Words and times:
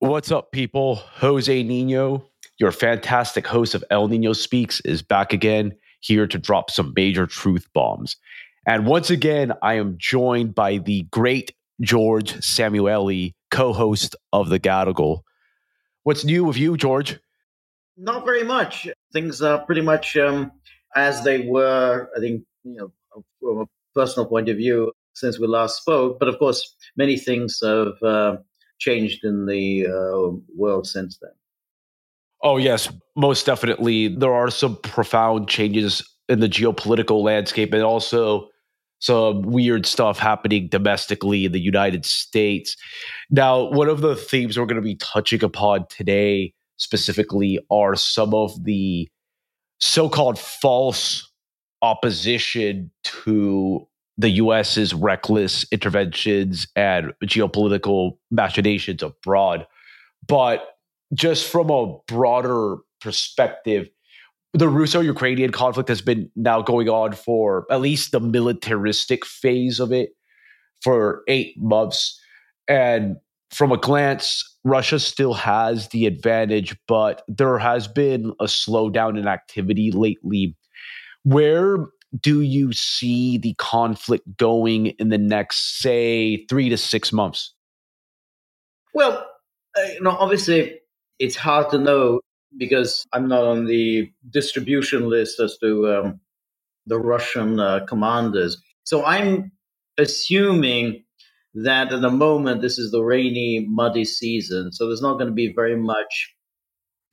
What's 0.00 0.32
up, 0.32 0.50
people? 0.50 0.94
Jose 0.94 1.62
Nino, 1.62 2.24
your 2.58 2.72
fantastic 2.72 3.46
host 3.46 3.74
of 3.74 3.84
El 3.90 4.08
Nino 4.08 4.32
Speaks, 4.32 4.80
is 4.80 5.02
back 5.02 5.34
again, 5.34 5.76
here 6.00 6.26
to 6.26 6.38
drop 6.38 6.70
some 6.70 6.94
major 6.96 7.26
truth 7.26 7.66
bombs. 7.74 8.16
And 8.66 8.86
once 8.86 9.10
again, 9.10 9.52
I 9.60 9.74
am 9.74 9.96
joined 9.98 10.54
by 10.54 10.78
the 10.78 11.02
great 11.10 11.54
George 11.82 12.32
Szamuely, 12.36 13.34
co 13.50 13.74
host 13.74 14.16
of 14.32 14.48
The 14.48 14.58
Gaggle. 14.58 15.22
What's 16.04 16.24
new 16.24 16.44
with 16.44 16.56
you, 16.56 16.78
George? 16.78 17.20
Not 17.98 18.24
very 18.24 18.42
much. 18.42 18.88
Things 19.12 19.42
are 19.42 19.58
pretty 19.66 19.82
much 19.82 20.16
um, 20.16 20.50
as 20.96 21.24
they 21.24 21.46
were, 21.46 22.08
I 22.16 22.20
think, 22.20 22.44
you 22.64 22.76
know, 22.76 23.22
from 23.38 23.58
a 23.58 23.66
personal 23.94 24.26
point 24.26 24.48
of 24.48 24.56
view 24.56 24.92
since 25.12 25.38
we 25.38 25.46
last 25.46 25.76
spoke. 25.76 26.18
But 26.18 26.28
of 26.28 26.38
course, 26.38 26.74
many 26.96 27.18
things 27.18 27.60
have. 27.62 28.02
Uh, 28.02 28.36
changed 28.80 29.24
in 29.24 29.46
the 29.46 29.86
uh, 29.86 30.36
world 30.56 30.86
since 30.86 31.18
then. 31.22 31.30
Oh, 32.42 32.56
yes, 32.56 32.90
most 33.16 33.46
definitely. 33.46 34.08
There 34.08 34.34
are 34.34 34.50
some 34.50 34.76
profound 34.76 35.48
changes 35.48 36.02
in 36.28 36.40
the 36.40 36.48
geopolitical 36.48 37.22
landscape 37.22 37.72
and 37.72 37.82
also 37.82 38.48
some 39.00 39.42
weird 39.42 39.86
stuff 39.86 40.18
happening 40.18 40.68
domestically 40.68 41.44
in 41.44 41.52
the 41.52 41.60
United 41.60 42.04
States. 42.04 42.76
Now, 43.30 43.70
one 43.70 43.88
of 43.88 44.00
the 44.00 44.16
themes 44.16 44.58
we're 44.58 44.66
going 44.66 44.76
to 44.76 44.82
be 44.82 44.96
touching 44.96 45.42
upon 45.44 45.86
today 45.88 46.54
specifically 46.76 47.58
are 47.70 47.94
some 47.94 48.34
of 48.34 48.64
the 48.64 49.08
so 49.78 50.08
called 50.08 50.38
false 50.38 51.30
opposition 51.82 52.90
to 53.02 53.86
the 54.20 54.30
US's 54.30 54.92
reckless 54.92 55.64
interventions 55.72 56.66
and 56.76 57.12
geopolitical 57.24 58.18
machinations 58.30 59.02
abroad. 59.02 59.66
But 60.28 60.76
just 61.14 61.50
from 61.50 61.70
a 61.70 61.96
broader 62.06 62.76
perspective, 63.00 63.88
the 64.52 64.68
Russo 64.68 65.00
Ukrainian 65.00 65.52
conflict 65.52 65.88
has 65.88 66.02
been 66.02 66.30
now 66.36 66.60
going 66.60 66.88
on 66.88 67.12
for 67.12 67.66
at 67.70 67.80
least 67.80 68.12
the 68.12 68.20
militaristic 68.20 69.24
phase 69.24 69.80
of 69.80 69.90
it 69.90 70.10
for 70.82 71.22
eight 71.26 71.54
months. 71.56 72.20
And 72.68 73.16
from 73.50 73.72
a 73.72 73.78
glance, 73.78 74.44
Russia 74.64 74.98
still 74.98 75.32
has 75.32 75.88
the 75.88 76.04
advantage, 76.04 76.76
but 76.86 77.22
there 77.26 77.58
has 77.58 77.88
been 77.88 78.32
a 78.38 78.44
slowdown 78.44 79.18
in 79.18 79.26
activity 79.26 79.90
lately. 79.92 80.56
Where 81.22 81.86
do 82.18 82.40
you 82.40 82.72
see 82.72 83.38
the 83.38 83.54
conflict 83.54 84.36
going 84.36 84.86
in 84.86 85.08
the 85.10 85.18
next, 85.18 85.80
say, 85.80 86.44
three 86.48 86.68
to 86.68 86.76
six 86.76 87.12
months? 87.12 87.54
Well, 88.94 89.26
uh, 89.78 89.82
you 89.82 90.00
know, 90.02 90.10
obviously, 90.10 90.80
it's 91.18 91.36
hard 91.36 91.70
to 91.70 91.78
know 91.78 92.20
because 92.56 93.06
I'm 93.12 93.28
not 93.28 93.44
on 93.44 93.66
the 93.66 94.10
distribution 94.28 95.08
list 95.08 95.38
as 95.38 95.56
to 95.58 95.92
um, 95.92 96.20
the 96.86 96.98
Russian 96.98 97.60
uh, 97.60 97.86
commanders. 97.86 98.60
So 98.82 99.04
I'm 99.04 99.52
assuming 99.98 101.04
that 101.54 101.92
at 101.92 102.00
the 102.00 102.10
moment 102.10 102.62
this 102.62 102.78
is 102.78 102.90
the 102.90 103.02
rainy, 103.02 103.66
muddy 103.68 104.04
season. 104.04 104.72
So 104.72 104.86
there's 104.86 105.02
not 105.02 105.14
going 105.14 105.28
to 105.28 105.34
be 105.34 105.52
very 105.52 105.76
much 105.76 106.34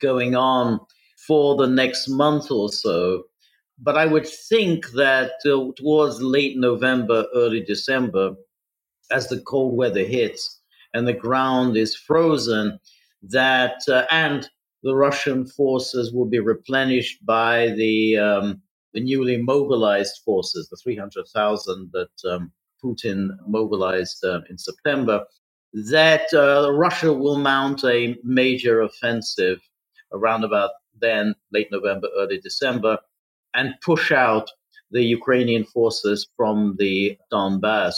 going 0.00 0.34
on 0.34 0.80
for 1.26 1.56
the 1.56 1.66
next 1.66 2.08
month 2.08 2.50
or 2.50 2.68
so. 2.70 3.24
But 3.80 3.96
I 3.96 4.06
would 4.06 4.26
think 4.26 4.90
that 4.90 5.32
uh, 5.46 5.72
towards 5.76 6.20
late 6.20 6.56
November, 6.58 7.26
early 7.34 7.62
December, 7.62 8.34
as 9.10 9.28
the 9.28 9.40
cold 9.40 9.76
weather 9.76 10.04
hits 10.04 10.60
and 10.94 11.06
the 11.06 11.12
ground 11.12 11.76
is 11.76 11.94
frozen, 11.94 12.78
that 13.22 13.80
uh, 13.88 14.04
and 14.10 14.48
the 14.82 14.94
Russian 14.94 15.46
forces 15.46 16.12
will 16.12 16.26
be 16.26 16.38
replenished 16.40 17.24
by 17.24 17.70
the 17.70 18.16
um, 18.16 18.62
the 18.94 19.00
newly 19.00 19.36
mobilized 19.36 20.22
forces, 20.24 20.68
the 20.68 20.76
300,000 20.76 21.90
that 21.92 22.30
um, 22.30 22.52
Putin 22.82 23.28
mobilized 23.46 24.24
uh, 24.24 24.40
in 24.48 24.56
September, 24.56 25.24
that 25.72 26.32
uh, 26.32 26.72
Russia 26.72 27.12
will 27.12 27.38
mount 27.38 27.84
a 27.84 28.16
major 28.24 28.80
offensive 28.80 29.60
around 30.12 30.44
about 30.44 30.70
then, 31.00 31.34
late 31.52 31.68
November, 31.70 32.08
early 32.16 32.40
December, 32.40 32.98
and 33.54 33.74
push 33.84 34.12
out 34.12 34.50
the 34.90 35.02
Ukrainian 35.02 35.64
forces 35.64 36.28
from 36.36 36.76
the 36.78 37.16
Donbass. 37.32 37.94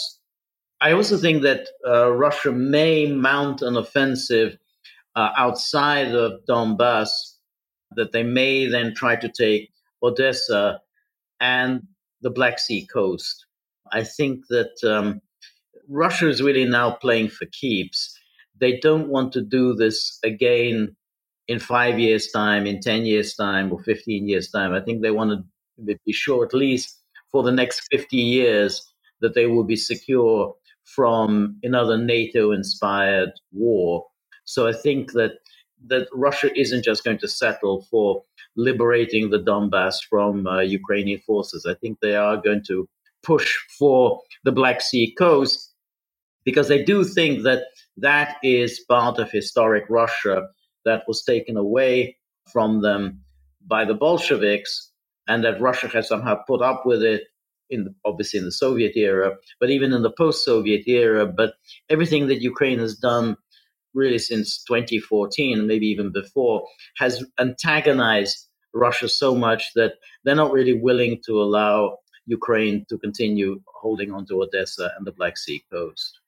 I 0.81 0.93
also 0.93 1.17
think 1.17 1.43
that 1.43 1.69
uh, 1.87 2.11
Russia 2.13 2.53
may 2.53 3.07
mount 3.07 3.63
an 3.63 3.77
offensive 3.77 4.57
uh, 5.15 5.31
outside 5.37 6.15
of 6.15 6.41
Donbass, 6.49 7.11
that 7.97 8.13
they 8.13 8.23
may 8.23 8.67
then 8.67 8.95
try 8.95 9.17
to 9.17 9.29
take 9.29 9.71
Odessa 10.03 10.81
and 11.41 11.83
the 12.23 12.31
Black 12.31 12.59
Sea 12.59 12.87
coast. 12.87 13.47
I 13.93 14.05
think 14.05 14.47
that 14.49 14.73
um, 14.85 15.21
Russia 15.89 16.29
is 16.29 16.43
really 16.43 16.65
now 16.65 16.93
playing 16.93 17.29
for 17.29 17.47
keeps. 17.47 18.17
They 18.59 18.79
don't 18.79 19.09
want 19.09 19.33
to 19.33 19.43
do 19.43 19.75
this 19.75 20.19
again 20.23 20.97
in 21.51 21.59
five 21.59 21.99
years' 21.99 22.31
time, 22.31 22.65
in 22.65 22.79
10 22.81 23.07
years' 23.07 23.35
time, 23.35 23.73
or 23.73 23.83
15 23.83 24.29
years' 24.29 24.51
time. 24.53 24.73
I 24.73 24.81
think 24.81 25.03
they 25.03 25.11
want 25.11 25.33
to 25.33 25.97
be 26.07 26.13
sure, 26.13 26.45
at 26.45 26.55
least 26.55 27.01
for 27.33 27.43
the 27.43 27.51
next 27.51 27.89
50 27.91 28.17
years, 28.17 28.81
that 29.21 29.35
they 29.35 29.47
will 29.47 29.65
be 29.65 29.75
secure 29.75 30.55
from 30.85 31.59
another 31.65 31.99
NATO 31.99 32.53
inspired 32.53 33.33
war. 33.51 34.07
So 34.45 34.69
I 34.69 34.73
think 34.73 35.11
that 35.15 35.33
that 35.89 36.07
Russia 36.13 36.57
isn't 36.57 36.85
just 36.85 37.03
going 37.03 37.19
to 37.19 37.27
settle 37.27 37.85
for 37.91 38.23
liberating 38.55 39.31
the 39.31 39.43
Donbass 39.43 39.97
from 40.09 40.47
uh, 40.47 40.61
Ukrainian 40.61 41.21
forces. 41.27 41.67
I 41.67 41.75
think 41.75 41.99
they 41.99 42.15
are 42.15 42.37
going 42.37 42.63
to 42.69 42.89
push 43.25 43.57
for 43.77 44.21
the 44.45 44.53
Black 44.53 44.81
Sea 44.81 45.13
coast 45.19 45.75
because 46.45 46.69
they 46.69 46.85
do 46.85 47.03
think 47.03 47.43
that 47.43 47.65
that 47.97 48.37
is 48.45 48.85
part 48.89 49.19
of 49.19 49.33
historic 49.33 49.85
Russia 49.89 50.47
that 50.85 51.05
was 51.07 51.23
taken 51.23 51.57
away 51.57 52.17
from 52.53 52.83
them 52.83 53.21
by 53.67 53.85
the 53.85 53.95
Bolsheviks, 53.95 54.91
and 55.29 55.45
that 55.45 55.61
Russia 55.61 55.89
has 55.89 56.09
somehow 56.09 56.37
put 56.47 56.63
up 56.63 56.85
with 56.85 57.03
it 57.03 57.25
in 57.69 57.85
the, 57.85 57.95
obviously 58.05 58.39
in 58.39 58.45
the 58.45 58.53
Soviet 58.53 58.97
era, 58.97 59.37
but 59.61 59.71
even 59.71 59.93
in 59.93 60.03
the 60.03 60.11
post-Soviet 60.11 60.89
era. 60.89 61.27
But 61.27 61.55
everything 61.89 62.27
that 62.27 62.43
Ukraine 62.43 62.79
has 62.81 62.97
done, 62.97 63.37
really 63.95 64.19
since 64.19 64.63
2014, 64.65 65.67
maybe 65.67 65.87
even 65.87 66.11
before, 66.13 66.67
has 66.97 67.25
antagonized 67.39 68.49
Russia 68.75 69.09
so 69.09 69.35
much 69.35 69.73
that 69.75 69.95
they're 70.25 70.35
not 70.35 70.53
really 70.53 70.75
willing 70.75 71.21
to 71.27 71.41
allow 71.41 71.99
Ukraine 72.27 72.87
to 72.89 72.99
continue 72.99 73.61
holding 73.67 74.13
on 74.13 74.27
to 74.27 74.43
Odessa 74.43 74.93
and 74.97 75.07
the 75.07 75.13
Black 75.13 75.37
Sea 75.37 75.65
coast. 75.73 76.20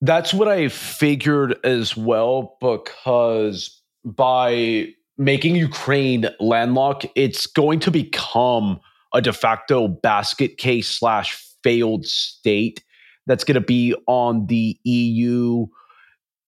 That's 0.00 0.34
what 0.34 0.48
I 0.48 0.68
figured 0.68 1.56
as 1.64 1.96
well, 1.96 2.56
because 2.60 3.80
by 4.04 4.88
making 5.18 5.56
Ukraine 5.56 6.28
landlocked, 6.38 7.06
it's 7.14 7.46
going 7.46 7.80
to 7.80 7.90
become 7.90 8.78
a 9.14 9.22
de 9.22 9.32
facto 9.32 9.88
basket 9.88 10.58
case 10.58 10.88
slash 10.88 11.42
failed 11.62 12.06
state 12.06 12.84
that's 13.26 13.42
going 13.42 13.54
to 13.54 13.60
be 13.60 13.94
on 14.06 14.46
the 14.46 14.78
EU, 14.84 15.66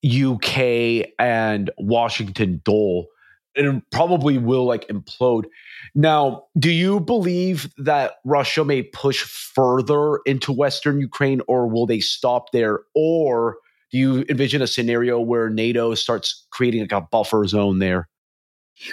UK, 0.04 1.08
and 1.18 1.70
Washington 1.78 2.60
dole. 2.64 3.08
And 3.56 3.78
it 3.78 3.82
probably 3.90 4.38
will 4.38 4.64
like 4.64 4.86
implode. 4.88 5.46
Now, 5.94 6.44
do 6.58 6.70
you 6.70 7.00
believe 7.00 7.72
that 7.78 8.14
Russia 8.24 8.64
may 8.64 8.82
push 8.82 9.22
further 9.22 10.20
into 10.26 10.52
Western 10.52 11.00
Ukraine 11.00 11.40
or 11.48 11.66
will 11.66 11.86
they 11.86 12.00
stop 12.00 12.52
there? 12.52 12.80
Or 12.94 13.56
do 13.90 13.98
you 13.98 14.24
envision 14.28 14.62
a 14.62 14.66
scenario 14.66 15.18
where 15.18 15.48
NATO 15.48 15.94
starts 15.94 16.46
creating 16.50 16.82
like 16.82 16.92
a 16.92 17.00
buffer 17.00 17.46
zone 17.46 17.78
there? 17.78 18.08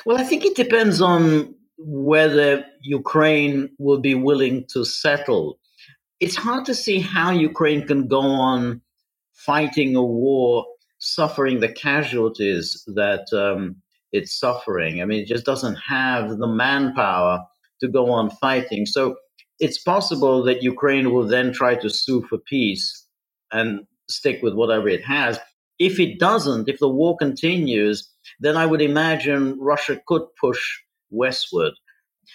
Well, 0.06 0.18
I 0.18 0.24
think 0.24 0.46
it 0.46 0.56
depends 0.56 1.02
on 1.02 1.54
whether 1.78 2.66
Ukraine 2.82 3.70
will 3.78 4.00
be 4.00 4.16
willing 4.16 4.66
to 4.70 4.86
settle. 4.86 5.60
It's 6.20 6.36
hard 6.36 6.66
to 6.66 6.76
see 6.76 7.00
how 7.00 7.32
Ukraine 7.32 7.86
can 7.86 8.08
go 8.08 8.22
on 8.22 8.82
fighting 9.34 9.96
a 9.96 10.04
war, 10.04 10.66
suffering 10.98 11.60
the 11.60 11.72
casualties 11.72 12.84
that 12.88 13.28
um, 13.34 13.76
it's 14.16 14.40
suffering. 14.40 15.02
I 15.02 15.06
mean, 15.06 15.22
it 15.22 15.28
just 15.28 15.46
doesn't 15.46 15.76
have 15.88 16.38
the 16.38 16.48
manpower 16.48 17.40
to 17.82 17.88
go 17.88 18.12
on 18.12 18.30
fighting. 18.30 18.86
So 18.86 19.16
it's 19.60 19.82
possible 19.82 20.44
that 20.44 20.64
Ukraine 20.64 21.12
will 21.12 21.28
then 21.28 21.54
try 21.54 21.76
to 21.76 21.90
sue 21.90 22.22
for 22.30 22.38
peace 22.38 23.06
and 23.52 23.82
stick 24.10 24.42
with 24.42 24.54
whatever 24.54 24.88
it 24.88 25.04
has. 25.04 25.40
If 25.80 26.00
it 26.00 26.20
doesn't, 26.20 26.70
if 26.70 26.80
the 26.80 26.90
war 26.90 27.18
continues, 27.18 28.10
then 28.40 28.58
I 28.58 28.66
would 28.66 28.82
imagine 28.82 29.58
Russia 29.60 30.02
could 30.08 30.24
push 30.40 30.62
westward. 31.10 31.74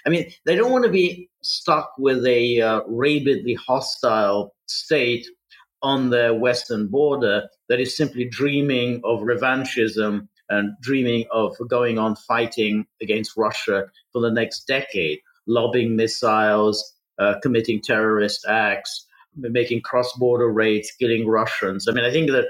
I 0.07 0.11
mean, 0.11 0.31
they 0.47 0.55
don't 0.55 0.73
want 0.73 0.85
to 0.85 0.91
be 0.91 1.29
stuck 1.43 1.93
with 1.99 2.25
a 2.27 2.61
uh, 2.61 2.81
rabidly 2.87 3.55
hostile 3.55 4.55
state 4.67 5.27
on 5.83 6.11
their 6.11 6.35
western 6.35 6.87
border 6.89 7.49
that 7.69 7.81
is 7.81 7.97
simply 7.97 8.27
dreaming 8.27 9.01
of 9.05 9.21
revanchism 9.21 10.29
and 10.51 10.75
dreaming 10.83 11.25
of 11.33 11.57
going 11.69 11.99
on 11.99 12.17
fighting 12.17 12.85
against 13.01 13.37
Russia 13.37 13.85
for 14.13 14.21
the 14.21 14.31
next 14.31 14.67
decade, 14.67 15.21
lobbing 15.47 15.97
missiles, 15.97 16.95
uh, 17.19 17.35
committing 17.43 17.81
terrorist 17.81 18.45
acts, 18.49 19.07
making 19.37 19.81
cross 19.81 20.13
border 20.19 20.51
raids, 20.51 20.93
killing 20.99 21.27
Russians. 21.27 21.87
I 21.89 21.93
mean, 21.93 22.05
I 22.05 22.11
think 22.11 22.31
that 22.31 22.47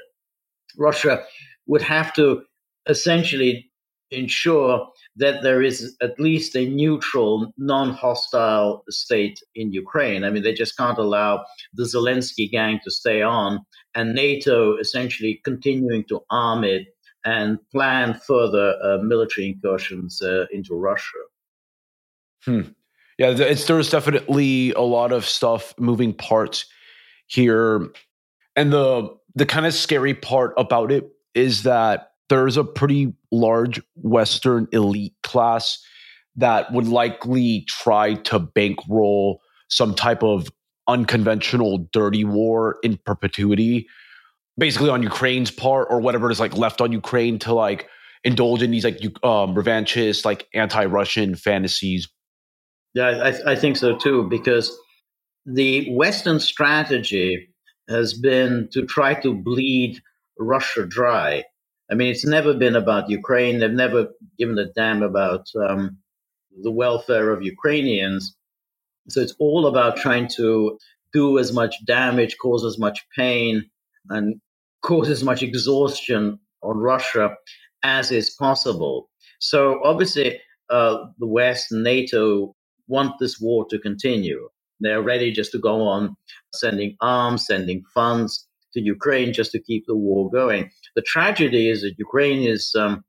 Russia 0.78 1.22
would 1.66 1.82
have 1.82 2.12
to 2.14 2.42
essentially 2.88 3.70
ensure 4.10 4.88
that 5.16 5.42
there 5.42 5.62
is 5.62 5.96
at 6.02 6.18
least 6.18 6.56
a 6.56 6.68
neutral, 6.68 7.52
non 7.58 7.90
hostile 7.90 8.82
state 8.88 9.40
in 9.54 9.72
Ukraine. 9.72 10.24
I 10.24 10.30
mean, 10.30 10.42
they 10.42 10.54
just 10.54 10.76
can't 10.76 10.98
allow 10.98 11.44
the 11.74 11.84
Zelensky 11.84 12.50
gang 12.50 12.80
to 12.84 12.90
stay 12.90 13.22
on 13.22 13.60
and 13.94 14.14
NATO 14.14 14.76
essentially 14.76 15.40
continuing 15.44 16.04
to 16.08 16.20
arm 16.30 16.64
it 16.64 16.86
and 17.24 17.58
plan 17.70 18.14
further 18.14 18.76
uh, 18.82 18.98
military 19.02 19.48
incursions 19.48 20.22
uh, 20.22 20.46
into 20.52 20.74
Russia. 20.74 21.18
Hmm. 22.44 22.60
Yeah, 23.18 23.30
it's, 23.30 23.66
there's 23.66 23.90
definitely 23.90 24.72
a 24.72 24.80
lot 24.80 25.12
of 25.12 25.26
stuff, 25.26 25.74
moving 25.78 26.14
parts 26.14 26.64
here. 27.26 27.90
And 28.56 28.72
the 28.72 29.14
the 29.34 29.46
kind 29.46 29.66
of 29.66 29.74
scary 29.74 30.14
part 30.14 30.54
about 30.56 30.90
it 30.90 31.08
is 31.34 31.62
that 31.62 32.12
there's 32.28 32.56
a 32.56 32.64
pretty 32.64 33.12
large 33.30 33.80
Western 33.96 34.66
elite 34.72 35.14
class 35.22 35.78
that 36.36 36.72
would 36.72 36.88
likely 36.88 37.64
try 37.68 38.14
to 38.14 38.38
bankroll 38.38 39.40
some 39.68 39.94
type 39.94 40.22
of 40.22 40.48
unconventional 40.88 41.88
dirty 41.92 42.24
war 42.24 42.78
in 42.82 42.98
perpetuity, 43.04 43.86
basically 44.60 44.90
on 44.90 45.02
Ukraine's 45.02 45.50
part 45.50 45.88
or 45.90 46.00
whatever 46.00 46.30
is 46.30 46.38
like 46.38 46.56
left 46.56 46.80
on 46.80 46.92
Ukraine 46.92 47.38
to 47.40 47.52
like 47.52 47.88
indulge 48.22 48.62
in 48.62 48.70
these 48.70 48.84
like 48.84 49.02
um, 49.24 49.54
revanchist, 49.54 50.24
like 50.24 50.46
anti-Russian 50.54 51.34
fantasies. 51.34 52.08
Yeah, 52.94 53.08
I, 53.08 53.52
I 53.52 53.56
think 53.56 53.76
so 53.76 53.96
too, 53.96 54.28
because 54.28 54.76
the 55.46 55.92
Western 55.92 56.38
strategy 56.38 57.48
has 57.88 58.14
been 58.14 58.68
to 58.72 58.86
try 58.86 59.14
to 59.14 59.34
bleed 59.34 60.00
Russia 60.38 60.86
dry 60.86 61.44
I 61.90 61.94
mean, 61.94 62.08
it's 62.08 62.24
never 62.24 62.54
been 62.54 62.76
about 62.76 63.10
Ukraine. 63.10 63.58
They've 63.58 63.70
never 63.70 64.08
given 64.38 64.58
a 64.58 64.66
damn 64.66 65.02
about 65.02 65.46
um, 65.68 65.98
the 66.62 66.70
welfare 66.70 67.30
of 67.30 67.42
Ukrainians. 67.42 68.36
So 69.08 69.20
it's 69.20 69.34
all 69.40 69.66
about 69.66 69.96
trying 69.96 70.28
to 70.36 70.78
do 71.12 71.38
as 71.38 71.52
much 71.52 71.74
damage, 71.86 72.36
cause 72.38 72.64
as 72.64 72.78
much 72.78 73.04
pain, 73.16 73.68
and 74.08 74.40
cause 74.82 75.08
as 75.08 75.22
much 75.22 75.42
exhaustion 75.42 76.38
on 76.62 76.78
Russia 76.78 77.36
as 77.82 78.10
is 78.10 78.30
possible. 78.30 79.08
So 79.38 79.80
obviously, 79.84 80.40
uh, 80.68 81.06
the 81.18 81.26
West 81.26 81.72
and 81.72 81.82
NATO 81.82 82.54
want 82.88 83.14
this 83.18 83.40
war 83.40 83.66
to 83.70 83.78
continue. 83.78 84.48
They're 84.80 85.02
ready 85.02 85.32
just 85.32 85.52
to 85.52 85.58
go 85.58 85.82
on 85.82 86.16
sending 86.52 86.96
arms, 87.00 87.46
sending 87.46 87.82
funds 87.94 88.46
to 88.72 88.80
Ukraine 88.80 89.32
just 89.32 89.52
to 89.52 89.60
keep 89.60 89.84
the 89.86 89.96
war 89.96 90.30
going. 90.30 90.70
The 90.96 91.02
tragedy 91.02 91.68
is 91.68 91.82
that 91.82 91.94
Ukraine 91.98 92.46
is 92.46 92.74
um, 92.74 93.04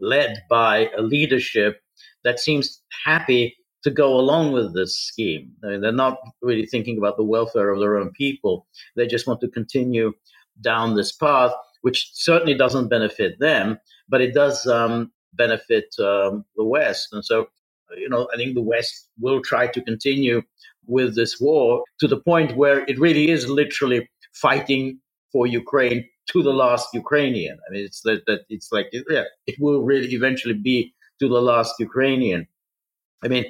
led 0.00 0.42
by 0.50 0.90
a 0.96 1.02
leadership 1.02 1.80
that 2.22 2.38
seems 2.38 2.82
happy 3.04 3.56
to 3.82 3.90
go 3.90 4.14
along 4.14 4.52
with 4.52 4.74
this 4.74 4.98
scheme. 4.98 5.52
I 5.62 5.68
mean, 5.68 5.80
they're 5.82 5.92
not 5.92 6.18
really 6.42 6.66
thinking 6.66 6.96
about 6.98 7.16
the 7.16 7.24
welfare 7.24 7.70
of 7.70 7.80
their 7.80 7.98
own 7.98 8.10
people. 8.12 8.66
They 8.96 9.06
just 9.06 9.26
want 9.26 9.40
to 9.42 9.48
continue 9.48 10.12
down 10.60 10.94
this 10.94 11.12
path, 11.12 11.52
which 11.82 12.10
certainly 12.12 12.54
doesn't 12.54 12.88
benefit 12.88 13.38
them, 13.38 13.78
but 14.08 14.20
it 14.20 14.34
does 14.34 14.66
um, 14.66 15.10
benefit 15.34 15.94
um, 15.98 16.44
the 16.56 16.64
West. 16.64 17.08
And 17.12 17.24
so, 17.24 17.48
you 17.96 18.08
know, 18.08 18.28
I 18.32 18.36
think 18.36 18.54
the 18.54 18.62
West 18.62 19.08
will 19.18 19.40
try 19.42 19.66
to 19.66 19.80
continue 19.82 20.42
with 20.86 21.16
this 21.16 21.40
war 21.40 21.82
to 22.00 22.08
the 22.08 22.20
point 22.20 22.56
where 22.56 22.84
it 22.86 22.98
really 22.98 23.30
is 23.30 23.48
literally 23.48 24.08
fighting 24.32 24.98
for 25.32 25.46
Ukraine 25.46 26.04
to 26.30 26.42
the 26.42 26.52
last 26.52 26.88
Ukrainian. 26.94 27.58
I 27.66 27.72
mean, 27.72 27.84
it's 27.84 28.00
that, 28.02 28.22
that 28.26 28.40
it's 28.48 28.72
like 28.72 28.86
yeah, 28.92 29.24
it 29.46 29.56
will 29.60 29.82
really 29.82 30.08
eventually 30.14 30.54
be 30.54 30.94
to 31.20 31.28
the 31.28 31.40
last 31.40 31.74
Ukrainian. 31.78 32.46
I 33.22 33.28
mean, 33.28 33.44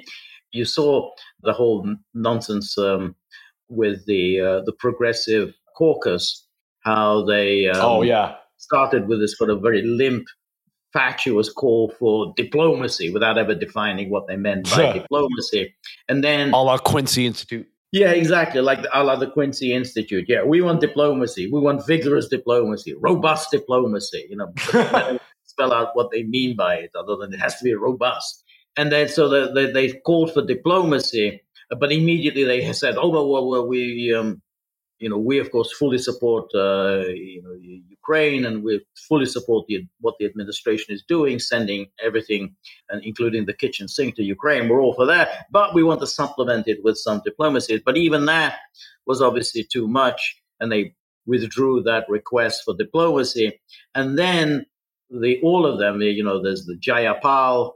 you 0.51 0.65
saw 0.65 1.11
the 1.41 1.53
whole 1.53 1.95
nonsense 2.13 2.77
um, 2.77 3.15
with 3.69 4.05
the 4.05 4.39
uh, 4.39 4.61
the 4.65 4.73
progressive 4.73 5.53
caucus, 5.77 6.44
how 6.85 7.25
they 7.25 7.67
um, 7.67 7.81
oh 7.81 8.01
yeah 8.01 8.35
started 8.57 9.07
with 9.07 9.19
this 9.19 9.37
sort 9.37 9.49
of 9.49 9.61
very 9.61 9.81
limp, 9.83 10.25
fatuous 10.93 11.51
call 11.51 11.93
for 11.99 12.33
diplomacy 12.37 13.11
without 13.11 13.37
ever 13.37 13.53
defining 13.53 14.09
what 14.09 14.27
they 14.27 14.35
meant 14.35 14.69
by 14.71 14.93
diplomacy, 14.99 15.73
and 16.07 16.23
then 16.23 16.53
a 16.53 16.61
la 16.61 16.77
Quincy 16.77 17.25
Institute. 17.25 17.67
Yeah, 17.91 18.11
exactly. 18.11 18.61
Like 18.61 18.81
the, 18.81 18.89
a 18.97 19.03
la 19.03 19.15
the 19.15 19.29
Quincy 19.29 19.73
Institute. 19.73 20.25
Yeah, 20.27 20.43
we 20.43 20.61
want 20.61 20.81
diplomacy. 20.81 21.49
We 21.51 21.59
want 21.59 21.85
vigorous 21.87 22.27
diplomacy, 22.27 22.93
robust 22.99 23.51
diplomacy. 23.51 24.27
You 24.29 24.37
know, 24.37 24.53
spell 25.43 25.73
out 25.73 25.95
what 25.95 26.11
they 26.11 26.23
mean 26.23 26.55
by 26.55 26.75
it, 26.75 26.91
other 26.97 27.15
than 27.15 27.33
it 27.33 27.39
has 27.39 27.57
to 27.57 27.63
be 27.63 27.73
robust. 27.73 28.43
And 28.77 28.91
then 28.91 29.07
so 29.07 29.29
the, 29.29 29.51
the, 29.53 29.71
they 29.71 29.93
called 29.93 30.33
for 30.33 30.45
diplomacy, 30.45 31.41
but 31.79 31.91
immediately 31.91 32.43
they 32.43 32.73
said, 32.73 32.95
"Oh 32.97 33.09
well, 33.09 33.47
well 33.47 33.67
we 33.67 34.13
um, 34.13 34.41
you 34.99 35.09
know, 35.09 35.17
we 35.17 35.39
of 35.39 35.51
course 35.51 35.71
fully 35.73 35.97
support 35.97 36.45
uh, 36.55 37.03
you 37.07 37.41
know 37.43 37.53
Ukraine, 37.89 38.45
and 38.45 38.63
we 38.63 38.81
fully 39.07 39.25
support 39.25 39.65
the, 39.67 39.85
what 39.99 40.15
the 40.19 40.25
administration 40.25 40.93
is 40.93 41.03
doing, 41.07 41.39
sending 41.39 41.87
everything, 42.03 42.55
and 42.89 43.03
including 43.03 43.45
the 43.45 43.53
kitchen 43.53 43.87
sink 43.87 44.15
to 44.15 44.23
Ukraine. 44.23 44.69
We're 44.69 44.81
all 44.81 44.93
for 44.93 45.05
that, 45.05 45.47
but 45.51 45.73
we 45.73 45.83
want 45.83 45.99
to 46.01 46.07
supplement 46.07 46.67
it 46.67 46.79
with 46.83 46.97
some 46.97 47.21
diplomacy. 47.25 47.81
But 47.85 47.97
even 47.97 48.25
that 48.25 48.55
was 49.05 49.21
obviously 49.21 49.63
too 49.63 49.87
much, 49.87 50.41
and 50.59 50.71
they 50.71 50.95
withdrew 51.25 51.83
that 51.83 52.05
request 52.07 52.61
for 52.63 52.75
diplomacy. 52.75 53.59
And 53.93 54.17
then 54.17 54.65
the 55.09 55.39
all 55.41 55.65
of 55.65 55.79
them, 55.79 56.01
you 56.01 56.23
know, 56.23 56.41
there's 56.41 56.65
the 56.65 56.77
Jayapal, 56.77 57.73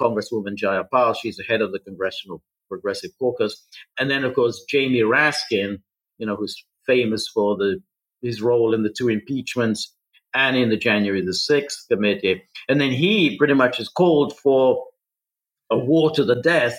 Congresswoman 0.00 0.56
Jayapal, 0.56 1.16
she's 1.16 1.36
the 1.36 1.44
head 1.44 1.62
of 1.62 1.72
the 1.72 1.78
Congressional 1.78 2.42
Progressive 2.68 3.12
Caucus, 3.20 3.64
and 3.98 4.10
then 4.10 4.24
of 4.24 4.34
course 4.34 4.64
Jamie 4.68 5.00
Raskin 5.00 5.80
you 6.18 6.26
know, 6.26 6.36
who's 6.36 6.64
famous 6.86 7.28
for 7.28 7.56
the 7.56 7.80
his 8.22 8.40
role 8.42 8.74
in 8.74 8.82
the 8.82 8.94
two 8.96 9.08
impeachments 9.08 9.92
and 10.34 10.56
in 10.56 10.68
the 10.68 10.76
January 10.76 11.22
the 11.22 11.32
6th 11.32 11.88
committee. 11.88 12.42
And 12.68 12.80
then 12.80 12.90
he 12.90 13.36
pretty 13.36 13.54
much 13.54 13.78
has 13.78 13.88
called 13.88 14.36
for 14.36 14.84
a 15.70 15.78
war 15.78 16.10
to 16.12 16.24
the 16.24 16.40
death 16.40 16.78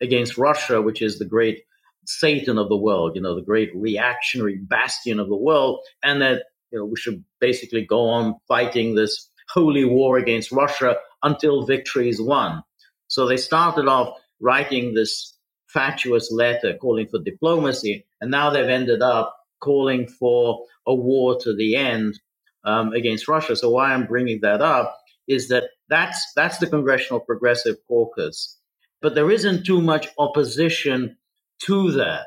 against 0.00 0.38
Russia, 0.38 0.80
which 0.82 1.02
is 1.02 1.18
the 1.18 1.24
great 1.24 1.62
Satan 2.06 2.58
of 2.58 2.68
the 2.68 2.76
world, 2.76 3.14
you 3.14 3.22
know, 3.22 3.34
the 3.34 3.42
great 3.42 3.70
reactionary 3.74 4.56
bastion 4.56 5.20
of 5.20 5.28
the 5.28 5.36
world, 5.36 5.80
and 6.02 6.22
that, 6.22 6.44
you 6.70 6.78
know, 6.78 6.84
we 6.84 6.96
should 6.96 7.24
basically 7.40 7.84
go 7.84 8.08
on 8.08 8.36
fighting 8.48 8.94
this 8.94 9.28
holy 9.50 9.84
war 9.84 10.16
against 10.16 10.52
Russia 10.52 10.96
until 11.22 11.66
victory 11.66 12.08
is 12.08 12.20
won. 12.20 12.62
So 13.08 13.26
they 13.26 13.36
started 13.36 13.88
off 13.88 14.16
writing 14.40 14.94
this 14.94 15.36
fatuous 15.68 16.30
letter 16.32 16.76
calling 16.76 17.06
for 17.06 17.20
diplomacy, 17.22 18.06
and 18.20 18.30
now 18.30 18.50
they've 18.50 18.64
ended 18.66 19.02
up 19.02 19.36
calling 19.60 20.06
for 20.06 20.64
a 20.86 20.94
war 20.94 21.38
to 21.40 21.54
the 21.54 21.76
end 21.76 22.18
um, 22.64 22.92
against 22.92 23.28
Russia. 23.28 23.56
So 23.56 23.70
why 23.70 23.92
I'm 23.92 24.06
bringing 24.06 24.40
that 24.40 24.60
up 24.62 24.98
is 25.28 25.48
that 25.48 25.64
that's 25.88 26.32
that's 26.34 26.58
the 26.58 26.66
Congressional 26.66 27.20
Progressive 27.20 27.76
Caucus, 27.86 28.58
but 29.02 29.14
there 29.14 29.30
isn't 29.30 29.64
too 29.64 29.80
much 29.80 30.08
opposition 30.18 31.16
to 31.64 31.92
that. 31.92 32.26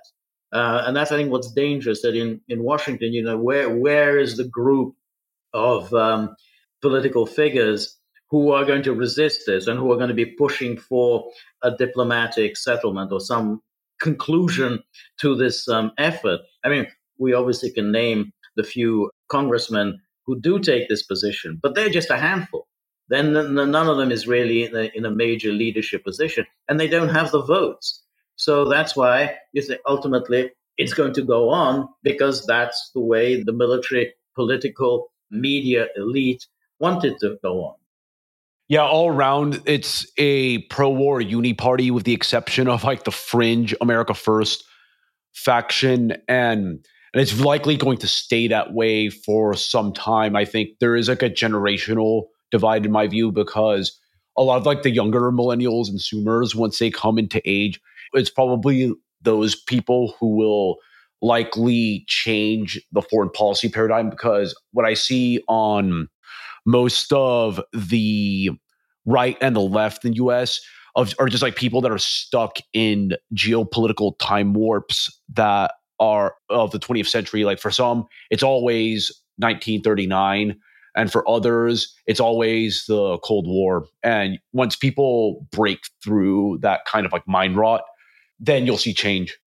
Uh, 0.51 0.83
and 0.85 0.95
that's, 0.95 1.11
I 1.11 1.17
think, 1.17 1.31
what's 1.31 1.51
dangerous 1.51 2.03
that 2.03 2.15
in, 2.15 2.41
in 2.47 2.61
Washington, 2.63 3.11
you 3.11 3.23
know, 3.23 3.37
where 3.37 3.75
where 3.75 4.19
is 4.19 4.37
the 4.37 4.47
group 4.47 4.95
of 5.51 5.91
um, 5.93 6.35
political 6.81 7.25
figures 7.25 7.97
who 8.29 8.51
are 8.51 8.65
going 8.65 8.83
to 8.83 8.93
resist 8.93 9.43
this 9.45 9.67
and 9.67 9.79
who 9.79 9.91
are 9.91 9.97
going 9.97 10.09
to 10.09 10.15
be 10.15 10.25
pushing 10.25 10.77
for 10.77 11.31
a 11.61 11.71
diplomatic 11.71 12.57
settlement 12.57 13.11
or 13.11 13.19
some 13.19 13.61
conclusion 14.03 14.83
to 15.21 15.35
this 15.35 15.67
um, 15.67 15.91
effort. 15.97 16.41
I 16.63 16.69
mean, 16.69 16.85
we 17.17 17.33
obviously 17.33 17.71
can 17.71 17.91
name 17.91 18.31
the 18.55 18.63
few 18.63 19.09
congressmen 19.29 19.99
who 20.25 20.39
do 20.39 20.59
take 20.59 20.87
this 20.87 21.03
position, 21.03 21.59
but 21.61 21.73
they're 21.73 21.89
just 21.89 22.11
a 22.11 22.17
handful. 22.17 22.67
Then 23.09 23.33
none 23.33 23.89
of 23.89 23.97
them 23.97 24.11
is 24.11 24.27
really 24.27 24.63
in 24.65 24.75
a, 24.75 24.91
in 24.93 25.05
a 25.05 25.11
major 25.11 25.51
leadership 25.51 26.03
position, 26.03 26.45
and 26.67 26.79
they 26.79 26.87
don't 26.87 27.09
have 27.09 27.31
the 27.31 27.41
votes. 27.41 28.03
So 28.35 28.65
that's 28.65 28.95
why 28.95 29.35
you 29.53 29.61
say 29.61 29.77
ultimately 29.85 30.51
it's 30.77 30.93
going 30.93 31.13
to 31.13 31.23
go 31.23 31.49
on 31.49 31.87
because 32.01 32.45
that's 32.45 32.91
the 32.93 33.01
way 33.01 33.43
the 33.43 33.53
military, 33.53 34.13
political, 34.35 35.11
media 35.29 35.87
elite 35.95 36.45
wanted 36.79 37.19
to 37.19 37.37
go 37.43 37.63
on. 37.63 37.75
Yeah, 38.69 38.85
all 38.85 39.09
around, 39.09 39.61
it's 39.65 40.09
a 40.17 40.59
pro-war 40.63 41.21
uni 41.21 41.53
party, 41.53 41.91
with 41.91 42.05
the 42.05 42.13
exception 42.13 42.67
of 42.67 42.83
like 42.83 43.03
the 43.03 43.11
fringe 43.11 43.75
America 43.81 44.13
First 44.13 44.63
faction, 45.33 46.13
and 46.27 46.85
and 47.13 47.21
it's 47.21 47.39
likely 47.39 47.75
going 47.77 47.97
to 47.99 48.07
stay 48.07 48.47
that 48.47 48.73
way 48.73 49.09
for 49.09 49.53
some 49.53 49.93
time. 49.93 50.35
I 50.35 50.45
think 50.45 50.79
there 50.79 50.95
is 50.95 51.09
like 51.09 51.21
a 51.21 51.29
generational 51.29 52.23
divide 52.51 52.85
in 52.85 52.91
my 52.91 53.07
view 53.07 53.31
because 53.31 53.99
a 54.37 54.43
lot 54.43 54.57
of 54.57 54.65
like 54.65 54.81
the 54.81 54.89
younger 54.89 55.31
millennials 55.31 55.89
and 55.89 55.99
Zoomers, 55.99 56.55
once 56.55 56.79
they 56.79 56.89
come 56.89 57.19
into 57.19 57.41
age, 57.45 57.79
it's 58.13 58.31
probably 58.31 58.91
those 59.21 59.55
people 59.55 60.15
who 60.19 60.35
will 60.35 60.77
likely 61.21 62.03
change 62.07 62.81
the 62.91 63.01
foreign 63.01 63.29
policy 63.29 63.69
paradigm 63.69 64.09
because 64.09 64.59
what 64.71 64.85
I 64.85 64.95
see 64.95 65.41
on 65.47 66.09
most 66.65 67.11
of 67.11 67.61
the 67.73 68.51
right 69.05 69.37
and 69.41 69.55
the 69.55 69.61
left 69.61 70.05
in 70.05 70.11
the 70.11 70.17
US 70.17 70.61
of, 70.95 71.13
are 71.19 71.27
just 71.27 71.43
like 71.43 71.55
people 71.55 71.81
that 71.81 71.91
are 71.91 71.97
stuck 71.97 72.57
in 72.73 73.13
geopolitical 73.33 74.17
time 74.19 74.53
warps 74.53 75.19
that 75.33 75.73
are 75.99 76.35
of 76.49 76.71
the 76.71 76.79
20th 76.79 77.07
century. 77.07 77.43
Like 77.43 77.59
for 77.59 77.71
some, 77.71 78.05
it's 78.29 78.43
always 78.43 79.09
1939. 79.37 80.59
And 80.95 81.11
for 81.11 81.27
others, 81.27 81.93
it's 82.05 82.19
always 82.19 82.85
the 82.87 83.17
Cold 83.19 83.47
War. 83.47 83.87
And 84.03 84.37
once 84.51 84.75
people 84.75 85.47
break 85.51 85.79
through 86.03 86.59
that 86.61 86.85
kind 86.85 87.05
of 87.05 87.11
like 87.11 87.27
mind 87.27 87.57
rot, 87.57 87.81
then 88.39 88.65
you'll 88.65 88.77
see 88.77 88.93
change. 88.93 89.37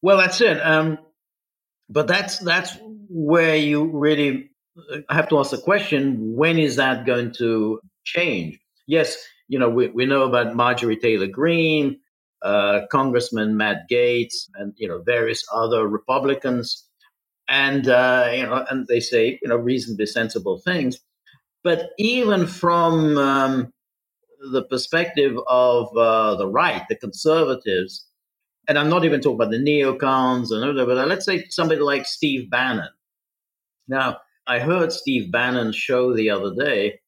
Well, 0.00 0.16
that's 0.16 0.40
it. 0.40 0.58
Um, 0.58 0.98
but 1.88 2.08
that's 2.08 2.38
that's 2.38 2.76
where 3.08 3.54
you 3.54 3.84
really 3.84 4.50
have 5.10 5.28
to 5.30 5.38
ask 5.38 5.50
the 5.52 5.58
question: 5.58 6.16
When 6.36 6.58
is 6.58 6.76
that 6.76 7.06
going 7.06 7.32
to 7.38 7.80
change? 8.04 8.58
Yes, 8.86 9.16
you 9.48 9.58
know 9.58 9.68
we, 9.70 9.88
we 9.88 10.06
know 10.06 10.22
about 10.24 10.56
Marjorie 10.56 10.96
Taylor 10.98 11.28
Greene, 11.28 11.98
uh, 12.42 12.82
Congressman 12.90 13.56
Matt 13.56 13.88
Gaetz, 13.90 14.48
and 14.56 14.74
you 14.76 14.88
know 14.88 15.02
various 15.02 15.44
other 15.52 15.86
Republicans, 15.88 16.88
and 17.48 17.88
uh, 17.88 18.30
you 18.34 18.44
know, 18.44 18.64
and 18.70 18.86
they 18.88 19.00
say 19.00 19.38
you 19.42 19.48
know 19.48 19.56
reasonably 19.56 20.06
sensible 20.06 20.58
things. 20.58 21.00
But 21.64 21.90
even 21.98 22.46
from 22.46 23.18
um, 23.18 23.72
the 24.52 24.64
perspective 24.64 25.36
of 25.48 25.96
uh, 25.96 26.36
the 26.36 26.48
right, 26.48 26.84
the 26.88 26.96
conservatives, 26.96 28.06
and 28.68 28.78
I'm 28.78 28.90
not 28.90 29.04
even 29.04 29.20
talking 29.20 29.36
about 29.36 29.50
the 29.52 29.58
neocons 29.58 30.52
and 30.52 30.76
but 30.76 31.08
let's 31.08 31.26
say 31.26 31.46
somebody 31.50 31.80
like 31.80 32.06
Steve 32.06 32.50
Bannon. 32.50 32.90
Now, 33.88 34.18
I 34.46 34.58
heard 34.58 34.92
Steve 34.92 35.30
Bannon's 35.30 35.76
show 35.76 36.14
the 36.14 36.30
other 36.30 36.54
day, 36.54 37.00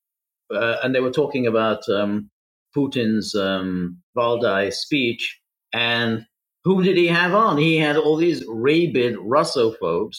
uh, 0.55 0.77
and 0.83 0.95
they 0.95 1.01
were 1.01 1.11
talking 1.11 1.47
about 1.47 1.89
um, 1.89 2.31
Putin's 2.77 3.35
um, 3.35 3.99
Valdai 4.17 4.73
speech, 4.73 5.41
and 5.73 6.27
who 6.63 6.83
did 6.83 6.97
he 6.97 7.07
have 7.09 7.35
on? 7.35 7.59
He 7.59 7.77
had 7.77 7.97
all 7.97 8.17
these 8.17 8.45
rabid 8.49 9.17
Russophobes 9.17 10.19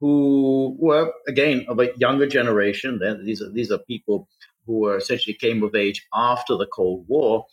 who 0.00 0.76
were, 0.78 1.12
again, 1.28 1.64
of 1.68 1.78
a 1.80 1.90
younger 1.96 2.26
generation. 2.26 3.00
These 3.24 3.42
are 3.42 3.50
these 3.50 3.70
are 3.70 3.78
people 3.78 4.28
who 4.66 4.88
essentially 4.90 5.34
came 5.34 5.62
of 5.62 5.74
age 5.74 6.06
after 6.14 6.56
the 6.56 6.66
Cold 6.66 7.04
War, 7.08 7.46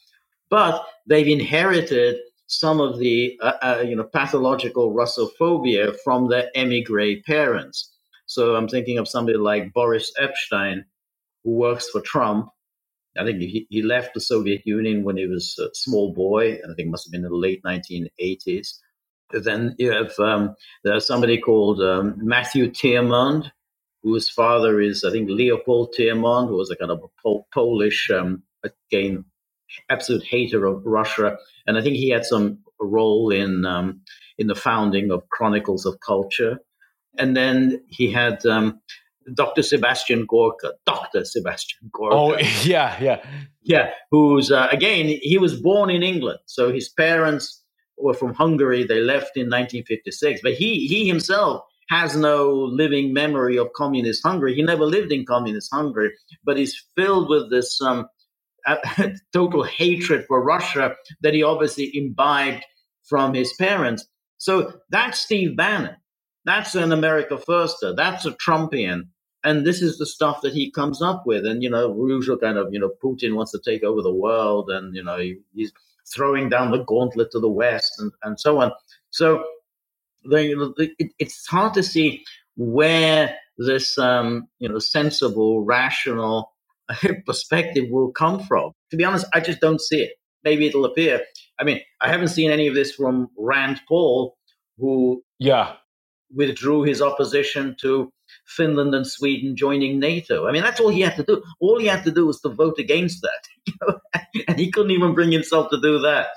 but 0.50 0.86
they've 1.08 1.27
inherited 1.27 2.17
some 2.48 2.79
of 2.79 3.00
the 3.00 3.39
uh, 3.41 3.53
uh, 3.62 3.84
you 3.86 3.96
know 3.96 4.03
pathological 4.03 4.93
Russophobia 4.93 5.96
from 6.03 6.29
their 6.29 6.50
emigre 6.55 7.22
parents. 7.25 7.91
So 8.32 8.56
I'm 8.56 8.70
thinking 8.70 8.98
of 8.98 9.10
somebody 9.10 9.38
like 9.38 9.74
Boris 9.74 10.14
Epshteyn, 10.18 10.86
who 11.44 11.52
works 11.52 11.90
for 11.90 12.00
Trump. 12.00 12.48
I 13.18 13.26
think 13.26 13.42
he, 13.42 13.68
he 13.70 13.82
left 13.82 14.14
the 14.14 14.22
Soviet 14.22 14.62
Union 14.64 15.04
when 15.04 15.18
he 15.18 15.28
was 15.28 15.60
a 15.60 15.68
small 15.74 16.14
boy. 16.14 16.54
I 16.54 16.68
think 16.78 16.88
it 16.88 16.92
must 16.92 17.06
have 17.06 17.12
been 17.12 17.26
in 17.26 17.30
the 17.30 17.36
late 17.36 17.62
1980s. 17.64 18.76
Then 19.34 19.76
you 19.78 19.92
have 19.92 20.18
um, 20.18 20.56
there's 20.86 21.06
somebody 21.06 21.42
called 21.42 21.82
um, 21.82 22.16
Matthew 22.20 22.72
Tyrmand, 22.72 23.52
whose 24.02 24.30
father 24.30 24.80
is, 24.80 25.04
I 25.04 25.12
think, 25.12 25.30
Leopold 25.30 25.94
Tyrmand, 25.98 26.48
who 26.48 26.56
was 26.56 26.72
a 26.72 26.78
kind 26.78 26.92
of 26.92 27.04
a 27.04 27.22
Pol- 27.22 27.48
Polish, 27.54 28.10
um, 28.12 28.44
again, 28.64 29.26
absolute 29.90 30.24
hater 30.24 30.66
of 30.66 30.86
Russia. 30.86 31.38
And 31.68 31.78
I 31.78 31.82
think 31.82 31.98
he 31.98 32.12
had 32.12 32.24
some 32.24 32.60
role 32.80 33.30
in 33.30 33.66
um, 33.66 34.04
in 34.38 34.48
the 34.48 34.56
founding 34.56 35.12
of 35.12 35.28
Chronicles 35.28 35.86
of 35.86 36.00
Culture. 36.00 36.60
And 37.18 37.36
then 37.36 37.84
he 37.88 38.12
had 38.12 38.46
um, 38.46 38.80
Dr. 39.34 39.63
Sebastian 39.63 40.25
Gorka, 40.25 40.74
Dr. 40.86 41.25
Sebastian 41.25 41.89
Gorka. 41.91 42.15
Oh, 42.15 42.38
yeah, 42.63 42.98
yeah. 43.01 43.24
Yeah, 43.62 43.91
who's, 44.10 44.51
uh, 44.51 44.68
again, 44.72 45.20
he 45.22 45.38
was 45.38 45.60
born 45.60 45.89
in 45.89 46.03
England. 46.03 46.39
So 46.46 46.72
his 46.72 46.89
parents 46.89 47.63
were 47.98 48.13
from 48.13 48.34
Hungary. 48.34 48.84
They 48.84 49.00
left 49.00 49.38
in 49.38 49.48
1956. 49.48 50.41
But 50.41 50.53
he, 50.53 50.88
he 50.88 51.08
himself 51.08 51.62
has 51.89 52.15
no 52.15 52.50
living 52.50 53.13
memory 53.13 53.58
of 53.58 53.72
communist 53.74 54.24
Hungary. 54.25 54.56
He 54.56 54.63
never 54.63 54.86
lived 54.86 55.12
in 55.12 55.25
communist 55.25 55.70
Hungary, 55.74 56.12
but 56.44 56.58
he's 56.58 56.82
filled 56.96 57.30
with 57.30 57.51
this 57.51 57.80
um, 57.82 58.08
total 59.34 59.63
hatred 59.63 60.25
for 60.27 60.44
Russia 60.44 60.96
that 61.22 61.34
he 61.34 61.44
obviously 61.44 61.91
imbibed 61.94 62.63
from 63.08 63.34
his 63.34 63.53
parents. 63.53 64.06
So 64.38 64.74
that's 64.89 65.20
Steve 65.20 65.58
Bannon. 65.58 65.96
That's 66.46 66.76
an 66.76 66.92
America 66.92 67.38
Firster. 67.38 67.96
That's 67.96 68.26
a 68.26 68.32
Trumpian. 68.32 69.08
And 69.44 69.66
this 69.66 69.82
is 69.82 69.98
the 69.98 70.06
stuff 70.06 70.42
that 70.42 70.54
he 70.54 70.72
comes 70.72 71.02
up 71.02 71.24
with. 71.26 71.46
And, 71.46 71.64
you 71.64 71.70
know, 71.70 71.96
usual 72.08 72.38
kind 72.38 72.58
of, 72.58 72.72
you 72.72 72.80
know, 72.80 72.92
Putin 73.04 73.36
wants 73.36 73.52
to 73.52 73.60
take 73.64 73.84
over 73.84 74.02
the 74.02 74.14
world 74.14 74.70
and, 74.70 74.96
you 74.96 75.04
know, 75.04 75.18
he, 75.18 75.38
he's 75.54 75.72
throwing 76.14 76.50
down 76.50 76.72
the 76.72 76.84
gauntlet 76.84 77.32
to 77.32 77.40
the 77.40 77.50
West 77.50 77.94
and, 78.00 78.12
and 78.24 78.40
so 78.40 78.60
on. 78.60 78.72
So 79.10 79.44
the, 80.24 80.94
it, 81.00 81.12
it's 81.20 81.48
hard 81.48 81.74
to 81.74 81.84
see 81.84 82.24
where 82.56 83.36
this 83.58 83.98
um, 83.98 84.48
you 84.60 84.70
know 84.70 84.80
sensible, 84.80 85.64
rational 85.64 86.54
perspective 87.26 87.86
will 87.90 88.12
come 88.12 88.40
from. 88.44 88.72
To 88.92 88.98
be 88.98 89.04
honest, 89.04 89.26
I 89.34 89.40
just 89.40 89.60
don't 89.62 89.82
see 89.82 90.02
it. 90.02 90.14
Maybe 90.44 90.68
it'll 90.68 90.86
appear. 90.86 91.22
I 91.60 91.64
mean, 91.64 91.80
I 92.02 92.10
haven't 92.10 92.30
seen 92.30 92.52
any 92.52 92.68
of 92.68 92.76
this 92.76 92.94
from 92.96 93.30
Rand 93.38 93.82
Paul, 93.88 94.36
who 94.78 95.24
yeah 95.40 95.76
withdrew 96.36 96.84
his 96.84 97.02
opposition 97.02 97.76
to 97.82 98.12
Finland 98.46 98.96
and 98.96 99.06
Sweden 99.06 99.56
joining 99.56 100.00
NATO. 100.00 100.48
I 100.48 100.52
mean, 100.52 100.64
that's 100.64 100.80
all 100.80 100.90
he 100.90 101.02
had 101.02 101.16
to 101.18 101.24
do. 101.24 101.44
All 101.60 101.80
he 101.80 101.88
had 101.88 102.04
to 102.06 102.12
do 102.12 102.26
was 102.28 102.40
to 102.42 102.50
vote 102.50 102.80
against 102.80 103.22
that, 103.22 104.00
and 104.48 104.60
he 104.60 104.72
couldn't 104.72 104.92
even 104.92 105.14
bring 105.14 105.32
himself 105.32 105.70
to 105.70 105.82
do 105.82 106.00
that 106.00 106.28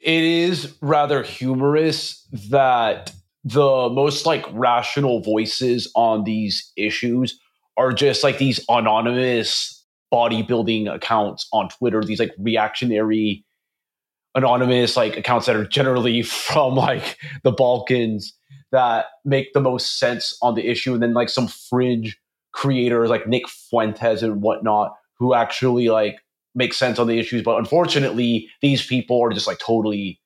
it 0.00 0.22
is 0.22 0.74
rather 0.80 1.22
humorous 1.22 2.26
that 2.48 3.12
the 3.44 3.88
most 3.90 4.26
like 4.26 4.44
rational 4.52 5.20
voices 5.20 5.90
on 5.94 6.24
these 6.24 6.72
issues 6.76 7.38
are 7.76 7.92
just 7.92 8.24
like 8.24 8.38
these 8.38 8.64
anonymous 8.68 9.84
bodybuilding 10.12 10.92
accounts 10.92 11.46
on 11.52 11.68
Twitter, 11.68 12.02
these 12.02 12.18
like 12.18 12.34
reactionary 12.38 13.44
anonymous 14.34 14.96
like 14.96 15.16
accounts 15.16 15.46
that 15.46 15.56
are 15.56 15.66
generally 15.66 16.22
from 16.22 16.74
like 16.74 17.18
the 17.42 17.52
Balkans 17.52 18.32
that 18.72 19.06
make 19.24 19.52
the 19.52 19.60
most 19.60 19.98
sense 19.98 20.36
on 20.42 20.54
the 20.54 20.66
issue, 20.66 20.94
and 20.94 21.02
then 21.02 21.14
like 21.14 21.28
some 21.28 21.48
fringe 21.48 22.18
creators 22.52 23.10
like 23.10 23.26
Nick 23.26 23.48
Fuentes 23.48 24.22
and 24.22 24.42
whatnot 24.42 24.94
who 25.18 25.34
actually 25.34 25.88
like 25.88 26.18
make 26.54 26.74
sense 26.74 26.98
on 26.98 27.06
the 27.06 27.18
issues. 27.18 27.42
But 27.42 27.58
unfortunately, 27.58 28.48
these 28.60 28.84
people 28.84 29.22
are 29.22 29.30
just 29.32 29.46
like 29.46 29.58
totally 29.58 30.20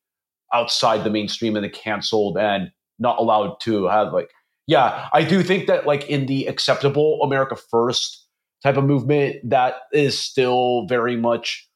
outside 0.55 1.05
the 1.05 1.11
mainstream 1.11 1.57
and 1.57 1.65
they 1.65 1.69
canceled 1.69 2.39
and 2.39 2.71
not 2.99 3.19
allowed 3.19 3.57
to 3.61 3.87
have 3.87 4.13
like 4.13 4.31
yeah 4.67 5.09
i 5.13 5.23
do 5.23 5.43
think 5.43 5.67
that 5.67 5.87
like 5.87 6.09
in 6.09 6.27
the 6.27 6.47
acceptable 6.47 7.21
america 7.23 7.57
first 7.57 8.27
type 8.63 8.77
of 8.77 8.85
movement 8.85 9.37
that 9.49 9.75
is 9.93 10.19
still 10.19 10.87
very 10.87 11.17
much 11.17 11.69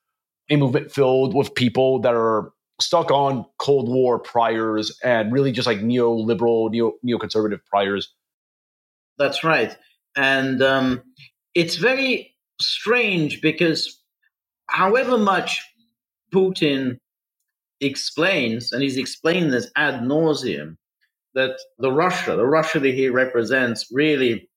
a 0.51 0.57
movement 0.57 0.91
filled 0.91 1.35
with 1.35 1.55
people 1.55 2.01
that 2.01 2.15
are 2.15 2.53
stuck 2.81 3.11
on 3.11 3.45
cold 3.59 3.89
war 3.89 4.19
priors 4.19 4.97
and 5.03 5.33
really 5.33 5.53
just 5.53 5.67
like 5.67 5.79
neoliberal 5.79 6.71
neo 6.71 6.93
neoconservative 7.05 7.61
priors 7.71 8.15
that's 9.19 9.43
right 9.43 9.77
and 10.17 10.63
um, 10.63 11.03
it's 11.55 11.77
very 11.77 12.35
strange 12.61 13.41
because 13.41 14.01
however 14.69 15.19
much 15.19 15.63
Putin 16.33 16.99
explains, 17.81 18.73
and 18.73 18.83
he's 18.83 18.97
explained 18.97 19.53
this 19.53 19.71
ad 19.77 20.03
nauseum, 20.03 20.77
that 21.35 21.59
the 21.79 21.93
Russia, 21.93 22.37
the 22.37 22.47
Russia 22.47 22.81
that 22.81 22.95
he 22.95 23.09
represents, 23.09 23.87
really 23.93 24.49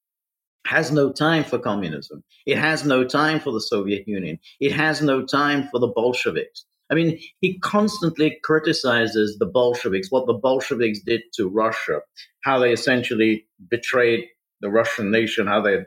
has 0.65 0.91
no 0.91 1.11
time 1.11 1.43
for 1.43 1.59
communism. 1.59 2.23
It 2.45 2.57
has 2.57 2.85
no 2.85 3.03
time 3.03 3.39
for 3.39 3.51
the 3.51 3.61
Soviet 3.61 4.07
Union. 4.07 4.39
It 4.59 4.71
has 4.73 5.01
no 5.01 5.25
time 5.25 5.67
for 5.71 5.79
the 5.79 5.87
Bolsheviks. 5.87 6.65
I 6.91 6.95
mean, 6.95 7.19
he 7.39 7.57
constantly 7.59 8.37
criticizes 8.43 9.37
the 9.37 9.45
Bolsheviks, 9.45 10.11
what 10.11 10.27
the 10.27 10.33
Bolsheviks 10.33 10.99
did 10.99 11.21
to 11.35 11.47
Russia, 11.47 12.01
how 12.43 12.59
they 12.59 12.73
essentially 12.73 13.47
betrayed 13.69 14.25
the 14.59 14.69
Russian 14.69 15.09
nation, 15.09 15.47
how 15.47 15.61
they 15.61 15.85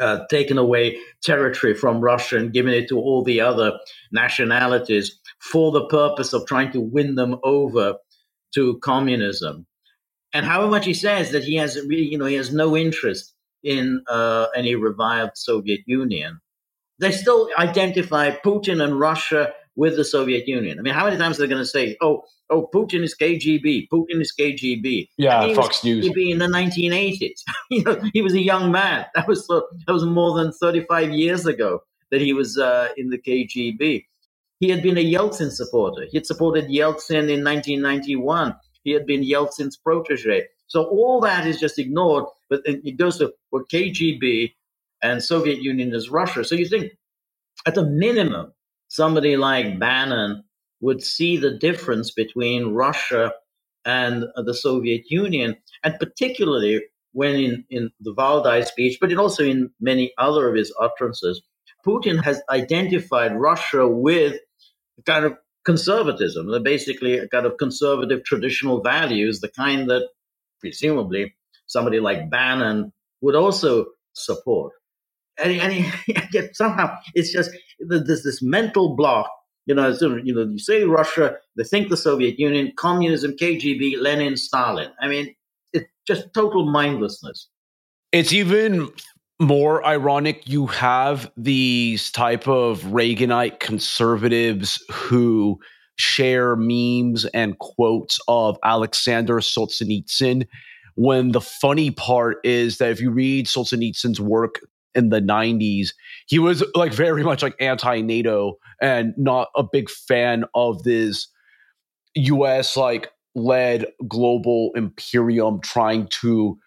uh, 0.00 0.20
taken 0.30 0.58
away 0.58 0.98
territory 1.22 1.74
from 1.74 2.00
Russia 2.00 2.38
and 2.38 2.52
given 2.52 2.72
it 2.72 2.88
to 2.88 2.98
all 2.98 3.22
the 3.22 3.40
other 3.40 3.72
nationalities 4.12 5.18
for 5.40 5.72
the 5.72 5.86
purpose 5.86 6.32
of 6.32 6.46
trying 6.46 6.72
to 6.72 6.80
win 6.80 7.14
them 7.14 7.36
over 7.44 7.94
to 8.54 8.78
communism. 8.78 9.66
And 10.32 10.44
however 10.44 10.70
much 10.70 10.86
he 10.86 10.94
says 10.94 11.32
that 11.32 11.44
he 11.44 11.56
has 11.56 11.78
really, 11.86 12.04
you 12.04 12.18
know, 12.18 12.26
he 12.26 12.34
has 12.34 12.52
no 12.52 12.76
interest 12.76 13.34
in 13.62 14.02
uh, 14.08 14.46
any 14.54 14.74
revived 14.74 15.36
Soviet 15.36 15.80
Union, 15.86 16.40
they 16.98 17.12
still 17.12 17.48
identify 17.58 18.30
Putin 18.30 18.82
and 18.82 18.98
Russia 18.98 19.52
with 19.78 19.94
the 19.94 20.04
Soviet 20.04 20.48
Union. 20.48 20.76
I 20.76 20.82
mean, 20.82 20.92
how 20.92 21.04
many 21.04 21.16
times 21.16 21.38
are 21.38 21.42
they 21.42 21.48
going 21.48 21.62
to 21.62 21.66
say, 21.66 21.96
"Oh, 22.02 22.24
oh, 22.50 22.68
Putin 22.74 23.04
is 23.04 23.14
KGB, 23.16 23.86
Putin 23.88 24.20
is 24.20 24.34
KGB"? 24.38 25.08
Yeah, 25.16 25.38
I 25.38 25.46
mean, 25.46 25.54
Fox 25.54 25.84
News. 25.84 26.04
KGB 26.04 26.32
in 26.32 26.38
the 26.38 26.46
1980s. 26.48 27.44
you 27.70 27.84
know, 27.84 28.02
he 28.12 28.20
was 28.20 28.34
a 28.34 28.42
young 28.42 28.72
man. 28.72 29.06
That 29.14 29.28
was 29.28 29.46
that 29.46 29.92
was 29.92 30.04
more 30.04 30.36
than 30.36 30.52
35 30.52 31.12
years 31.12 31.46
ago 31.46 31.80
that 32.10 32.20
he 32.20 32.32
was 32.32 32.58
uh, 32.58 32.88
in 32.96 33.10
the 33.10 33.18
KGB. 33.18 34.04
He 34.58 34.68
had 34.68 34.82
been 34.82 34.98
a 34.98 35.12
Yeltsin 35.14 35.52
supporter. 35.52 36.06
He 36.10 36.16
had 36.18 36.26
supported 36.26 36.64
Yeltsin 36.64 37.30
in 37.30 37.44
1991. 37.44 38.56
He 38.82 38.90
had 38.90 39.06
been 39.06 39.22
Yeltsin's 39.22 39.76
protege. 39.76 40.42
So 40.66 40.84
all 40.86 41.20
that 41.20 41.46
is 41.46 41.60
just 41.60 41.78
ignored. 41.78 42.24
But 42.50 42.62
it 42.64 42.96
goes 42.96 43.18
to 43.18 43.32
well, 43.52 43.62
KGB 43.72 44.54
and 45.02 45.22
Soviet 45.22 45.62
Union 45.62 45.94
is 45.94 46.10
Russia. 46.10 46.42
So 46.42 46.56
you 46.56 46.66
think, 46.66 46.92
at 47.64 47.76
the 47.76 47.84
minimum, 47.84 48.52
somebody 48.98 49.36
like 49.36 49.78
Bannon 49.78 50.42
would 50.80 51.02
see 51.02 51.36
the 51.36 51.54
difference 51.68 52.10
between 52.10 52.74
Russia 52.84 53.32
and 53.84 54.24
the 54.48 54.54
Soviet 54.54 55.04
Union, 55.08 55.56
and 55.84 55.94
particularly 56.04 56.74
when 57.12 57.34
in, 57.36 57.64
in 57.70 57.90
the 58.00 58.14
Valdai 58.20 58.66
speech, 58.66 58.98
but 59.00 59.16
also 59.16 59.44
in 59.44 59.70
many 59.80 60.12
other 60.18 60.48
of 60.48 60.56
his 60.56 60.74
utterances, 60.86 61.40
Putin 61.86 62.22
has 62.22 62.42
identified 62.50 63.32
Russia 63.48 63.86
with 63.88 64.34
kind 65.06 65.24
of 65.24 65.32
conservatism, 65.64 66.42
basically 66.62 67.20
kind 67.30 67.46
of 67.46 67.56
conservative 67.56 68.24
traditional 68.24 68.82
values, 68.82 69.40
the 69.40 69.52
kind 69.64 69.88
that 69.90 70.04
presumably 70.60 71.34
somebody 71.66 72.00
like 72.00 72.30
Bannon 72.30 72.92
would 73.20 73.36
also 73.36 73.86
support. 74.12 74.72
And, 75.42 75.54
yet 76.32 76.50
somehow 76.56 76.96
it's 77.14 77.32
just 77.32 77.50
there's 77.80 78.22
this 78.22 78.42
mental 78.42 78.96
block. 78.96 79.30
You 79.66 79.74
know, 79.74 79.88
you 80.24 80.34
know, 80.34 80.44
you 80.44 80.58
say 80.58 80.84
Russia, 80.84 81.36
they 81.56 81.64
think 81.64 81.90
the 81.90 81.96
Soviet 81.96 82.38
Union, 82.38 82.72
communism, 82.76 83.32
KGB, 83.32 84.00
Lenin, 84.00 84.36
Stalin. 84.38 84.90
I 85.00 85.08
mean, 85.08 85.34
it's 85.74 85.86
just 86.06 86.32
total 86.32 86.64
mindlessness. 86.64 87.48
It's 88.10 88.32
even 88.32 88.88
more 89.40 89.84
ironic 89.84 90.48
you 90.48 90.66
have 90.66 91.30
these 91.36 92.10
type 92.10 92.48
of 92.48 92.80
Reaganite 92.84 93.60
conservatives 93.60 94.82
who 94.90 95.58
share 95.96 96.56
memes 96.56 97.24
and 97.26 97.58
quotes 97.58 98.18
of 98.26 98.58
Alexander 98.64 99.34
Solzhenitsyn 99.34 100.46
when 100.94 101.32
the 101.32 101.40
funny 101.40 101.90
part 101.90 102.38
is 102.42 102.78
that 102.78 102.90
if 102.90 103.00
you 103.00 103.10
read 103.10 103.46
Solzhenitsyn's 103.46 104.20
work 104.20 104.60
in 104.98 105.10
the 105.10 105.20
90s, 105.20 105.88
he 106.26 106.38
was 106.38 106.64
like 106.74 106.92
very 106.92 107.22
much 107.22 107.42
like 107.42 107.54
anti-NATO 107.60 108.58
and 108.82 109.14
not 109.16 109.48
a 109.56 109.62
big 109.62 109.88
fan 109.88 110.44
of 110.54 110.82
this 110.82 111.28
US 112.14 112.76
like 112.76 113.10
led 113.34 113.86
global 114.08 114.72
imperium 114.74 115.60
trying 115.60 116.08
to 116.08 116.58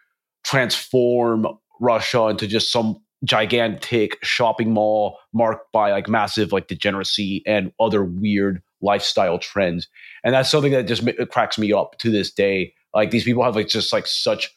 transform 0.44 1.46
Russia 1.80 2.28
into 2.28 2.48
just 2.48 2.72
some 2.72 2.96
gigantic 3.24 4.18
shopping 4.24 4.72
mall 4.72 5.18
marked 5.34 5.72
by 5.72 5.92
like 5.92 6.08
massive 6.08 6.52
like 6.52 6.68
degeneracy 6.68 7.44
and 7.46 7.72
other 7.80 8.04
weird 8.04 8.62
lifestyle 8.82 9.38
trends. 9.38 9.88
And 10.24 10.34
that's 10.34 10.50
something 10.50 10.72
that 10.72 10.88
just 10.88 11.04
cracks 11.30 11.58
me 11.58 11.72
up 11.72 11.98
to 12.00 12.10
this 12.10 12.32
day. 12.32 12.74
Like 12.96 13.12
these 13.12 13.24
people 13.24 13.44
have 13.44 13.56
like 13.56 13.68
just 13.68 13.94
like 13.94 14.08
such 14.08 14.50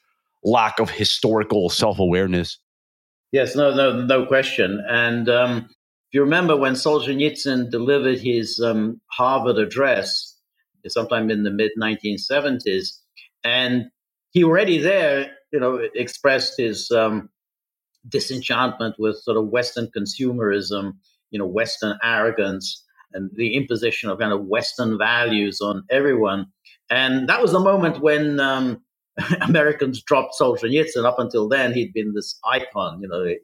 lack 0.45 0.79
of 0.79 0.91
historical 0.91 1.69
self-awareness. 1.69 2.59
Yes, 3.35 3.57
no, 3.57 3.75
no, 3.75 4.01
no 4.01 4.27
question. 4.27 4.81
And 4.89 5.29
um, 5.29 5.67
if 5.69 6.13
you 6.13 6.21
remember 6.21 6.57
when 6.57 6.75
Solzhenitsyn 6.75 7.69
delivered 7.69 8.21
his 8.21 8.61
um, 8.61 9.01
Harvard 9.11 9.59
address, 9.59 10.39
sometime 10.87 11.29
in 11.33 11.43
the 11.43 11.51
mid 11.51 11.73
1970s, 11.77 12.97
and 13.43 13.87
he 14.31 14.45
already 14.45 14.79
there 14.79 15.33
you 15.51 15.59
know, 15.59 15.81
expressed 15.97 16.55
his 16.59 16.93
um, 16.93 17.29
disenchantment 18.09 18.95
with 19.01 19.17
sort 19.17 19.37
of 19.37 19.49
Western 19.49 19.89
consumerism, 19.97 20.93
you 21.33 21.41
know, 21.41 21.47
Western 21.47 21.99
arrogance, 22.05 22.85
and 23.15 23.33
the 23.35 23.57
imposition 23.57 24.11
of 24.11 24.21
kind 24.21 24.33
of 24.33 24.45
Western 24.47 24.97
values 24.97 25.61
on 25.61 25.83
everyone. 25.91 26.47
And 26.89 27.29
that 27.29 27.43
was 27.43 27.51
the 27.51 27.59
moment 27.59 28.01
when 28.01 28.39
um, 28.39 28.81
Americans 29.43 30.03
dropped 30.03 30.35
Solzhenitsyn. 30.41 31.05
Up 31.05 31.19
until 31.19 31.49
then, 31.49 31.73
he'd 31.73 31.93
been 31.93 32.13
this 32.15 32.39
icon, 32.45 33.01
you 33.01 33.09
know, 33.09 33.35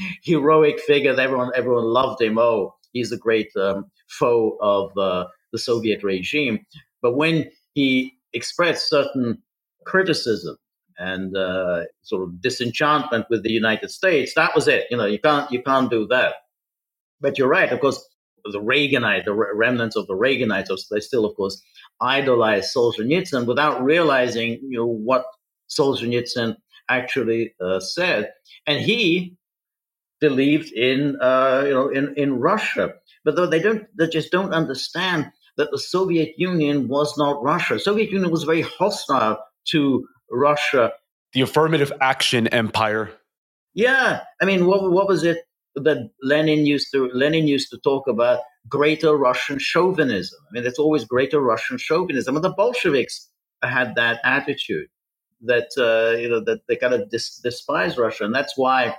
heroic 0.22 0.80
figure. 0.80 1.18
Everyone 1.18 1.50
everyone 1.54 1.84
loved 1.84 2.22
him. 2.22 2.38
Oh, 2.38 2.74
he's 2.92 3.12
a 3.12 3.16
great 3.16 3.50
um, 3.56 3.86
foe 4.08 4.56
of 4.60 4.96
uh, 4.96 5.26
the 5.52 5.58
Soviet 5.58 6.02
regime. 6.02 6.60
But 7.02 7.16
when 7.16 7.50
he 7.74 8.14
expressed 8.32 8.88
certain 8.88 9.42
criticism 9.84 10.56
and 10.98 11.36
uh, 11.36 11.84
sort 12.02 12.22
of 12.22 12.40
disenchantment 12.40 13.26
with 13.30 13.42
the 13.42 13.50
United 13.50 13.90
States. 13.90 14.34
That 14.34 14.54
was 14.54 14.68
it. 14.68 14.86
You 14.90 14.98
know, 14.98 15.06
you 15.06 15.18
can't 15.18 15.50
you 15.50 15.62
can't 15.62 15.90
do 15.90 16.06
that. 16.08 16.34
But 17.20 17.38
you're 17.38 17.48
right. 17.48 17.72
Of 17.72 17.80
course, 17.80 18.06
the 18.44 18.60
Reaganite, 18.60 19.24
the 19.24 19.32
remnants 19.32 19.96
of 19.96 20.06
the 20.06 20.14
Reaganites, 20.14 20.68
they 20.90 21.00
still, 21.00 21.24
of 21.24 21.34
course, 21.36 21.62
idolize 22.00 22.72
Solzhenitsyn 22.74 23.46
without 23.46 23.82
realizing, 23.82 24.60
you 24.62 24.78
know, 24.78 24.86
what 24.86 25.24
Solzhenitsyn 25.68 26.56
actually 26.88 27.54
uh, 27.60 27.80
said. 27.80 28.32
And 28.66 28.80
he 28.80 29.36
believed 30.20 30.72
in, 30.72 31.16
uh, 31.20 31.62
you 31.66 31.74
know, 31.74 31.88
in, 31.88 32.14
in 32.16 32.34
Russia. 32.34 32.94
But 33.24 33.36
though 33.36 33.46
they 33.46 33.60
don't, 33.60 33.84
they 33.98 34.08
just 34.08 34.30
don't 34.30 34.52
understand 34.52 35.30
that 35.56 35.70
the 35.70 35.78
Soviet 35.78 36.34
Union 36.36 36.88
was 36.88 37.16
not 37.18 37.42
Russia. 37.42 37.78
Soviet 37.78 38.10
Union 38.10 38.30
was 38.30 38.44
very 38.44 38.62
hostile 38.62 39.38
to 39.68 40.06
Russia. 40.30 40.92
The 41.32 41.42
affirmative 41.42 41.92
action 42.00 42.48
empire. 42.48 43.12
Yeah, 43.74 44.20
I 44.40 44.44
mean, 44.46 44.66
what 44.66 44.90
what 44.90 45.06
was 45.06 45.22
it 45.22 45.38
that 45.74 46.10
Lenin 46.22 46.66
used 46.66 46.88
to 46.92 47.10
Lenin 47.12 47.46
used 47.46 47.70
to 47.70 47.78
talk 47.78 48.06
about? 48.08 48.40
Greater 48.68 49.16
Russian 49.16 49.58
chauvinism. 49.58 50.38
I 50.48 50.48
mean, 50.52 50.66
it's 50.66 50.78
always 50.78 51.04
greater 51.04 51.40
Russian 51.40 51.78
chauvinism, 51.78 52.36
and 52.36 52.44
the 52.44 52.52
Bolsheviks 52.52 53.28
had 53.62 53.94
that 53.94 54.20
attitude 54.24 54.88
that 55.42 55.68
uh, 55.78 56.16
you 56.18 56.28
know 56.28 56.40
that 56.44 56.60
they 56.68 56.76
kind 56.76 56.94
of 56.94 57.08
dis- 57.10 57.40
despise 57.42 57.96
Russia, 57.96 58.24
and 58.24 58.34
that's 58.34 58.56
why 58.56 58.96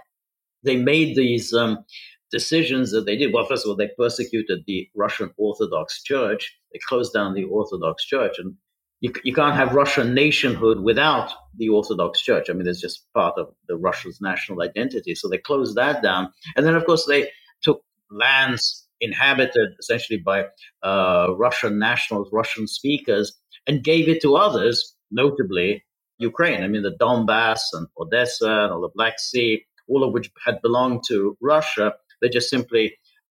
they 0.64 0.76
made 0.76 1.16
these 1.16 1.54
um, 1.54 1.84
decisions 2.32 2.92
that 2.92 3.06
they 3.06 3.16
did. 3.16 3.34
Well, 3.34 3.46
first 3.46 3.66
of 3.66 3.70
all, 3.70 3.76
they 3.76 3.90
persecuted 3.98 4.64
the 4.66 4.90
Russian 4.96 5.32
Orthodox 5.38 6.02
Church. 6.04 6.56
They 6.74 6.80
closed 6.88 7.14
down 7.14 7.34
the 7.34 7.44
Orthodox 7.44 8.06
Church, 8.06 8.40
and 8.40 8.56
you, 9.02 9.12
you 9.24 9.34
can't 9.34 9.56
have 9.56 9.74
Russian 9.74 10.14
nationhood 10.14 10.80
without 10.82 11.34
the 11.58 11.70
Orthodox 11.70 12.22
Church. 12.22 12.50
I 12.50 12.54
mean, 12.54 12.68
it's 12.68 12.80
just 12.80 13.12
part 13.14 13.38
of 13.38 13.54
the 13.68 13.76
Russia's 13.76 14.22
national 14.22 14.62
identity. 14.62 15.16
So 15.16 15.28
they 15.28 15.40
closed 15.40 15.76
that 15.76 16.02
down. 16.02 16.32
And 16.56 16.66
then, 16.66 16.76
of 16.76 16.86
course, 16.86 17.06
they 17.06 17.30
took 17.62 17.84
lands 18.12 18.88
inhabited 19.02 19.70
essentially 19.80 20.20
by 20.20 20.46
uh, 20.84 21.34
Russian 21.36 21.80
nationals, 21.80 22.30
Russian 22.32 22.68
speakers, 22.68 23.34
and 23.68 23.84
gave 23.84 24.08
it 24.08 24.22
to 24.22 24.36
others, 24.36 24.96
notably 25.10 25.84
Ukraine. 26.20 26.64
I 26.64 26.68
mean, 26.68 26.84
the 26.84 26.96
Donbass 27.02 27.62
and 27.74 27.88
Odessa 28.00 28.46
and 28.46 28.72
all 28.72 28.82
the 28.82 28.90
Black 28.94 29.20
Sea, 29.20 29.66
all 29.88 30.04
of 30.04 30.14
which 30.14 30.30
had 30.46 30.62
belonged 30.62 31.02
to 31.08 31.36
Russia, 31.42 31.96
they 32.22 32.30
just 32.30 32.52
simply 32.52 32.98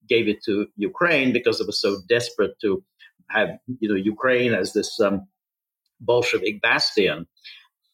gave 0.09 0.27
it 0.27 0.43
to 0.43 0.67
Ukraine 0.75 1.31
because 1.31 1.59
they 1.59 1.65
were 1.65 1.71
so 1.71 2.01
desperate 2.09 2.59
to 2.59 2.83
have 3.29 3.49
you 3.79 3.87
know 3.87 3.95
Ukraine 3.95 4.53
as 4.53 4.73
this 4.73 4.99
um, 4.99 5.25
Bolshevik 5.99 6.61
bastion. 6.61 7.27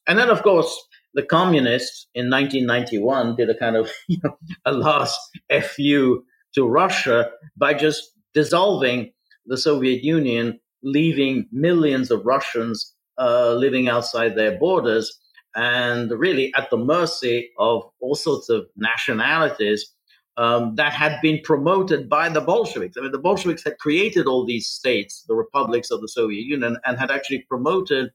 And 0.07 0.17
then, 0.17 0.29
of 0.29 0.43
course, 0.43 0.75
the 1.13 1.23
communists 1.23 2.07
in 2.13 2.29
1991 2.29 3.35
did 3.35 3.49
a 3.49 3.57
kind 3.57 3.75
of 3.75 3.91
you 4.07 4.17
know, 4.23 4.38
a 4.65 4.71
last 4.71 5.19
fu 5.63 6.23
to 6.55 6.67
Russia 6.67 7.29
by 7.57 7.73
just 7.73 8.12
dissolving 8.33 9.12
the 9.45 9.57
Soviet 9.57 10.03
Union, 10.03 10.59
leaving 10.83 11.47
millions 11.51 12.12
of 12.12 12.25
Russians 12.25 12.95
uh, 13.17 13.53
living 13.53 13.89
outside 13.89 14.35
their 14.35 14.57
borders 14.57 15.19
and 15.55 16.12
really 16.12 16.53
at 16.55 16.69
the 16.69 16.77
mercy 16.77 17.49
of 17.57 17.83
all 17.99 18.15
sorts 18.15 18.49
of 18.49 18.67
nationalities 18.77 19.93
um, 20.37 20.75
that 20.75 20.93
had 20.93 21.19
been 21.21 21.41
promoted 21.43 22.09
by 22.09 22.29
the 22.29 22.41
Bolsheviks. 22.41 22.95
I 22.97 23.01
mean, 23.01 23.11
the 23.11 23.19
Bolsheviks 23.19 23.63
had 23.63 23.77
created 23.79 24.25
all 24.25 24.45
these 24.45 24.67
states, 24.67 25.23
the 25.27 25.35
republics 25.35 25.91
of 25.91 26.01
the 26.01 26.07
Soviet 26.07 26.45
Union, 26.45 26.77
and 26.85 26.97
had 26.97 27.11
actually 27.11 27.45
promoted 27.49 28.11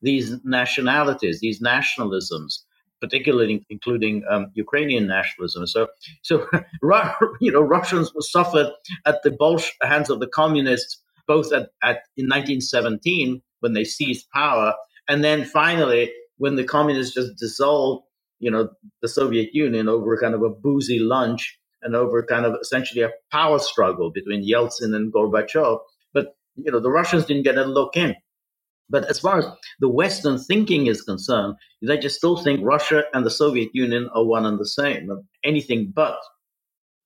these 0.00 0.36
nationalities, 0.44 1.40
these 1.40 1.60
nationalisms, 1.60 2.60
particularly 3.00 3.64
including 3.68 4.24
um, 4.30 4.50
Ukrainian 4.54 5.06
nationalism. 5.06 5.66
So, 5.66 5.88
so 6.22 6.46
you 7.40 7.52
know, 7.52 7.60
Russians 7.60 8.14
were 8.14 8.22
suffered 8.22 8.70
at 9.06 9.22
the 9.22 9.30
Bolsh- 9.30 9.72
hands 9.82 10.10
of 10.10 10.20
the 10.20 10.28
communists, 10.28 11.02
both 11.26 11.52
at, 11.52 11.70
at 11.82 12.02
in 12.16 12.26
1917 12.26 13.42
when 13.60 13.72
they 13.72 13.84
seized 13.84 14.30
power, 14.30 14.74
And 15.08 15.24
then 15.24 15.44
finally, 15.44 16.12
when 16.36 16.56
the 16.56 16.64
communists 16.64 17.14
just 17.14 17.36
dissolved, 17.36 18.04
you 18.38 18.50
know, 18.50 18.68
the 19.02 19.08
Soviet 19.08 19.50
Union 19.52 19.88
over 19.88 20.16
kind 20.18 20.34
of 20.34 20.42
a 20.42 20.50
boozy 20.50 20.98
lunch 20.98 21.58
and 21.82 21.94
over 21.94 22.22
kind 22.22 22.44
of 22.44 22.54
essentially 22.60 23.02
a 23.02 23.10
power 23.30 23.58
struggle 23.58 24.10
between 24.10 24.48
Yeltsin 24.48 24.94
and 24.94 25.12
Gorbachev. 25.12 25.78
But, 26.12 26.36
you 26.56 26.70
know, 26.72 26.80
the 26.80 26.90
Russians 26.90 27.24
didn't 27.24 27.44
get 27.44 27.58
a 27.58 27.64
look 27.64 27.96
in. 27.96 28.14
But 28.90 29.04
as 29.04 29.20
far 29.20 29.38
as 29.38 29.46
the 29.80 29.88
Western 29.88 30.38
thinking 30.38 30.86
is 30.86 31.02
concerned, 31.02 31.56
they 31.82 31.98
just 31.98 32.16
still 32.16 32.36
think 32.36 32.60
Russia 32.64 33.04
and 33.12 33.24
the 33.24 33.30
Soviet 33.30 33.68
Union 33.74 34.08
are 34.14 34.24
one 34.24 34.46
and 34.46 34.58
the 34.58 34.66
same, 34.66 35.10
anything 35.44 35.92
but. 35.94 36.18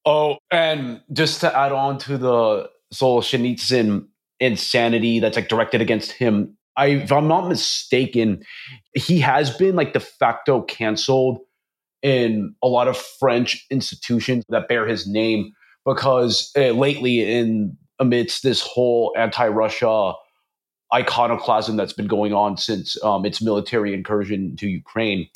Oh, 0.04 0.38
and 0.50 1.00
just 1.12 1.40
to 1.40 1.56
add 1.56 1.72
on 1.72 1.98
to 1.98 2.18
the 2.18 2.70
Solzhenitsyn 2.94 4.06
insanity 4.40 5.20
that's 5.20 5.36
like 5.36 5.48
directed 5.48 5.80
against 5.80 6.12
him, 6.12 6.56
I, 6.76 6.86
if 6.86 7.12
I'm 7.12 7.28
not 7.28 7.48
mistaken, 7.48 8.42
he 8.94 9.20
has 9.20 9.50
been 9.56 9.76
like 9.76 9.92
de 9.92 10.00
facto 10.00 10.62
canceled 10.62 11.38
in 12.02 12.54
a 12.62 12.68
lot 12.68 12.88
of 12.88 12.96
French 12.96 13.64
institutions 13.70 14.44
that 14.48 14.68
bear 14.68 14.86
his 14.86 15.06
name 15.06 15.52
because 15.84 16.50
uh, 16.56 16.70
lately, 16.70 17.20
in 17.20 17.76
amidst 17.98 18.42
this 18.42 18.60
whole 18.60 19.14
anti-Russia 19.16 20.12
iconoclasm 20.92 21.76
that's 21.76 21.92
been 21.92 22.06
going 22.06 22.32
on 22.34 22.56
since 22.56 23.02
um, 23.02 23.24
its 23.24 23.40
military 23.40 23.94
incursion 23.94 24.56
to 24.56 24.66
Ukraine. 24.66 25.28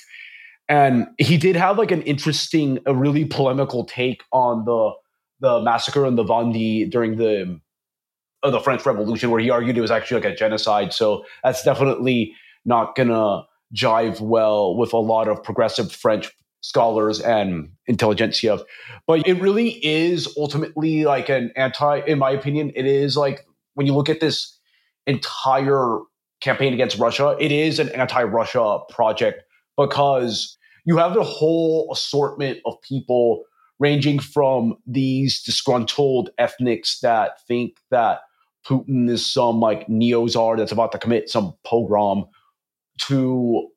And 0.69 1.07
he 1.19 1.37
did 1.37 1.57
have 1.57 1.79
like 1.79 1.93
an 1.93 2.03
interesting, 2.03 2.81
a 2.87 2.95
really 2.95 3.25
polemical 3.25 3.85
take 3.85 4.23
on 4.33 4.65
the 4.65 4.93
the 5.41 5.61
massacre 5.61 6.07
in 6.07 6.17
the 6.17 6.25
Vendée 6.25 6.91
during 6.91 7.17
the 7.17 7.61
of 8.43 8.53
the 8.53 8.61
French 8.61 8.85
Revolution, 8.87 9.31
where 9.31 9.41
he 9.41 9.51
argued 9.51 9.77
it 9.77 9.81
was 9.81 9.91
actually 9.91 10.21
like 10.21 10.33
a 10.33 10.37
genocide. 10.37 10.93
So 10.93 11.25
that's 11.43 11.63
definitely 11.63 12.35
not 12.65 12.95
gonna 12.95 13.43
jive 13.75 14.21
well 14.21 14.77
with 14.77 14.93
a 14.93 14.99
lot 14.99 15.29
of 15.29 15.43
progressive 15.43 15.91
French 15.91 16.31
scholars 16.61 17.21
and 17.21 17.71
intelligentsia. 17.87 18.59
But 19.07 19.27
it 19.27 19.41
really 19.41 19.85
is 19.85 20.33
ultimately 20.37 21.05
like 21.05 21.29
an 21.29 21.53
anti, 21.57 22.01
in 22.07 22.19
my 22.19 22.31
opinion, 22.31 22.73
it 22.75 22.87
is 22.87 23.17
like 23.17 23.47
when 23.75 23.87
you 23.87 23.95
look 23.95 24.09
at 24.09 24.21
this 24.21 24.59
entire 25.07 26.01
campaign 26.41 26.73
against 26.73 26.99
Russia, 26.99 27.37
it 27.39 27.53
is 27.53 27.79
an 27.79 27.89
anti 27.91 28.23
Russia 28.23 28.81
project 28.91 29.45
because 29.77 30.57
you 30.85 30.97
have 30.97 31.15
the 31.15 31.25
whole 31.25 31.89
assortment 31.93 32.59
of 32.65 32.81
people 32.83 33.43
ranging 33.79 34.19
from 34.19 34.77
these 34.87 35.43
disgruntled 35.43 36.31
ethnics 36.39 37.01
that 37.01 37.45
think 37.47 37.77
that 37.91 38.21
Putin 38.67 39.09
is 39.09 39.25
some 39.25 39.61
like 39.61 39.89
neo 39.89 40.27
czar 40.27 40.57
that's 40.57 40.73
about 40.73 40.93
to 40.93 40.99
commit 40.99 41.29
some 41.29 41.55
pogrom 41.65 42.25
to 43.03 43.69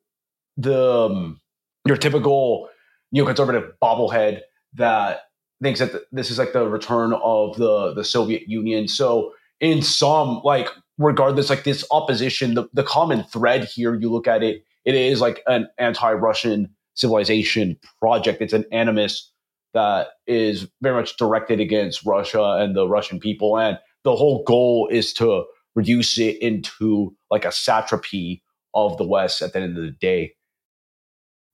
the 0.56 1.06
um, 1.06 1.40
your 1.86 1.96
typical 1.96 2.68
neoconservative 3.14 3.72
bobblehead 3.82 4.40
that 4.74 5.22
thinks 5.62 5.80
that 5.80 5.92
this 6.12 6.30
is 6.30 6.38
like 6.38 6.52
the 6.52 6.66
return 6.66 7.12
of 7.22 7.56
the 7.56 7.94
the 7.94 8.04
Soviet 8.04 8.48
Union. 8.48 8.88
So 8.88 9.32
in 9.60 9.82
some 9.82 10.40
like 10.44 10.68
regardless, 11.00 11.50
like 11.50 11.64
this 11.64 11.84
opposition, 11.90 12.54
the, 12.54 12.68
the 12.72 12.84
common 12.84 13.24
thread 13.24 13.64
here, 13.64 13.94
you 13.94 14.10
look 14.10 14.28
at 14.28 14.42
it, 14.42 14.64
it 14.84 14.94
is 14.94 15.20
like 15.20 15.42
an 15.46 15.66
anti-Russian 15.78 16.68
civilization 16.94 17.76
project. 17.98 18.42
It's 18.42 18.52
an 18.52 18.66
animus 18.70 19.32
that 19.72 20.08
is 20.26 20.68
very 20.82 20.96
much 20.96 21.16
directed 21.16 21.58
against 21.60 22.04
Russia 22.04 22.58
and 22.60 22.76
the 22.76 22.86
Russian 22.86 23.18
people. 23.18 23.58
And 23.58 23.78
the 24.04 24.16
whole 24.16 24.42
goal 24.44 24.88
is 24.90 25.12
to 25.14 25.44
reduce 25.74 26.18
it 26.18 26.40
into 26.42 27.14
like 27.30 27.44
a 27.44 27.52
satrapy 27.52 28.42
of 28.74 28.96
the 28.98 29.06
West 29.06 29.42
at 29.42 29.52
the 29.52 29.60
end 29.60 29.76
of 29.76 29.84
the 29.84 29.90
day. 29.90 30.34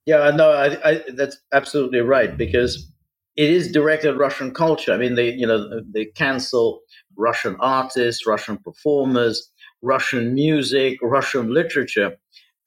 Yeah, 0.05 0.31
no, 0.31 0.51
I, 0.51 0.89
I, 0.89 1.03
that's 1.15 1.37
absolutely 1.53 1.99
right 1.99 2.37
because 2.37 2.89
it 3.35 3.49
is 3.49 3.71
directed 3.71 4.11
at 4.11 4.17
Russian 4.17 4.53
culture. 4.53 4.93
I 4.93 4.97
mean, 4.97 5.15
they 5.15 5.33
you 5.33 5.45
know 5.45 5.81
they 5.91 6.05
cancel 6.05 6.81
Russian 7.17 7.57
artists, 7.59 8.25
Russian 8.25 8.57
performers, 8.57 9.51
Russian 9.81 10.33
music, 10.33 10.99
Russian 11.01 11.53
literature. 11.53 12.17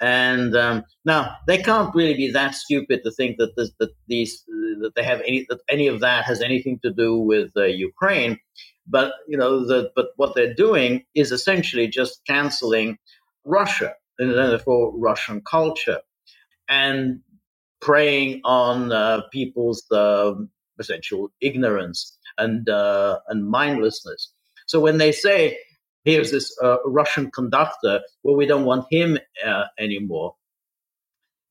And 0.03 0.57
um, 0.57 0.85
now 1.05 1.37
they 1.47 1.59
can't 1.59 1.95
really 1.95 2.15
be 2.15 2.31
that 2.31 2.55
stupid 2.55 3.01
to 3.05 3.11
think 3.11 3.37
that 3.37 3.55
this, 3.57 3.71
that 3.81 3.91
these 4.09 4.43
that 4.81 4.93
they 4.97 5.03
have 5.03 5.21
any 5.27 5.47
that 5.51 5.61
any 5.69 5.89
of 5.89 6.01
that 6.01 6.25
has 6.25 6.41
anything 6.41 6.79
to 6.83 6.91
do 6.91 7.19
with 7.19 7.51
uh, 7.57 7.65
Ukraine. 7.65 8.39
But 8.91 9.13
you 9.29 9.37
know, 9.37 9.65
the, 9.67 9.91
but 9.95 10.09
what 10.17 10.35
they're 10.35 10.55
doing 10.55 11.05
is 11.15 11.33
essentially 11.33 11.89
just 11.89 12.23
canceling 12.27 12.99
Russia 13.45 13.95
and 14.19 14.33
therefore 14.33 14.93
Russian 14.99 15.41
culture 15.43 16.01
and 16.69 17.21
preying 17.81 18.41
on 18.45 18.93
uh, 18.93 19.23
people's 19.33 19.85
uh, 19.91 20.35
essential 20.79 21.31
ignorance 21.41 22.19
and 22.39 22.69
uh, 22.69 23.19
and 23.29 23.49
mindlessness. 23.49 24.33
So 24.67 24.81
when 24.81 24.99
they 24.99 25.13
say, 25.13 25.59
here's 26.05 26.31
this 26.31 26.57
uh, 26.63 26.77
Russian 26.85 27.31
conductor, 27.31 28.01
well, 28.23 28.37
we 28.37 28.47
don't 28.47 28.65
want 28.65 28.87
him 28.91 29.19
uh, 29.45 29.65
anymore, 29.79 30.37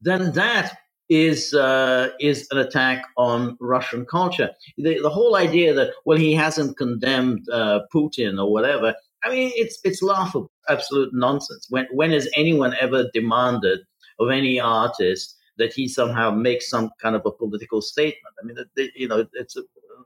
then 0.02 0.32
that 0.34 0.78
is 1.10 1.54
uh, 1.54 2.10
is 2.20 2.48
an 2.52 2.60
attack 2.60 3.06
on 3.18 3.58
Russian 3.60 4.06
culture. 4.06 4.52
The, 4.78 5.00
the, 5.02 5.10
whole 5.10 5.36
idea 5.36 5.74
that 5.74 5.94
well 6.06 6.18
he 6.18 6.34
hasn't 6.34 6.78
condemned 6.78 7.48
uh, 7.52 7.82
Putin 7.94 8.40
or 8.40 8.52
whatever. 8.52 8.94
I 9.24 9.30
mean, 9.30 9.52
it's 9.56 9.80
it's 9.84 10.02
laughable, 10.02 10.52
absolute 10.70 11.10
nonsense. 11.14 11.68
When 11.70 11.88
when 11.92 12.12
has 12.12 12.30
anyone 12.36 12.76
ever 12.80 13.10
demanded 13.14 13.80
of 14.20 14.30
any 14.30 14.60
artist 14.60 15.36
that 15.58 15.74
he 15.74 15.88
somehow 15.88 16.32
makes 16.32 16.70
some 16.70 16.92
kind 17.02 17.16
of 17.16 17.26
a 17.26 17.32
political 17.32 17.82
statement? 17.82 18.36
I 18.42 18.46
mean, 18.46 18.58
you 18.96 19.08
know, 19.08 19.26
it's 19.34 19.58
a, 19.58 19.64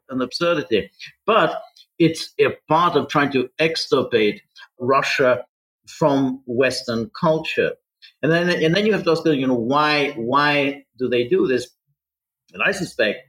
an 0.09 0.21
absurdity. 0.21 0.89
But 1.25 1.61
it's 1.99 2.33
a 2.39 2.55
part 2.67 2.95
of 2.95 3.07
trying 3.07 3.31
to 3.33 3.49
extirpate 3.59 4.41
Russia 4.79 5.45
from 5.87 6.41
Western 6.45 7.11
culture. 7.19 7.73
And 8.23 8.31
then, 8.31 8.49
and 8.49 8.73
then 8.73 8.85
you 8.85 8.93
have 8.93 9.03
to 9.03 9.11
ask, 9.11 9.25
you 9.25 9.45
know, 9.45 9.53
why, 9.53 10.11
why 10.11 10.85
do 10.97 11.09
they 11.09 11.27
do 11.27 11.45
this? 11.45 11.69
And 12.53 12.63
I 12.63 12.71
suspect 12.71 13.19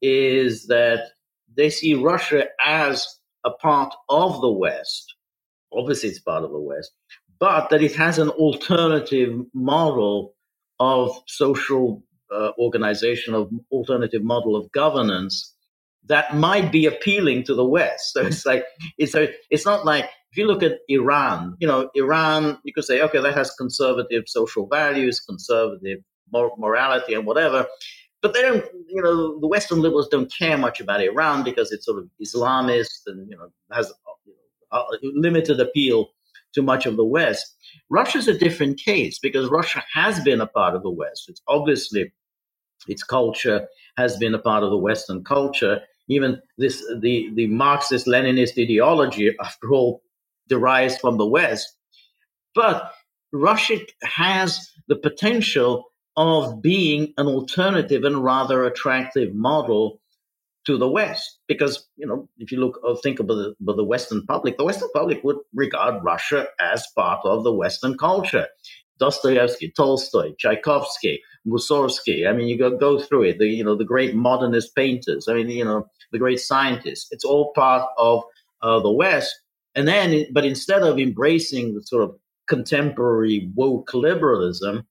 is 0.00 0.66
that 0.68 1.10
they 1.54 1.68
see 1.68 1.94
Russia 1.94 2.46
as 2.64 3.06
a 3.44 3.50
part 3.50 3.94
of 4.08 4.40
the 4.40 4.50
West. 4.50 5.14
Obviously, 5.72 6.08
it's 6.08 6.20
part 6.20 6.44
of 6.44 6.50
the 6.50 6.58
West, 6.58 6.92
but 7.38 7.68
that 7.68 7.82
it 7.82 7.94
has 7.96 8.18
an 8.18 8.30
alternative 8.30 9.38
model 9.52 10.34
of 10.80 11.10
social 11.26 12.02
uh, 12.34 12.52
organization, 12.58 13.34
of 13.34 13.50
alternative 13.70 14.22
model 14.22 14.56
of 14.56 14.72
governance 14.72 15.54
that 16.06 16.34
might 16.34 16.72
be 16.72 16.86
appealing 16.86 17.44
to 17.44 17.54
the 17.54 17.64
West. 17.66 18.14
So 18.14 18.22
it's 18.22 18.46
like 18.46 18.64
it's 18.96 19.14
a, 19.14 19.28
it's 19.50 19.66
not 19.66 19.84
like 19.84 20.08
if 20.30 20.36
you 20.36 20.46
look 20.46 20.62
at 20.62 20.80
Iran, 20.88 21.56
you 21.58 21.66
know, 21.66 21.90
Iran, 21.94 22.58
you 22.64 22.72
could 22.72 22.84
say, 22.84 23.00
okay, 23.02 23.20
that 23.20 23.34
has 23.34 23.50
conservative 23.52 24.24
social 24.26 24.66
values, 24.66 25.20
conservative 25.20 26.00
mor- 26.30 26.52
morality, 26.58 27.14
and 27.14 27.24
whatever. 27.24 27.66
But 28.20 28.34
they 28.34 28.42
don't, 28.42 28.64
you 28.88 29.02
know, 29.02 29.38
the 29.40 29.46
Western 29.46 29.80
liberals 29.80 30.08
don't 30.08 30.32
care 30.32 30.58
much 30.58 30.80
about 30.80 31.00
Iran 31.00 31.44
because 31.44 31.72
it's 31.72 31.86
sort 31.86 31.98
of 31.98 32.08
Islamist 32.22 33.02
and 33.06 33.30
you 33.30 33.36
know 33.36 33.48
has 33.72 33.92
you 34.26 34.34
know, 34.72 34.84
limited 35.02 35.60
appeal 35.60 36.10
to 36.54 36.62
much 36.62 36.86
of 36.86 36.96
the 36.96 37.04
West. 37.04 37.56
Russia's 37.90 38.28
a 38.28 38.36
different 38.36 38.78
case 38.78 39.18
because 39.18 39.48
Russia 39.48 39.82
has 39.92 40.20
been 40.20 40.40
a 40.40 40.46
part 40.46 40.74
of 40.74 40.82
the 40.82 40.90
West. 40.90 41.26
It's 41.28 41.42
obviously 41.46 42.12
its 42.86 43.02
culture 43.02 43.68
has 43.96 44.16
been 44.16 44.34
a 44.34 44.38
part 44.38 44.62
of 44.62 44.70
the 44.70 44.76
Western 44.76 45.24
culture. 45.24 45.80
Even 46.08 46.40
this, 46.56 46.82
the, 47.00 47.30
the 47.34 47.46
Marxist 47.48 48.06
Leninist 48.06 48.58
ideology, 48.58 49.34
after 49.40 49.72
all, 49.72 50.00
derives 50.48 50.98
from 50.98 51.18
the 51.18 51.26
West. 51.26 51.74
But 52.54 52.92
Russia 53.32 53.78
has 54.02 54.70
the 54.88 54.96
potential 54.96 55.84
of 56.16 56.60
being 56.60 57.14
an 57.16 57.26
alternative 57.26 58.04
and 58.04 58.24
rather 58.24 58.64
attractive 58.64 59.34
model 59.34 60.00
to 60.66 60.76
the 60.76 60.88
West. 60.88 61.38
Because, 61.46 61.86
you 61.96 62.06
know, 62.06 62.28
if 62.38 62.50
you 62.50 62.58
look 62.58 62.80
or 62.82 62.96
think 62.96 63.20
about 63.20 63.36
the, 63.36 63.54
about 63.62 63.76
the 63.76 63.84
Western 63.84 64.26
public, 64.26 64.56
the 64.56 64.64
Western 64.64 64.88
public 64.94 65.22
would 65.22 65.36
regard 65.54 66.02
Russia 66.02 66.46
as 66.60 66.86
part 66.96 67.20
of 67.24 67.44
the 67.44 67.52
Western 67.52 67.96
culture. 67.96 68.46
Dostoevsky, 68.98 69.70
Tolstoy, 69.70 70.32
Tchaikovsky, 70.38 71.22
Mussorgsky. 71.46 72.28
I 72.28 72.32
mean, 72.32 72.48
you 72.48 72.58
go 72.58 72.76
go 72.76 72.98
through 72.98 73.24
it. 73.24 73.38
The 73.38 73.46
you 73.46 73.64
know 73.64 73.76
the 73.76 73.84
great 73.84 74.14
modernist 74.14 74.74
painters. 74.74 75.28
I 75.28 75.34
mean, 75.34 75.48
you 75.48 75.64
know 75.64 75.86
the 76.10 76.18
great 76.18 76.40
scientists. 76.40 77.08
It's 77.10 77.24
all 77.24 77.52
part 77.54 77.88
of 77.96 78.24
uh, 78.60 78.80
the 78.80 78.90
West. 78.90 79.32
And 79.78 79.88
then, 79.88 80.26
but 80.34 80.46
instead 80.46 80.82
of 80.82 80.98
embracing 81.00 81.74
the 81.76 81.82
sort 81.82 82.04
of 82.04 82.16
contemporary 82.48 83.50
woke 83.56 83.94
liberalism, 83.94 84.86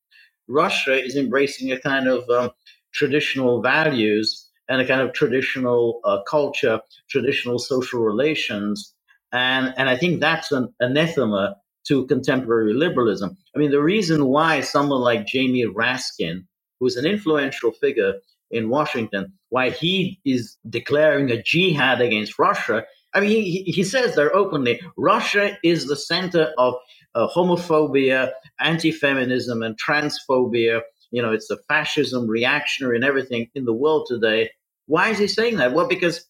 Russia 0.49 1.03
is 1.03 1.17
embracing 1.17 1.73
a 1.73 1.81
kind 1.81 2.07
of 2.09 2.29
um, 2.31 2.51
traditional 2.93 3.61
values 3.61 4.49
and 4.69 4.81
a 4.81 4.87
kind 4.87 5.01
of 5.01 5.13
traditional 5.13 6.01
uh, 6.05 6.19
culture, 6.29 6.81
traditional 7.11 7.59
social 7.59 8.01
relations, 8.01 8.95
and 9.33 9.73
and 9.77 9.89
I 9.89 9.97
think 9.97 10.21
that's 10.21 10.51
an 10.53 10.73
anathema 10.81 11.57
to 11.89 12.07
contemporary 12.07 12.73
liberalism. 12.73 13.37
I 13.55 13.59
mean, 13.59 13.71
the 13.71 13.83
reason 13.83 14.27
why 14.27 14.61
someone 14.61 15.01
like 15.01 15.27
Jamie 15.27 15.65
Raskin, 15.67 16.45
who's 16.79 16.97
an 16.97 17.05
influential 17.07 17.73
figure 17.73 18.15
in 18.51 18.69
Washington, 18.69 19.33
why 19.49 19.71
he 19.71 20.21
is 20.25 20.57
declaring 20.69 21.31
a 21.31 21.43
jihad 21.43 22.01
against 22.01 22.39
Russia. 22.39 22.85
I 23.13 23.21
mean, 23.21 23.29
he, 23.29 23.63
he 23.63 23.83
says 23.83 24.15
there 24.15 24.35
openly 24.35 24.79
Russia 24.97 25.57
is 25.63 25.87
the 25.87 25.95
center 25.95 26.53
of 26.57 26.75
uh, 27.15 27.27
homophobia, 27.27 28.31
anti 28.59 28.91
feminism, 28.91 29.63
and 29.63 29.77
transphobia. 29.77 30.81
You 31.11 31.21
know, 31.21 31.31
it's 31.31 31.47
the 31.47 31.57
fascism, 31.67 32.27
reactionary, 32.27 32.95
and 32.97 33.05
everything 33.05 33.49
in 33.55 33.65
the 33.65 33.73
world 33.73 34.07
today. 34.07 34.51
Why 34.87 35.09
is 35.09 35.17
he 35.17 35.27
saying 35.27 35.57
that? 35.57 35.73
Well, 35.73 35.87
because 35.87 36.25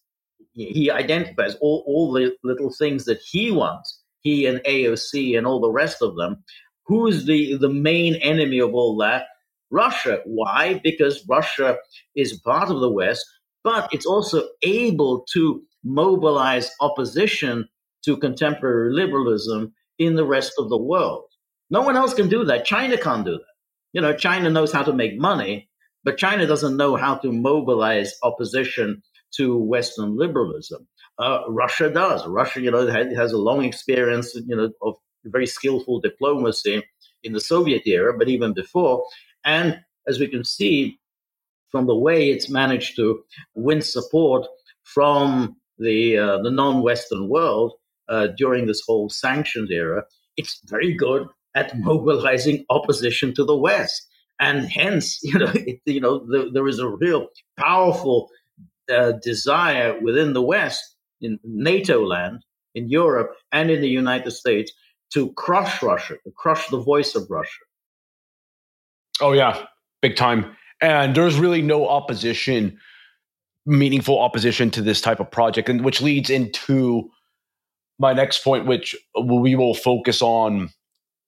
he 0.54 0.90
identifies 0.90 1.56
all, 1.60 1.84
all 1.86 2.12
the 2.12 2.34
little 2.42 2.72
things 2.72 3.04
that 3.04 3.20
he 3.20 3.50
wants, 3.50 4.00
he 4.20 4.46
and 4.46 4.58
AOC 4.60 5.36
and 5.36 5.46
all 5.46 5.60
the 5.60 5.70
rest 5.70 6.02
of 6.02 6.16
them. 6.16 6.42
Who 6.86 7.06
is 7.06 7.26
the, 7.26 7.56
the 7.56 7.68
main 7.68 8.14
enemy 8.16 8.58
of 8.60 8.74
all 8.74 8.96
that? 8.98 9.26
Russia. 9.70 10.20
Why? 10.24 10.80
Because 10.82 11.24
Russia 11.28 11.76
is 12.16 12.40
part 12.40 12.70
of 12.70 12.80
the 12.80 12.90
West, 12.90 13.24
but 13.62 13.88
it's 13.92 14.06
also 14.06 14.48
able 14.62 15.26
to 15.32 15.62
mobilize 15.84 16.70
opposition 16.80 17.68
to 18.04 18.16
contemporary 18.16 18.92
liberalism 18.92 19.72
in 19.98 20.14
the 20.14 20.24
rest 20.24 20.52
of 20.58 20.68
the 20.68 20.78
world. 20.78 21.24
No 21.70 21.82
one 21.82 21.96
else 21.96 22.14
can 22.14 22.28
do 22.28 22.44
that. 22.44 22.64
China 22.64 22.96
can't 22.96 23.24
do 23.24 23.32
that. 23.32 23.54
You 23.92 24.00
know, 24.00 24.14
China 24.14 24.50
knows 24.50 24.72
how 24.72 24.82
to 24.82 24.92
make 24.92 25.18
money, 25.18 25.68
but 26.04 26.18
China 26.18 26.46
doesn't 26.46 26.76
know 26.76 26.96
how 26.96 27.16
to 27.16 27.32
mobilize 27.32 28.14
opposition 28.22 29.02
to 29.36 29.56
Western 29.56 30.16
liberalism. 30.16 30.86
Uh, 31.18 31.40
Russia 31.48 31.90
does. 31.90 32.26
Russia, 32.26 32.60
you 32.60 32.70
know, 32.70 32.86
has 32.86 33.32
a 33.32 33.38
long 33.38 33.64
experience, 33.64 34.34
you 34.34 34.56
know, 34.56 34.70
of 34.82 34.94
very 35.24 35.46
skillful 35.46 36.00
diplomacy 36.00 36.82
in 37.22 37.32
the 37.32 37.40
Soviet 37.40 37.82
era, 37.86 38.16
but 38.16 38.28
even 38.28 38.54
before. 38.54 39.04
And 39.44 39.80
as 40.06 40.18
we 40.18 40.28
can 40.28 40.44
see 40.44 40.98
from 41.70 41.86
the 41.86 41.96
way 41.96 42.30
it's 42.30 42.48
managed 42.48 42.96
to 42.96 43.22
win 43.54 43.82
support 43.82 44.46
from 44.84 45.56
the 45.78 46.18
uh, 46.18 46.42
the 46.42 46.50
non-Western 46.50 47.28
world 47.28 47.74
uh, 48.08 48.28
during 48.36 48.66
this 48.66 48.82
whole 48.86 49.08
sanctions 49.08 49.70
era, 49.70 50.04
it's 50.36 50.60
very 50.66 50.94
good 50.94 51.26
at 51.54 51.78
mobilizing 51.90 52.64
opposition 52.70 53.34
to 53.34 53.44
the 53.44 53.56
West, 53.56 54.06
and 54.40 54.68
hence, 54.70 55.20
you 55.22 55.38
know, 55.38 55.50
it, 55.54 55.80
you 55.86 56.00
know, 56.00 56.18
the, 56.26 56.50
there 56.52 56.68
is 56.68 56.78
a 56.78 56.88
real 56.88 57.28
powerful 57.56 58.30
uh, 58.92 59.12
desire 59.22 59.98
within 60.00 60.32
the 60.32 60.42
West, 60.42 60.96
in 61.20 61.38
NATO 61.44 62.04
land, 62.04 62.44
in 62.74 62.88
Europe, 62.88 63.34
and 63.52 63.70
in 63.70 63.80
the 63.80 63.88
United 63.88 64.30
States 64.30 64.72
to 65.12 65.32
crush 65.32 65.82
Russia, 65.82 66.14
to 66.24 66.30
crush 66.36 66.68
the 66.68 66.78
voice 66.78 67.14
of 67.14 67.26
Russia. 67.30 67.64
Oh, 69.20 69.32
yeah, 69.32 69.64
big 70.00 70.16
time. 70.16 70.56
And 70.80 71.14
there's 71.14 71.38
really 71.38 71.62
no 71.62 71.88
opposition, 71.88 72.78
meaningful 73.68 74.18
opposition 74.18 74.70
to 74.70 74.82
this 74.82 75.00
type 75.00 75.20
of 75.20 75.30
project, 75.30 75.68
and 75.68 75.84
which 75.84 76.00
leads 76.00 76.30
into 76.30 77.10
my 77.98 78.12
next 78.12 78.42
point, 78.42 78.66
which 78.66 78.96
we 79.22 79.54
will 79.54 79.74
focus 79.74 80.22
on 80.22 80.70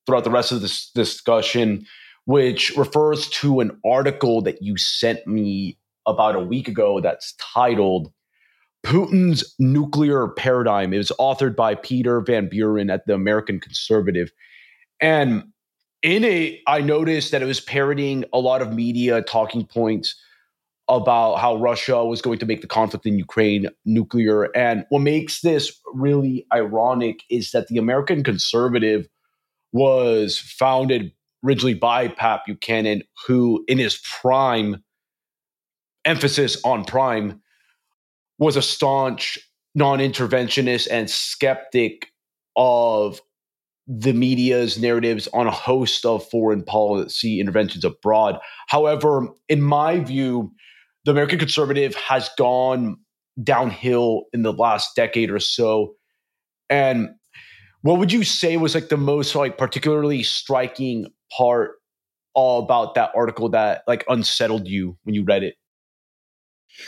throughout 0.06 0.24
the 0.24 0.30
rest 0.30 0.50
of 0.50 0.62
this 0.62 0.90
discussion, 0.92 1.84
which 2.24 2.74
refers 2.76 3.28
to 3.28 3.60
an 3.60 3.78
article 3.84 4.40
that 4.40 4.62
you 4.62 4.76
sent 4.76 5.26
me 5.26 5.76
about 6.06 6.34
a 6.34 6.40
week 6.40 6.66
ago 6.66 7.00
that's 7.00 7.34
titled 7.38 8.10
Putin's 8.84 9.54
Nuclear 9.58 10.28
Paradigm. 10.28 10.94
It 10.94 10.98
was 10.98 11.12
authored 11.20 11.54
by 11.54 11.74
Peter 11.74 12.20
Van 12.22 12.48
Buren 12.48 12.88
at 12.88 13.06
the 13.06 13.14
American 13.14 13.60
Conservative. 13.60 14.32
And 15.00 15.44
in 16.02 16.24
it, 16.24 16.60
I 16.66 16.80
noticed 16.80 17.32
that 17.32 17.42
it 17.42 17.46
was 17.46 17.60
parodying 17.60 18.24
a 18.32 18.38
lot 18.38 18.62
of 18.62 18.72
media 18.72 19.20
talking 19.20 19.66
points 19.66 20.14
about 20.96 21.36
how 21.36 21.56
Russia 21.56 22.04
was 22.04 22.20
going 22.20 22.38
to 22.38 22.46
make 22.46 22.60
the 22.60 22.66
conflict 22.66 23.06
in 23.06 23.18
Ukraine 23.18 23.68
nuclear. 23.84 24.44
And 24.56 24.84
what 24.90 25.00
makes 25.00 25.40
this 25.40 25.78
really 25.94 26.46
ironic 26.52 27.22
is 27.30 27.52
that 27.52 27.68
the 27.68 27.78
American 27.78 28.24
Conservative 28.24 29.08
was 29.72 30.38
founded 30.38 31.12
originally 31.44 31.74
by 31.74 32.08
Pat 32.08 32.40
Buchanan, 32.46 33.02
who 33.26 33.64
in 33.68 33.78
his 33.78 34.00
prime 34.20 34.82
emphasis 36.04 36.60
on 36.64 36.84
Prime, 36.84 37.40
was 38.38 38.56
a 38.56 38.62
staunch 38.62 39.38
non 39.74 39.98
interventionist 39.98 40.88
and 40.90 41.08
skeptic 41.08 42.08
of 42.56 43.20
the 43.86 44.12
media's 44.12 44.78
narratives 44.78 45.28
on 45.32 45.46
a 45.46 45.52
host 45.52 46.04
of 46.04 46.28
foreign 46.28 46.62
policy 46.62 47.40
interventions 47.40 47.84
abroad. 47.84 48.38
However, 48.68 49.28
in 49.48 49.60
my 49.62 50.00
view, 50.00 50.52
the 51.10 51.12
American 51.12 51.40
conservative 51.40 51.96
has 51.96 52.30
gone 52.38 52.96
downhill 53.42 54.26
in 54.32 54.42
the 54.42 54.52
last 54.52 54.94
decade 54.94 55.28
or 55.28 55.40
so. 55.40 55.94
And 56.68 57.08
what 57.82 57.98
would 57.98 58.12
you 58.12 58.22
say 58.22 58.56
was 58.56 58.76
like 58.76 58.90
the 58.90 58.96
most 58.96 59.34
like 59.34 59.58
particularly 59.58 60.22
striking 60.22 61.08
part 61.36 61.72
all 62.32 62.62
about 62.62 62.94
that 62.94 63.10
article 63.16 63.48
that 63.48 63.82
like 63.88 64.04
unsettled 64.08 64.68
you 64.68 64.96
when 65.02 65.16
you 65.16 65.24
read 65.24 65.42
it? 65.42 65.56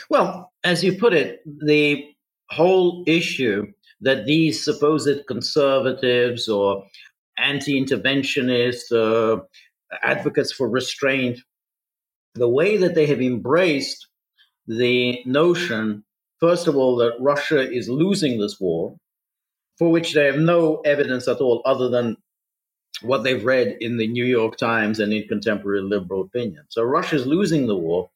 Well, 0.09 0.53
as 0.63 0.85
you 0.85 0.97
put 0.97 1.13
it, 1.13 1.41
the 1.45 2.05
whole 2.49 3.03
issue 3.05 3.65
that 3.99 4.25
these 4.25 4.63
supposed 4.63 5.27
conservatives 5.27 6.47
or 6.47 6.85
anti 7.37 7.77
interventionists, 7.77 8.89
uh, 8.89 9.41
advocates 10.01 10.53
for 10.53 10.69
restraint, 10.69 11.39
the 12.35 12.47
way 12.47 12.77
that 12.77 12.95
they 12.95 13.05
have 13.05 13.21
embraced 13.21 14.07
the 14.67 15.23
notion, 15.25 16.03
first 16.39 16.67
of 16.67 16.75
all, 16.75 16.95
that 16.97 17.17
Russia 17.19 17.69
is 17.69 17.89
losing 17.89 18.39
this 18.39 18.59
war, 18.59 18.97
for 19.77 19.91
which 19.91 20.13
they 20.13 20.25
have 20.25 20.37
no 20.39 20.77
evidence 20.81 21.27
at 21.27 21.37
all 21.37 21.61
other 21.65 21.89
than 21.89 22.17
what 23.01 23.23
they've 23.23 23.45
read 23.45 23.77
in 23.81 23.97
the 23.97 24.07
New 24.07 24.25
York 24.25 24.57
Times 24.57 24.99
and 24.99 25.13
in 25.13 25.27
contemporary 25.27 25.81
liberal 25.81 26.21
opinion. 26.21 26.63
So 26.69 26.83
Russia 26.83 27.15
is 27.17 27.25
losing 27.25 27.67
the 27.67 27.77
war. 27.77 28.09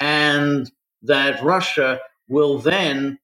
And 0.00 0.70
that 1.02 1.42
Russia 1.42 2.00
will 2.28 2.58
then 2.58 3.18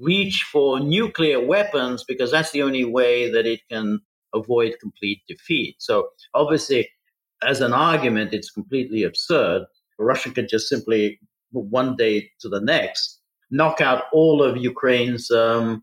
reach 0.00 0.46
for 0.50 0.80
nuclear 0.80 1.44
weapons 1.44 2.04
because 2.04 2.30
that's 2.30 2.52
the 2.52 2.62
only 2.62 2.84
way 2.84 3.30
that 3.30 3.46
it 3.46 3.60
can 3.70 4.00
avoid 4.34 4.76
complete 4.80 5.20
defeat. 5.28 5.76
So, 5.78 6.08
obviously, 6.34 6.88
as 7.42 7.60
an 7.60 7.72
argument, 7.72 8.32
it's 8.32 8.50
completely 8.50 9.02
absurd. 9.04 9.64
Russia 9.98 10.30
could 10.30 10.48
just 10.48 10.68
simply, 10.68 11.20
one 11.52 11.96
day 11.96 12.30
to 12.40 12.48
the 12.48 12.60
next, 12.60 13.20
knock 13.50 13.80
out 13.80 14.04
all 14.12 14.42
of 14.42 14.56
Ukraine's 14.56 15.30
um, 15.30 15.82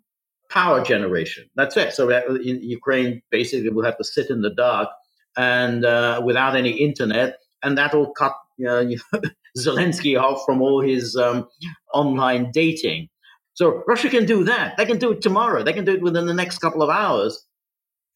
power 0.50 0.84
generation. 0.84 1.50
That's 1.56 1.78
it. 1.78 1.94
So, 1.94 2.10
Ukraine 2.42 3.22
basically 3.32 3.70
will 3.70 3.86
have 3.86 3.98
to 3.98 4.04
sit 4.04 4.30
in 4.30 4.42
the 4.42 4.54
dark 4.54 4.90
and 5.38 5.86
uh, 5.86 6.22
without 6.26 6.56
any 6.56 6.72
internet, 6.72 7.38
and 7.64 7.78
that 7.78 7.94
will 7.94 8.12
cut 8.12 8.34
know, 8.66 8.90
Zelensky 9.58 10.20
off 10.20 10.44
from 10.46 10.62
all 10.62 10.82
his 10.82 11.16
um, 11.16 11.48
online 11.94 12.52
dating. 12.52 13.10
So 13.54 13.84
Russia 13.88 14.10
can 14.10 14.26
do 14.26 14.44
that. 14.46 14.78
They 14.78 14.86
can 14.86 15.00
do 15.00 15.12
it 15.12 15.22
tomorrow. 15.22 15.64
They 15.64 15.74
can 15.74 15.86
do 15.86 15.94
it 15.94 16.02
within 16.02 16.28
the 16.28 16.34
next 16.34 16.60
couple 16.60 16.82
of 16.82 16.90
hours. 16.90 17.46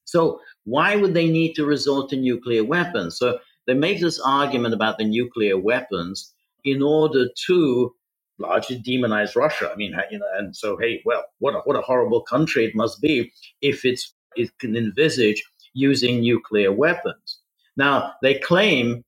So 0.06 0.40
why 0.64 0.96
would 0.96 1.14
they 1.14 1.30
need 1.30 1.54
to 1.56 1.66
resort 1.66 2.10
to 2.10 2.16
nuclear 2.16 2.64
weapons? 2.64 3.18
So 3.18 3.40
they 3.68 3.74
make 3.74 4.00
this 4.00 4.20
argument 4.20 4.74
about 4.74 4.98
the 4.98 5.06
nuclear 5.06 5.58
weapons 5.58 6.34
in 6.64 6.82
order 6.82 7.28
to 7.48 7.94
largely 8.40 8.82
demonize 8.82 9.36
Russia. 9.36 9.70
I 9.72 9.76
mean, 9.76 9.96
you 10.12 10.20
know, 10.20 10.26
and 10.38 10.56
so 10.56 10.78
hey, 10.78 11.02
well, 11.06 11.24
what 11.40 11.56
a, 11.56 11.60
what 11.60 11.76
a 11.76 11.82
horrible 11.82 12.22
country 12.22 12.66
it 12.66 12.76
must 12.76 13.02
be 13.02 13.32
if 13.62 13.86
it's 13.86 14.14
it 14.36 14.58
can 14.60 14.76
envisage 14.76 15.44
using 15.74 16.22
nuclear 16.22 16.72
weapons. 16.72 17.40
Now 17.78 18.14
they 18.22 18.36
claim 18.36 19.04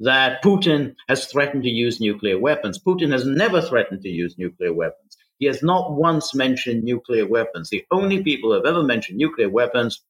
that 0.00 0.42
Putin 0.42 0.94
has 1.08 1.26
threatened 1.26 1.62
to 1.62 1.70
use 1.70 2.00
nuclear 2.00 2.38
weapons. 2.38 2.78
Putin 2.78 3.12
has 3.12 3.24
never 3.24 3.60
threatened 3.60 4.02
to 4.02 4.08
use 4.08 4.36
nuclear 4.38 4.72
weapons. 4.72 5.16
He 5.38 5.46
has 5.46 5.62
not 5.62 5.92
once 5.92 6.34
mentioned 6.34 6.82
nuclear 6.84 7.26
weapons. 7.26 7.70
The 7.70 7.84
only 7.90 8.22
people 8.22 8.50
who 8.50 8.56
have 8.56 8.66
ever 8.66 8.82
mentioned 8.82 9.18
nuclear 9.18 9.48
weapons 9.48 10.00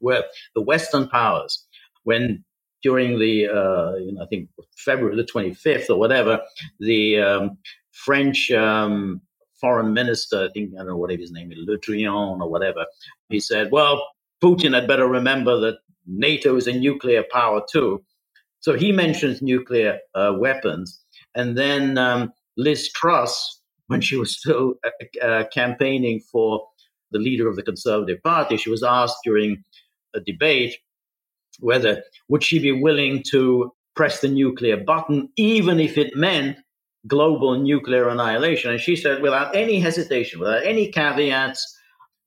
were 0.00 0.24
the 0.54 0.60
Western 0.62 1.08
powers. 1.08 1.66
When 2.04 2.44
during 2.82 3.18
the, 3.18 3.48
uh, 3.48 4.22
I 4.22 4.26
think 4.26 4.48
February 4.76 5.16
the 5.16 5.24
25th 5.24 5.90
or 5.90 5.96
whatever, 5.96 6.40
the 6.78 7.20
um, 7.20 7.58
French 7.92 8.50
um, 8.50 9.20
foreign 9.60 9.92
minister, 9.92 10.44
I 10.48 10.52
think, 10.52 10.72
I 10.74 10.78
don't 10.78 10.88
know 10.88 10.96
what 10.96 11.10
his 11.10 11.32
name 11.32 11.52
is, 11.52 11.58
Le 11.60 11.78
Drian 11.78 12.40
or 12.40 12.48
whatever, 12.50 12.86
he 13.28 13.40
said, 13.40 13.70
well, 13.70 14.06
Putin 14.42 14.74
had 14.74 14.88
better 14.88 15.06
remember 15.06 15.60
that 15.60 15.78
NATO 16.06 16.56
is 16.56 16.66
a 16.66 16.72
nuclear 16.72 17.24
power 17.30 17.62
too. 17.70 18.02
So 18.60 18.76
he 18.76 18.92
mentions 18.92 19.42
nuclear 19.42 19.98
uh, 20.14 20.34
weapons. 20.38 21.02
And 21.34 21.56
then 21.56 21.98
um, 21.98 22.32
Liz 22.56 22.90
Truss, 22.92 23.60
when 23.86 24.00
she 24.00 24.16
was 24.16 24.38
still 24.38 24.74
uh, 24.84 25.24
uh, 25.24 25.44
campaigning 25.52 26.20
for 26.20 26.66
the 27.10 27.18
leader 27.18 27.48
of 27.48 27.56
the 27.56 27.62
Conservative 27.62 28.22
Party, 28.22 28.56
she 28.56 28.70
was 28.70 28.82
asked 28.82 29.18
during 29.24 29.62
a 30.14 30.20
debate 30.20 30.76
whether 31.60 32.02
would 32.28 32.42
she 32.42 32.58
be 32.58 32.72
willing 32.72 33.22
to 33.30 33.72
press 33.96 34.20
the 34.20 34.28
nuclear 34.28 34.76
button, 34.76 35.28
even 35.36 35.80
if 35.80 35.98
it 35.98 36.16
meant 36.16 36.58
global 37.06 37.58
nuclear 37.58 38.08
annihilation. 38.08 38.70
And 38.70 38.80
she 38.80 38.96
said, 38.96 39.22
without 39.22 39.54
any 39.54 39.80
hesitation, 39.80 40.40
without 40.40 40.64
any 40.64 40.90
caveats, 40.90 41.76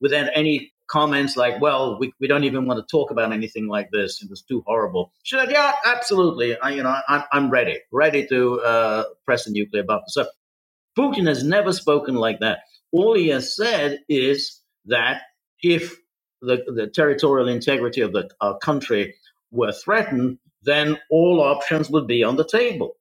without 0.02 0.30
any 0.34 0.72
comments 0.88 1.38
like, 1.38 1.60
well, 1.62 1.98
we, 2.00 2.14
we 2.20 2.28
don't 2.28 2.44
even 2.44 2.66
want 2.66 2.80
to 2.80 2.92
talk 2.92 3.12
about 3.12 3.32
anything 3.32 3.68
like 3.68 3.90
this. 3.92 4.22
It 4.22 4.30
was 4.30 4.42
too 4.42 4.64
horrible. 4.68 5.12
She 5.24 5.38
said, 5.38 5.52
yeah, 5.52 5.74
absolutely. 5.86 6.58
I, 6.60 6.72
you 6.72 6.84
know, 6.84 6.96
I'm, 7.08 7.24
I'm 7.32 7.50
ready, 7.50 7.80
ready 7.92 8.28
to 8.28 8.62
uh, 8.62 9.04
press 9.26 9.46
the 9.46 9.52
nuclear 9.52 9.84
button. 9.84 10.10
So 10.10 10.28
Putin 10.98 11.28
has 11.28 11.44
never 11.44 11.72
spoken 11.72 12.16
like 12.16 12.40
that. 12.40 12.60
All 12.92 13.16
he 13.16 13.30
has 13.30 13.56
said 13.56 14.00
is 14.10 14.62
that 14.86 15.22
if 15.62 15.96
the, 16.42 16.64
the 16.68 16.88
territorial 16.88 17.48
integrity 17.48 18.02
of 18.02 18.12
the 18.12 18.30
uh, 18.42 18.56
country 18.58 19.16
were 19.54 19.74
threatened, 19.74 20.40
then 20.64 21.00
all 21.12 21.42
options 21.42 21.90
would 21.92 22.08
be 22.08 22.24
on 22.24 22.38
the 22.38 22.46
table, 22.46 22.98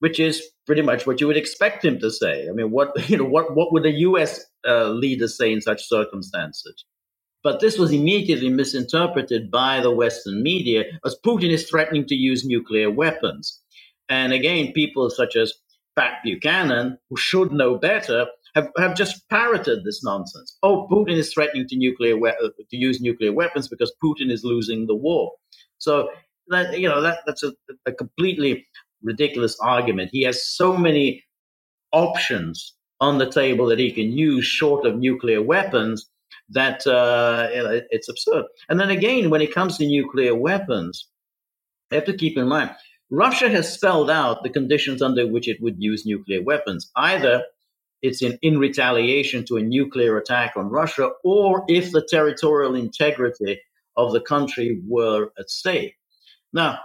which 0.00 0.20
is 0.20 0.42
pretty 0.66 0.82
much 0.82 1.06
what 1.06 1.20
you 1.20 1.28
would 1.28 1.36
expect 1.38 1.84
him 1.84 1.98
to 2.00 2.10
say. 2.10 2.48
I 2.48 2.52
mean, 2.52 2.70
what 2.72 2.92
you 3.10 3.18
know, 3.18 3.24
what 3.24 3.56
what 3.56 3.72
would 3.72 3.86
a 3.86 3.92
U.S. 3.92 4.44
Uh, 4.68 4.90
leader 4.90 5.28
say 5.28 5.52
in 5.52 5.62
such 5.62 5.88
circumstances? 5.88 6.74
But 7.44 7.60
this 7.60 7.78
was 7.78 7.92
immediately 7.92 8.50
misinterpreted 8.50 9.50
by 9.50 9.80
the 9.80 9.92
Western 9.92 10.42
media 10.44 10.84
as 11.06 11.16
Putin 11.26 11.50
is 11.50 11.70
threatening 11.70 12.06
to 12.08 12.16
use 12.16 12.44
nuclear 12.44 12.90
weapons. 12.92 13.62
And 14.10 14.34
again, 14.34 14.72
people 14.74 15.10
such 15.10 15.36
as 15.36 15.54
Pat 15.96 16.20
Buchanan, 16.24 16.98
who 17.10 17.16
should 17.16 17.52
know 17.52 17.76
better, 17.76 18.26
have, 18.56 18.70
have 18.78 18.96
just 18.96 19.28
parroted 19.30 19.84
this 19.84 20.04
nonsense. 20.04 20.58
Oh, 20.64 20.88
Putin 20.92 21.16
is 21.16 21.32
threatening 21.32 21.68
to 21.68 21.78
nuclear 21.78 22.18
we- 22.18 22.30
uh, 22.30 22.50
to 22.70 22.76
use 22.76 23.00
nuclear 23.00 23.32
weapons 23.32 23.68
because 23.68 23.94
Putin 24.04 24.30
is 24.32 24.44
losing 24.44 24.86
the 24.86 24.96
war. 24.96 25.32
So 25.78 26.10
that 26.48 26.78
you 26.78 26.88
know 26.88 27.00
that 27.00 27.20
that's 27.26 27.42
a, 27.42 27.52
a 27.86 27.92
completely 27.92 28.66
ridiculous 29.02 29.58
argument. 29.60 30.10
He 30.12 30.22
has 30.22 30.44
so 30.44 30.76
many 30.76 31.24
options 31.92 32.74
on 33.00 33.18
the 33.18 33.30
table 33.30 33.66
that 33.66 33.78
he 33.78 33.92
can 33.92 34.12
use 34.12 34.44
short 34.44 34.86
of 34.86 34.98
nuclear 34.98 35.42
weapons 35.42 36.08
that 36.48 36.86
uh, 36.86 37.48
it's 37.90 38.08
absurd. 38.08 38.44
And 38.68 38.80
then 38.80 38.90
again, 38.90 39.30
when 39.30 39.42
it 39.42 39.52
comes 39.52 39.78
to 39.78 39.86
nuclear 39.86 40.34
weapons, 40.34 41.08
you 41.90 41.96
have 41.96 42.06
to 42.06 42.16
keep 42.16 42.38
in 42.38 42.48
mind 42.48 42.70
Russia 43.10 43.48
has 43.48 43.72
spelled 43.72 44.10
out 44.10 44.42
the 44.42 44.50
conditions 44.50 45.00
under 45.00 45.26
which 45.26 45.48
it 45.48 45.60
would 45.60 45.76
use 45.78 46.04
nuclear 46.04 46.42
weapons. 46.42 46.90
Either 46.96 47.44
it's 48.02 48.20
in, 48.20 48.38
in 48.42 48.58
retaliation 48.58 49.44
to 49.46 49.56
a 49.56 49.62
nuclear 49.62 50.18
attack 50.18 50.52
on 50.56 50.68
Russia, 50.68 51.10
or 51.24 51.64
if 51.68 51.92
the 51.92 52.06
territorial 52.08 52.74
integrity 52.74 53.60
of 53.96 54.12
the 54.12 54.20
country 54.20 54.80
were 54.86 55.30
at 55.38 55.50
stake. 55.50 55.94
Now, 56.52 56.78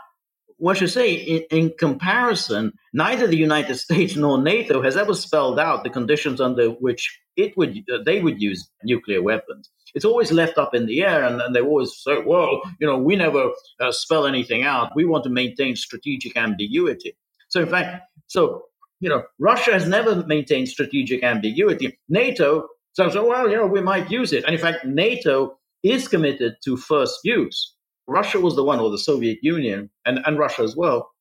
what 0.58 0.80
you 0.80 0.88
say, 0.88 1.14
in, 1.14 1.44
in, 1.50 1.74
comparison, 1.80 2.74
neither 2.94 3.26
the 3.26 3.36
United 3.36 3.76
States 3.86 4.16
nor 4.16 4.42
NATO 4.42 4.82
has 4.84 4.96
ever 4.96 5.16
spelled 5.16 5.60
out 5.60 5.84
the 5.84 5.90
conditions 5.90 6.40
under 6.40 6.70
which 6.70 7.20
it 7.36 7.58
would 7.58 7.84
uh, 7.92 7.98
they 8.06 8.22
would 8.22 8.42
use 8.42 8.70
nuclear 8.84 9.22
weapons. 9.24 9.70
It's 9.96 10.06
always 10.06 10.32
left 10.32 10.58
up 10.58 10.76
in 10.76 10.86
the 10.86 11.02
air, 11.02 11.24
and, 11.24 11.42
and 11.42 11.56
they 11.56 11.62
always 11.62 11.92
say, 12.04 12.22
"Well, 12.24 12.62
you 12.80 12.88
know, 12.88 12.98
we 12.98 13.16
never 13.16 13.52
uh, 13.80 13.92
spell 13.92 14.28
anything 14.28 14.64
out. 14.64 14.92
We 14.96 15.06
want 15.06 15.24
to 15.24 15.30
maintain 15.30 15.76
strategic 15.76 16.38
ambiguity." 16.38 17.16
So, 17.50 17.62
in 17.62 17.68
fact, 17.68 18.04
so 18.28 18.66
you 19.00 19.10
know, 19.10 19.24
Russia 19.40 19.74
has 19.74 19.88
never 19.88 20.24
maintained 20.28 20.70
strategic 20.70 21.24
ambiguity. 21.24 21.98
NATO 22.08 22.68
says, 22.94 23.16
"Oh, 23.16 23.28
well, 23.28 23.50
you 23.50 23.58
know, 23.58 23.66
we 23.66 23.82
might 23.82 24.12
use 24.12 24.32
it," 24.32 24.44
and 24.46 24.54
in 24.54 24.62
fact, 24.62 24.86
NATO 24.86 25.58
is 25.84 26.08
committed 26.08 26.56
to 26.64 26.78
first 26.78 27.20
use. 27.24 27.76
Russia 28.08 28.40
was 28.40 28.56
the 28.56 28.64
one, 28.64 28.80
or 28.80 28.90
the 28.90 28.98
Soviet 28.98 29.40
Union, 29.42 29.90
and, 30.06 30.20
and 30.26 30.38
Russia 30.38 30.64
as 30.64 30.76
well, 30.76 31.12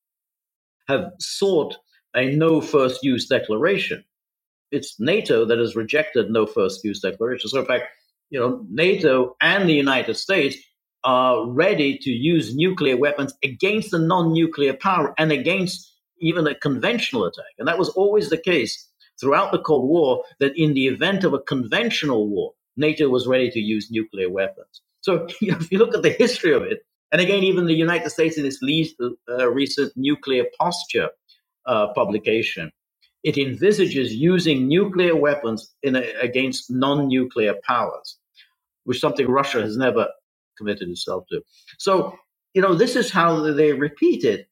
have 0.89 1.11
sought 1.19 1.77
a 2.15 2.35
no 2.35 2.61
first 2.61 3.03
use 3.03 3.29
declaration. 3.29 4.05
It's 4.73 4.99
NATO 4.99 5.45
that 5.45 5.59
has 5.59 5.77
rejected 5.77 6.31
no 6.31 6.47
first 6.47 6.85
use 6.85 7.01
declaration. 7.01 7.49
So, 7.49 7.61
in 7.61 7.67
fact, 7.67 7.85
you 8.31 8.39
know, 8.39 8.65
NATO 8.71 9.37
and 9.41 9.69
the 9.69 9.75
United 9.75 10.15
States 10.15 10.57
are 11.03 11.47
ready 11.47 11.99
to 11.99 12.11
use 12.11 12.55
nuclear 12.55 12.97
weapons 12.97 13.35
against 13.43 13.93
a 13.93 13.99
non 13.99 14.33
nuclear 14.33 14.75
power 14.75 15.15
and 15.19 15.33
against 15.33 15.93
even 16.21 16.47
a 16.47 16.55
conventional 16.55 17.25
attack. 17.25 17.53
And 17.59 17.67
that 17.67 17.79
was 17.79 17.89
always 17.91 18.31
the 18.31 18.37
case 18.37 18.89
throughout 19.21 19.53
the 19.53 19.59
Cold 19.59 19.89
War, 19.89 20.25
that 20.39 20.57
in 20.57 20.75
the 20.75 20.87
event 20.87 21.25
of 21.25 21.35
a 21.35 21.41
conventional 21.41 22.29
war, 22.29 22.53
NATO 22.81 23.09
was 23.09 23.27
ready 23.27 23.51
to 23.51 23.61
use 23.61 23.91
nuclear 23.91 24.29
weapons. 24.29 24.83
So 25.03 25.27
if 25.41 25.71
you 25.71 25.79
look 25.79 25.95
at 25.95 26.03
the 26.03 26.11
history 26.11 26.53
of 26.53 26.63
it, 26.63 26.81
and 27.13 27.21
again, 27.21 27.43
even 27.43 27.67
the 27.67 27.75
United 27.75 28.11
States 28.11 28.39
in 28.39 28.47
its 28.47 28.63
least, 28.63 28.97
uh, 29.01 29.51
recent 29.51 29.93
nuclear 29.97 30.45
posture 30.59 31.11
uh, 31.67 31.89
publication, 31.95 32.71
it 33.23 33.37
envisages 33.37 34.15
using 34.15 34.67
nuclear 34.69 35.15
weapons 35.15 35.75
a, 35.85 36.13
against 36.21 36.71
non-nuclear 36.71 37.55
powers, 37.67 38.17
which 38.85 38.97
is 38.97 39.01
something 39.01 39.29
Russia 39.29 39.61
has 39.61 39.77
never 39.77 40.09
committed 40.57 40.89
itself 40.89 41.25
to. 41.31 41.43
So 41.79 42.15
you 42.55 42.63
know, 42.63 42.75
this 42.75 42.97
is 42.97 43.11
how 43.11 43.41
they 43.53 43.73
repeat 43.73 44.25
it, 44.25 44.49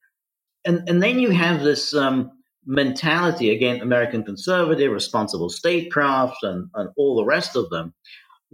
and 0.65 0.87
and 0.87 1.01
then 1.01 1.19
you 1.19 1.31
have 1.31 1.63
this. 1.63 1.93
Um, 1.93 2.31
mentality 2.69 3.49
again 3.49 3.81
american 3.81 4.23
conservative 4.23 4.91
responsible 4.91 5.49
statecraft 5.49 6.37
and, 6.43 6.69
and 6.75 6.89
all 6.97 7.15
the 7.15 7.25
rest 7.25 7.55
of 7.55 7.69
them 7.71 7.93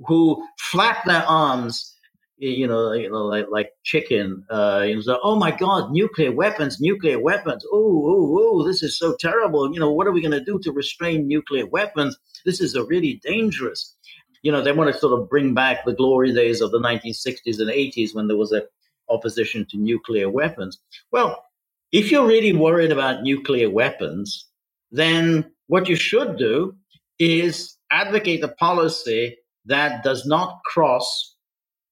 who 0.05 0.45
flap 0.59 1.05
their 1.05 1.23
arms, 1.23 1.93
you 2.37 2.67
know, 2.67 2.91
you 2.93 3.09
know 3.09 3.25
like, 3.25 3.45
like 3.49 3.71
chicken. 3.83 4.43
Uh, 4.49 4.83
you 4.85 5.01
know, 5.05 5.19
oh 5.23 5.35
my 5.35 5.51
God, 5.51 5.91
nuclear 5.91 6.31
weapons, 6.31 6.79
nuclear 6.81 7.19
weapons. 7.19 7.65
Oh, 7.71 8.03
oh, 8.05 8.37
oh, 8.39 8.67
this 8.67 8.83
is 8.83 8.97
so 8.97 9.15
terrible. 9.19 9.73
You 9.73 9.79
know, 9.79 9.91
what 9.91 10.07
are 10.07 10.11
we 10.11 10.21
going 10.21 10.31
to 10.31 10.43
do 10.43 10.59
to 10.59 10.71
restrain 10.71 11.27
nuclear 11.27 11.65
weapons? 11.65 12.17
This 12.45 12.59
is 12.59 12.75
a 12.75 12.83
really 12.83 13.21
dangerous. 13.23 13.95
You 14.41 14.51
know, 14.51 14.61
they 14.61 14.73
want 14.73 14.93
to 14.93 14.99
sort 14.99 15.19
of 15.19 15.29
bring 15.29 15.53
back 15.53 15.85
the 15.85 15.93
glory 15.93 16.33
days 16.33 16.61
of 16.61 16.71
the 16.71 16.79
1960s 16.79 17.59
and 17.59 17.69
80s 17.69 18.13
when 18.13 18.27
there 18.27 18.37
was 18.37 18.51
a 18.51 18.63
opposition 19.09 19.65
to 19.69 19.77
nuclear 19.77 20.29
weapons. 20.29 20.79
Well, 21.11 21.43
if 21.91 22.11
you're 22.11 22.27
really 22.27 22.53
worried 22.53 22.91
about 22.91 23.23
nuclear 23.23 23.69
weapons, 23.69 24.47
then 24.91 25.51
what 25.67 25.89
you 25.89 25.95
should 25.95 26.37
do 26.37 26.75
is 27.19 27.77
advocate 27.91 28.43
a 28.43 28.49
policy 28.49 29.37
that 29.65 30.03
does 30.03 30.25
not 30.25 30.59
cross 30.65 31.35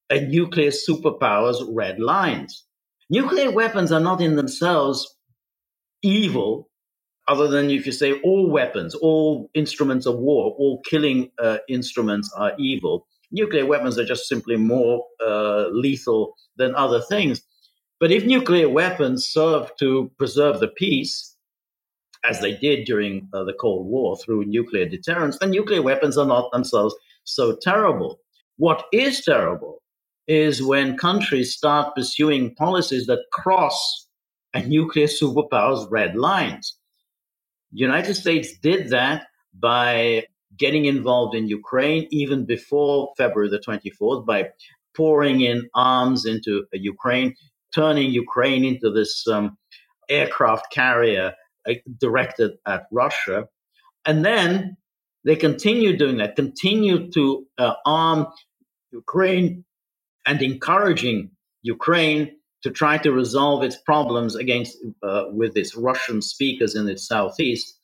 a 0.09 0.19
nuclear 0.21 0.71
superpower's 0.71 1.63
red 1.69 1.99
lines. 1.99 2.65
Nuclear 3.09 3.51
weapons 3.51 3.91
are 3.91 3.99
not 3.99 4.21
in 4.21 4.35
themselves 4.35 5.15
evil, 6.03 6.69
other 7.27 7.47
than 7.47 7.69
if 7.69 7.85
you 7.85 7.91
say 7.91 8.19
all 8.21 8.49
weapons, 8.49 8.95
all 8.95 9.49
instruments 9.53 10.05
of 10.05 10.17
war, 10.17 10.55
all 10.57 10.81
killing 10.89 11.31
uh, 11.39 11.57
instruments 11.69 12.31
are 12.37 12.53
evil. 12.59 13.07
Nuclear 13.31 13.65
weapons 13.65 13.97
are 13.97 14.05
just 14.05 14.27
simply 14.27 14.57
more 14.57 15.05
uh, 15.25 15.67
lethal 15.69 16.35
than 16.57 16.75
other 16.75 17.01
things. 17.01 17.41
But 17.99 18.11
if 18.11 18.25
nuclear 18.25 18.69
weapons 18.69 19.25
serve 19.25 19.71
to 19.79 20.11
preserve 20.17 20.59
the 20.59 20.67
peace, 20.67 21.35
as 22.25 22.39
they 22.39 22.55
did 22.55 22.85
during 22.85 23.27
uh, 23.33 23.43
the 23.43 23.53
Cold 23.53 23.87
War 23.87 24.17
through 24.17 24.45
nuclear 24.45 24.85
deterrence, 24.85 25.37
then 25.39 25.51
nuclear 25.51 25.81
weapons 25.81 26.17
are 26.17 26.25
not 26.25 26.51
themselves 26.51 26.95
so 27.23 27.57
terrible. 27.61 28.19
What 28.57 28.85
is 28.93 29.21
terrible 29.23 29.81
is 30.27 30.63
when 30.63 30.97
countries 30.97 31.53
start 31.53 31.95
pursuing 31.95 32.55
policies 32.55 33.07
that 33.07 33.25
cross 33.31 34.07
a 34.53 34.63
nuclear 34.65 35.07
superpower's 35.07 35.85
red 35.89 36.15
lines. 36.15 36.77
The 37.71 37.79
United 37.79 38.13
States 38.15 38.57
did 38.61 38.89
that 38.89 39.27
by 39.59 40.25
getting 40.57 40.85
involved 40.85 41.35
in 41.35 41.47
Ukraine 41.47 42.07
even 42.11 42.45
before 42.45 43.11
February 43.17 43.49
the 43.49 43.59
24th 43.59 44.25
by 44.25 44.49
pouring 44.95 45.41
in 45.41 45.67
arms 45.73 46.25
into 46.25 46.65
Ukraine, 46.71 47.35
turning 47.73 48.11
Ukraine 48.11 48.63
into 48.65 48.91
this 48.91 49.27
um, 49.27 49.57
aircraft 50.09 50.71
carrier 50.71 51.33
uh, 51.67 51.73
directed 51.99 52.51
at 52.67 52.85
Russia. 52.91 53.47
And 54.05 54.23
then 54.25 54.77
they 55.23 55.35
continue 55.35 55.97
doing 55.97 56.17
that, 56.17 56.35
continue 56.35 57.09
to 57.11 57.45
uh, 57.57 57.73
arm 57.85 58.27
Ukraine 58.91 59.63
and 60.25 60.41
encouraging 60.41 61.31
Ukraine 61.61 62.31
to 62.63 62.71
try 62.71 62.97
to 62.97 63.11
resolve 63.11 63.63
its 63.63 63.77
problems 63.77 64.35
against 64.35 64.77
uh, 65.01 65.25
with 65.29 65.57
its 65.57 65.75
Russian 65.75 66.21
speakers 66.21 66.75
in 66.75 66.87
its 66.87 67.07
southeast 67.07 67.77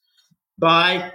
by 0.57 1.11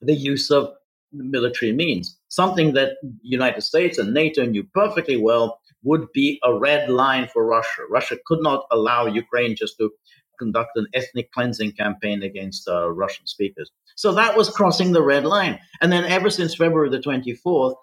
the 0.00 0.14
use 0.14 0.50
of 0.50 0.70
military 1.12 1.72
means. 1.72 2.18
Something 2.28 2.74
that 2.74 2.96
United 3.22 3.62
States 3.62 3.98
and 3.98 4.12
NATO 4.12 4.44
knew 4.44 4.64
perfectly 4.74 5.16
well 5.16 5.60
would 5.84 6.06
be 6.12 6.40
a 6.44 6.54
red 6.58 6.90
line 6.90 7.28
for 7.32 7.46
Russia. 7.46 7.82
Russia 7.90 8.16
could 8.26 8.42
not 8.42 8.66
allow 8.72 9.06
Ukraine 9.06 9.56
just 9.56 9.76
to 9.78 9.90
conduct 10.38 10.70
an 10.76 10.86
ethnic 10.94 11.30
cleansing 11.32 11.72
campaign 11.72 12.22
against 12.22 12.68
uh, 12.68 12.90
Russian 12.92 13.26
speakers. 13.26 13.70
So 13.96 14.12
that 14.14 14.36
was 14.36 14.50
crossing 14.50 14.92
the 14.92 15.02
red 15.02 15.24
line. 15.24 15.58
And 15.80 15.92
then 15.92 16.04
ever 16.04 16.30
since 16.30 16.54
February 16.56 16.90
the 16.90 16.98
24th, 17.00 17.74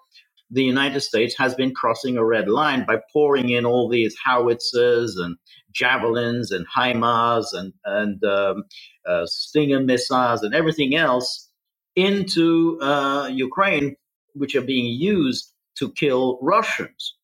the 0.50 0.64
United 0.64 1.00
States 1.00 1.36
has 1.38 1.54
been 1.54 1.74
crossing 1.74 2.16
a 2.16 2.24
red 2.24 2.48
line 2.48 2.84
by 2.86 2.98
pouring 3.12 3.50
in 3.50 3.66
all 3.66 3.88
these 3.88 4.16
howitzers 4.24 5.16
and 5.16 5.36
javelins 5.72 6.52
and 6.52 6.66
HIMARS 6.76 7.46
and, 7.54 7.72
and 7.84 8.24
um, 8.24 8.64
uh, 9.08 9.26
Stinger 9.26 9.80
missiles 9.80 10.42
and 10.42 10.54
everything 10.54 10.96
else 10.96 11.50
into 11.96 12.78
uh, 12.82 13.28
Ukraine, 13.32 13.96
which 14.34 14.56
are 14.56 14.62
being 14.62 14.86
used 14.86 15.52
to 15.78 15.92
kill 15.92 16.38
Russians. 16.42 17.16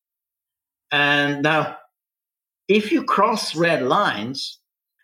And 0.91 1.43
now, 1.43 1.77
if 2.67 2.91
you 2.91 3.03
cross 3.03 3.55
red 3.55 3.83
lines, 3.83 4.59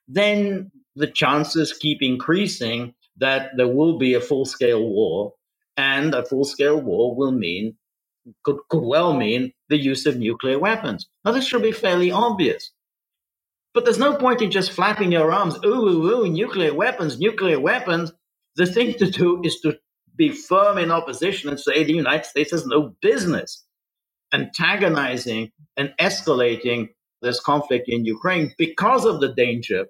then 0.07 0.71
the 0.95 1.07
chances 1.07 1.73
keep 1.73 2.01
increasing 2.01 2.93
that 3.17 3.51
there 3.57 3.67
will 3.67 3.97
be 3.97 4.13
a 4.13 4.21
full 4.21 4.45
scale 4.45 4.83
war. 4.83 5.33
And 5.75 6.13
a 6.13 6.25
full 6.25 6.45
scale 6.45 6.79
war 6.79 7.15
will 7.15 7.31
mean, 7.31 7.75
could, 8.43 8.57
could 8.69 8.83
well 8.83 9.13
mean, 9.13 9.51
the 9.69 9.77
use 9.77 10.05
of 10.05 10.17
nuclear 10.17 10.59
weapons. 10.59 11.07
Now, 11.25 11.31
this 11.31 11.47
should 11.47 11.63
be 11.63 11.71
fairly 11.71 12.11
obvious. 12.11 12.71
But 13.73 13.85
there's 13.85 13.97
no 13.97 14.15
point 14.15 14.41
in 14.41 14.51
just 14.51 14.71
flapping 14.71 15.11
your 15.11 15.31
arms, 15.31 15.57
ooh, 15.65 15.73
ooh, 15.73 16.25
ooh, 16.25 16.29
nuclear 16.29 16.73
weapons, 16.75 17.19
nuclear 17.19 17.59
weapons. 17.59 18.11
The 18.55 18.67
thing 18.67 18.93
to 18.99 19.09
do 19.09 19.41
is 19.43 19.59
to 19.61 19.79
be 20.15 20.29
firm 20.29 20.77
in 20.77 20.91
opposition 20.91 21.49
and 21.49 21.59
say 21.59 21.83
the 21.83 21.93
United 21.93 22.25
States 22.25 22.51
has 22.51 22.67
no 22.67 22.95
business 23.01 23.63
antagonizing 24.33 25.51
and 25.77 25.93
escalating 25.99 26.89
this 27.21 27.39
conflict 27.39 27.87
in 27.87 28.05
Ukraine 28.05 28.53
because 28.57 29.05
of 29.05 29.21
the 29.21 29.33
danger 29.33 29.85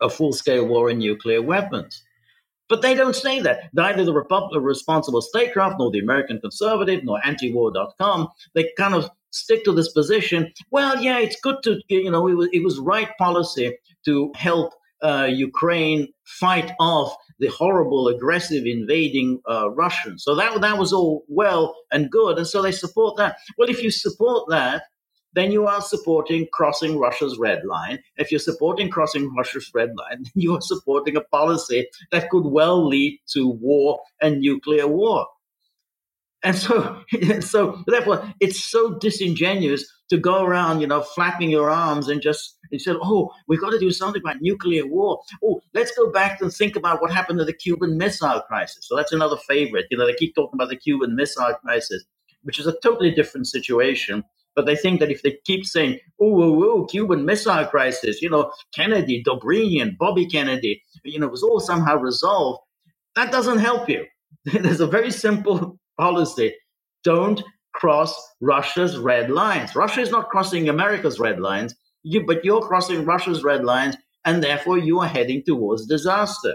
of 0.00 0.14
full 0.14 0.32
scale 0.32 0.66
war 0.66 0.90
and 0.90 0.98
nuclear 0.98 1.42
weapons. 1.42 2.02
But 2.68 2.82
they 2.82 2.94
don't 2.94 3.16
say 3.16 3.40
that. 3.40 3.68
Neither 3.74 4.04
the 4.04 4.14
Republic 4.14 4.56
of 4.56 4.62
Responsible 4.62 5.20
Statecraft, 5.20 5.76
nor 5.78 5.90
the 5.90 5.98
American 5.98 6.40
Conservative, 6.40 7.04
nor 7.04 7.20
antiwar.com, 7.20 8.28
they 8.54 8.70
kind 8.78 8.94
of 8.94 9.10
stick 9.30 9.64
to 9.64 9.72
this 9.72 9.92
position. 9.92 10.52
Well, 10.70 11.02
yeah, 11.02 11.18
it's 11.18 11.38
good 11.40 11.56
to, 11.64 11.80
you 11.88 12.10
know, 12.10 12.28
it 12.28 12.34
was, 12.34 12.48
it 12.52 12.62
was 12.62 12.78
right 12.78 13.10
policy 13.18 13.76
to 14.04 14.32
help 14.36 14.72
uh, 15.02 15.28
Ukraine 15.30 16.08
fight 16.24 16.72
off 16.80 17.14
the 17.38 17.48
horrible, 17.48 18.08
aggressive, 18.08 18.64
invading 18.66 19.40
uh, 19.50 19.70
Russians. 19.70 20.22
So 20.24 20.34
that 20.36 20.60
that 20.60 20.78
was 20.78 20.92
all 20.92 21.24
well 21.28 21.74
and 21.90 22.10
good, 22.10 22.38
and 22.38 22.46
so 22.46 22.62
they 22.62 22.72
support 22.72 23.16
that. 23.16 23.36
Well, 23.58 23.68
if 23.68 23.82
you 23.82 23.90
support 23.90 24.48
that, 24.50 24.84
then 25.34 25.50
you 25.50 25.66
are 25.66 25.80
supporting 25.80 26.46
crossing 26.52 26.98
Russia's 26.98 27.38
red 27.38 27.64
line. 27.64 27.98
If 28.16 28.30
you're 28.30 28.40
supporting 28.40 28.90
crossing 28.90 29.32
Russia's 29.34 29.70
red 29.74 29.90
line, 29.96 30.22
then 30.24 30.32
you 30.34 30.54
are 30.54 30.60
supporting 30.60 31.16
a 31.16 31.22
policy 31.22 31.88
that 32.10 32.30
could 32.30 32.46
well 32.46 32.86
lead 32.86 33.18
to 33.32 33.48
war 33.48 34.00
and 34.20 34.40
nuclear 34.40 34.86
war. 34.86 35.26
And 36.42 36.56
so, 36.56 37.02
so 37.40 37.82
therefore, 37.86 38.32
it's 38.40 38.64
so 38.64 38.98
disingenuous 38.98 39.86
to 40.12 40.18
go 40.18 40.44
around, 40.44 40.82
you 40.82 40.86
know, 40.86 41.00
flapping 41.00 41.50
your 41.50 41.70
arms 41.70 42.08
and 42.08 42.20
just 42.20 42.58
and 42.70 42.80
said, 42.80 42.96
"Oh, 43.02 43.30
we've 43.48 43.60
got 43.60 43.70
to 43.70 43.78
do 43.78 43.90
something 43.90 44.20
about 44.22 44.42
nuclear 44.42 44.86
war." 44.86 45.22
Oh, 45.42 45.62
let's 45.72 45.96
go 45.96 46.12
back 46.12 46.42
and 46.42 46.52
think 46.52 46.76
about 46.76 47.00
what 47.00 47.10
happened 47.10 47.38
to 47.38 47.46
the 47.46 47.54
Cuban 47.54 47.96
Missile 47.96 48.42
Crisis. 48.42 48.86
So 48.86 48.94
that's 48.94 49.12
another 49.12 49.38
favorite. 49.48 49.86
You 49.90 49.96
know, 49.96 50.06
they 50.06 50.12
keep 50.14 50.34
talking 50.34 50.58
about 50.58 50.68
the 50.68 50.76
Cuban 50.76 51.16
Missile 51.16 51.54
Crisis, 51.64 52.04
which 52.42 52.58
is 52.58 52.66
a 52.66 52.78
totally 52.82 53.10
different 53.10 53.46
situation. 53.46 54.22
But 54.54 54.66
they 54.66 54.76
think 54.76 55.00
that 55.00 55.10
if 55.10 55.22
they 55.22 55.38
keep 55.46 55.64
saying, 55.64 55.98
"Oh, 56.20 56.42
oh, 56.42 56.64
oh, 56.64 56.84
Cuban 56.84 57.24
Missile 57.24 57.64
Crisis," 57.66 58.20
you 58.20 58.28
know, 58.28 58.52
Kennedy, 58.74 59.24
Dobrynin, 59.26 59.96
Bobby 59.96 60.26
Kennedy, 60.26 60.82
you 61.04 61.18
know, 61.18 61.26
it 61.26 61.32
was 61.32 61.42
all 61.42 61.58
somehow 61.58 61.96
resolved. 61.96 62.60
That 63.16 63.32
doesn't 63.32 63.60
help 63.60 63.88
you. 63.88 64.04
There's 64.44 64.80
a 64.80 64.86
very 64.86 65.10
simple 65.10 65.78
policy. 65.98 66.54
Don't 67.02 67.42
cross 67.82 68.14
Russia's 68.40 68.96
red 68.96 69.28
lines. 69.28 69.74
Russia 69.74 70.02
is 70.02 70.12
not 70.12 70.28
crossing 70.28 70.68
America's 70.68 71.18
red 71.18 71.40
lines, 71.40 71.74
you, 72.04 72.24
but 72.24 72.44
you're 72.44 72.60
crossing 72.60 73.04
Russia's 73.04 73.42
red 73.42 73.64
lines, 73.64 73.96
and 74.24 74.40
therefore 74.40 74.78
you 74.78 75.00
are 75.00 75.08
heading 75.08 75.42
towards 75.44 75.88
disaster. 75.88 76.54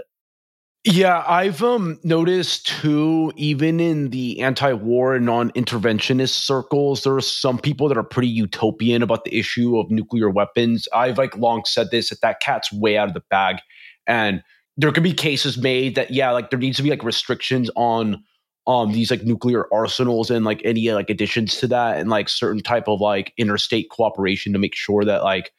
Yeah, 0.86 1.26
I've 1.28 1.62
um 1.62 2.00
noticed 2.06 2.68
too, 2.68 3.34
even 3.36 3.82
in 3.82 4.12
the 4.12 4.40
anti-war 4.40 5.16
and 5.16 5.26
non-interventionist 5.26 6.30
circles, 6.30 7.04
there 7.04 7.18
are 7.18 7.20
some 7.22 7.60
people 7.60 7.90
that 7.90 7.98
are 7.98 8.04
pretty 8.04 8.30
utopian 8.30 9.04
about 9.04 9.26
the 9.26 9.38
issue 9.38 9.78
of 9.78 9.92
nuclear 9.92 10.30
weapons. 10.30 10.88
I've 10.94 11.18
like 11.18 11.36
long 11.36 11.64
said 11.66 11.92
this 11.92 12.10
that 12.10 12.22
that 12.22 12.40
cat's 12.40 12.72
way 12.72 12.98
out 12.98 13.10
of 13.10 13.14
the 13.14 13.24
bag, 13.30 13.58
and 14.08 14.42
there 14.78 14.94
could 14.94 15.04
be 15.04 15.12
cases 15.12 15.58
made 15.58 15.96
that 15.96 16.10
yeah, 16.10 16.32
like 16.32 16.52
there 16.52 16.60
needs 16.60 16.78
to 16.78 16.84
be 16.84 16.90
like 16.90 17.04
restrictions 17.04 17.70
on 17.76 18.24
um 18.68 18.92
these 18.92 19.10
like 19.10 19.24
nuclear 19.24 19.66
arsenals 19.74 20.30
and 20.30 20.46
like 20.46 20.62
any 20.64 20.92
like 20.92 21.10
additions 21.10 21.56
to 21.58 21.68
that 21.68 21.98
and 21.98 22.10
like 22.10 22.30
certain 22.30 22.62
type 22.62 22.88
of 22.88 23.02
like 23.02 23.34
interstate 23.38 23.90
cooperation 23.90 24.54
to 24.54 24.60
make 24.60 24.76
sure 24.76 25.04
that 25.04 25.24
like 25.24 25.52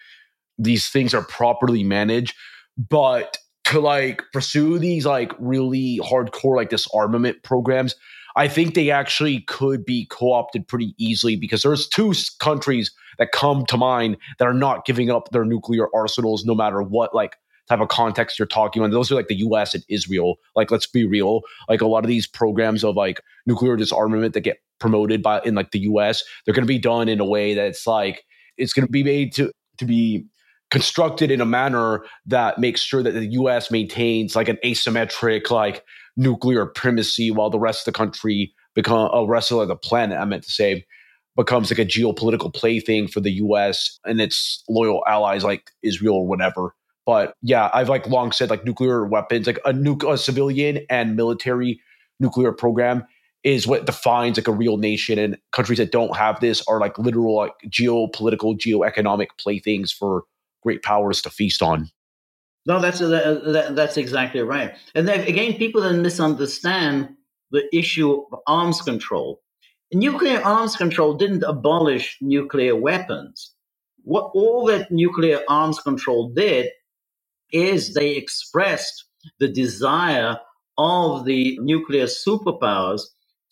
these 0.58 0.88
things 0.88 1.14
are 1.14 1.24
properly 1.24 1.82
managed. 1.82 2.34
But 2.76 3.38
to 3.68 3.80
like 3.80 4.22
pursue 4.32 4.78
these 4.78 5.04
like 5.04 5.32
really 5.38 6.00
hardcore 6.02 6.56
like 6.56 6.70
disarmament 6.70 7.42
programs 7.42 7.94
i 8.34 8.48
think 8.48 8.74
they 8.74 8.90
actually 8.90 9.40
could 9.42 9.84
be 9.84 10.06
co-opted 10.10 10.66
pretty 10.66 10.94
easily 10.96 11.36
because 11.36 11.62
there's 11.62 11.86
two 11.86 12.14
countries 12.40 12.90
that 13.18 13.30
come 13.32 13.66
to 13.66 13.76
mind 13.76 14.16
that 14.38 14.48
are 14.48 14.54
not 14.54 14.86
giving 14.86 15.10
up 15.10 15.28
their 15.32 15.44
nuclear 15.44 15.86
arsenals 15.94 16.46
no 16.46 16.54
matter 16.54 16.80
what 16.82 17.14
like 17.14 17.36
type 17.68 17.80
of 17.80 17.88
context 17.88 18.38
you're 18.38 18.46
talking 18.46 18.82
about. 18.82 18.92
Those 18.92 19.10
are 19.12 19.14
like 19.14 19.28
the 19.28 19.36
US 19.36 19.74
and 19.74 19.84
Israel. 19.88 20.36
Like, 20.56 20.70
let's 20.70 20.86
be 20.86 21.06
real. 21.06 21.42
Like 21.68 21.80
a 21.80 21.86
lot 21.86 22.04
of 22.04 22.08
these 22.08 22.26
programs 22.26 22.84
of 22.84 22.96
like 22.96 23.20
nuclear 23.46 23.76
disarmament 23.76 24.34
that 24.34 24.40
get 24.40 24.58
promoted 24.80 25.22
by 25.22 25.40
in 25.44 25.54
like 25.54 25.72
the 25.72 25.80
US, 25.80 26.22
they're 26.44 26.54
gonna 26.54 26.66
be 26.66 26.78
done 26.78 27.08
in 27.08 27.20
a 27.20 27.24
way 27.24 27.54
that's 27.54 27.86
like 27.86 28.24
it's 28.56 28.72
gonna 28.72 28.88
be 28.88 29.04
made 29.04 29.32
to 29.34 29.52
to 29.78 29.84
be 29.84 30.26
constructed 30.70 31.30
in 31.30 31.40
a 31.40 31.46
manner 31.46 32.04
that 32.26 32.58
makes 32.58 32.82
sure 32.82 33.02
that 33.02 33.12
the 33.12 33.26
US 33.26 33.70
maintains 33.70 34.36
like 34.36 34.48
an 34.48 34.58
asymmetric 34.64 35.50
like 35.50 35.82
nuclear 36.16 36.66
primacy 36.66 37.30
while 37.30 37.48
the 37.48 37.58
rest 37.58 37.86
of 37.86 37.92
the 37.92 37.96
country 37.96 38.52
become 38.74 39.08
a 39.12 39.22
uh, 39.22 39.24
rest 39.24 39.50
of 39.50 39.66
the 39.66 39.76
planet, 39.76 40.18
I 40.18 40.24
meant 40.24 40.44
to 40.44 40.50
say, 40.50 40.84
becomes 41.36 41.70
like 41.70 41.78
a 41.78 41.84
geopolitical 41.84 42.52
plaything 42.52 43.08
for 43.08 43.20
the 43.20 43.32
US 43.32 43.98
and 44.04 44.20
its 44.20 44.62
loyal 44.68 45.02
allies 45.06 45.44
like 45.44 45.70
Israel 45.82 46.16
or 46.16 46.26
whatever. 46.26 46.74
But 47.08 47.32
yeah, 47.40 47.70
I've 47.72 47.88
like 47.88 48.06
long 48.06 48.32
said 48.32 48.50
like 48.50 48.66
nuclear 48.66 49.06
weapons, 49.06 49.46
like 49.46 49.58
a, 49.64 49.72
nu- 49.72 49.96
a 50.06 50.18
civilian 50.18 50.84
and 50.90 51.16
military 51.16 51.80
nuclear 52.20 52.52
program 52.52 53.06
is 53.42 53.66
what 53.66 53.86
defines 53.86 54.36
like 54.36 54.46
a 54.46 54.52
real 54.52 54.76
nation. 54.76 55.18
And 55.18 55.38
countries 55.52 55.78
that 55.78 55.90
don't 55.90 56.14
have 56.18 56.38
this 56.40 56.62
are 56.68 56.78
like 56.78 56.98
literal 56.98 57.34
like 57.34 57.54
geopolitical 57.66 58.58
geoeconomic 58.58 59.28
playthings 59.40 59.90
for 59.90 60.24
great 60.62 60.82
powers 60.82 61.22
to 61.22 61.30
feast 61.30 61.62
on. 61.62 61.88
No 62.66 62.78
that's 62.78 63.00
uh, 63.00 63.40
that, 63.42 63.74
that's 63.74 63.96
exactly 63.96 64.42
right. 64.42 64.74
And 64.94 65.08
then, 65.08 65.26
again 65.26 65.54
people 65.54 65.80
then 65.80 66.02
misunderstand 66.02 67.08
the 67.50 67.74
issue 67.74 68.22
of 68.30 68.38
arms 68.46 68.82
control. 68.82 69.40
Nuclear 69.94 70.42
arms 70.42 70.76
control 70.76 71.14
didn't 71.14 71.42
abolish 71.44 72.18
nuclear 72.20 72.76
weapons. 72.76 73.54
What 74.02 74.30
all 74.34 74.66
that 74.66 74.90
nuclear 74.90 75.40
arms 75.48 75.80
control 75.80 76.28
did 76.28 76.68
is 77.52 77.94
they 77.94 78.12
expressed 78.12 79.04
the 79.40 79.48
desire 79.48 80.38
of 80.78 81.24
the 81.24 81.58
nuclear 81.60 82.04
superpowers 82.06 83.02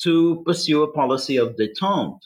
to 0.03 0.43
pursue 0.47 0.83
a 0.83 0.93
policy 0.93 1.37
of 1.37 1.57
detente. 1.57 2.21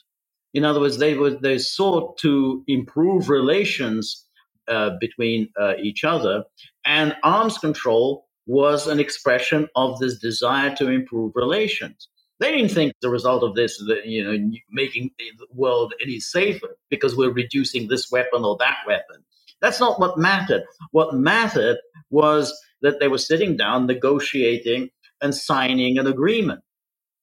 In 0.53 0.65
other 0.65 0.79
words, 0.81 0.97
they 0.97 1.15
were 1.15 1.31
they 1.31 1.57
sought 1.57 2.17
to 2.19 2.63
improve 2.67 3.29
relations 3.29 4.25
uh, 4.67 4.91
between 4.99 5.49
uh, 5.59 5.73
each 5.81 6.03
other, 6.03 6.43
and 6.85 7.15
arms 7.23 7.57
control 7.57 8.27
was 8.47 8.87
an 8.87 8.99
expression 8.99 9.67
of 9.75 9.99
this 9.99 10.17
desire 10.19 10.75
to 10.75 10.89
improve 10.89 11.33
relations. 11.35 12.09
They 12.39 12.51
didn't 12.51 12.71
think 12.71 12.93
the 13.01 13.09
result 13.09 13.43
of 13.43 13.55
this, 13.55 13.81
you 14.05 14.23
know, 14.23 14.51
making 14.71 15.11
the 15.19 15.47
world 15.53 15.93
any 16.01 16.19
safer 16.19 16.77
because 16.89 17.15
we're 17.15 17.31
reducing 17.31 17.87
this 17.87 18.11
weapon 18.11 18.43
or 18.43 18.57
that 18.59 18.79
weapon. 18.87 19.23
That's 19.61 19.79
not 19.79 19.99
what 19.99 20.17
mattered. 20.17 20.63
What 20.91 21.13
mattered 21.13 21.77
was 22.09 22.53
that 22.81 22.99
they 22.99 23.07
were 23.07 23.17
sitting 23.17 23.55
down, 23.57 23.85
negotiating, 23.85 24.89
and 25.21 25.35
signing 25.35 25.97
an 25.97 26.07
agreement. 26.07 26.61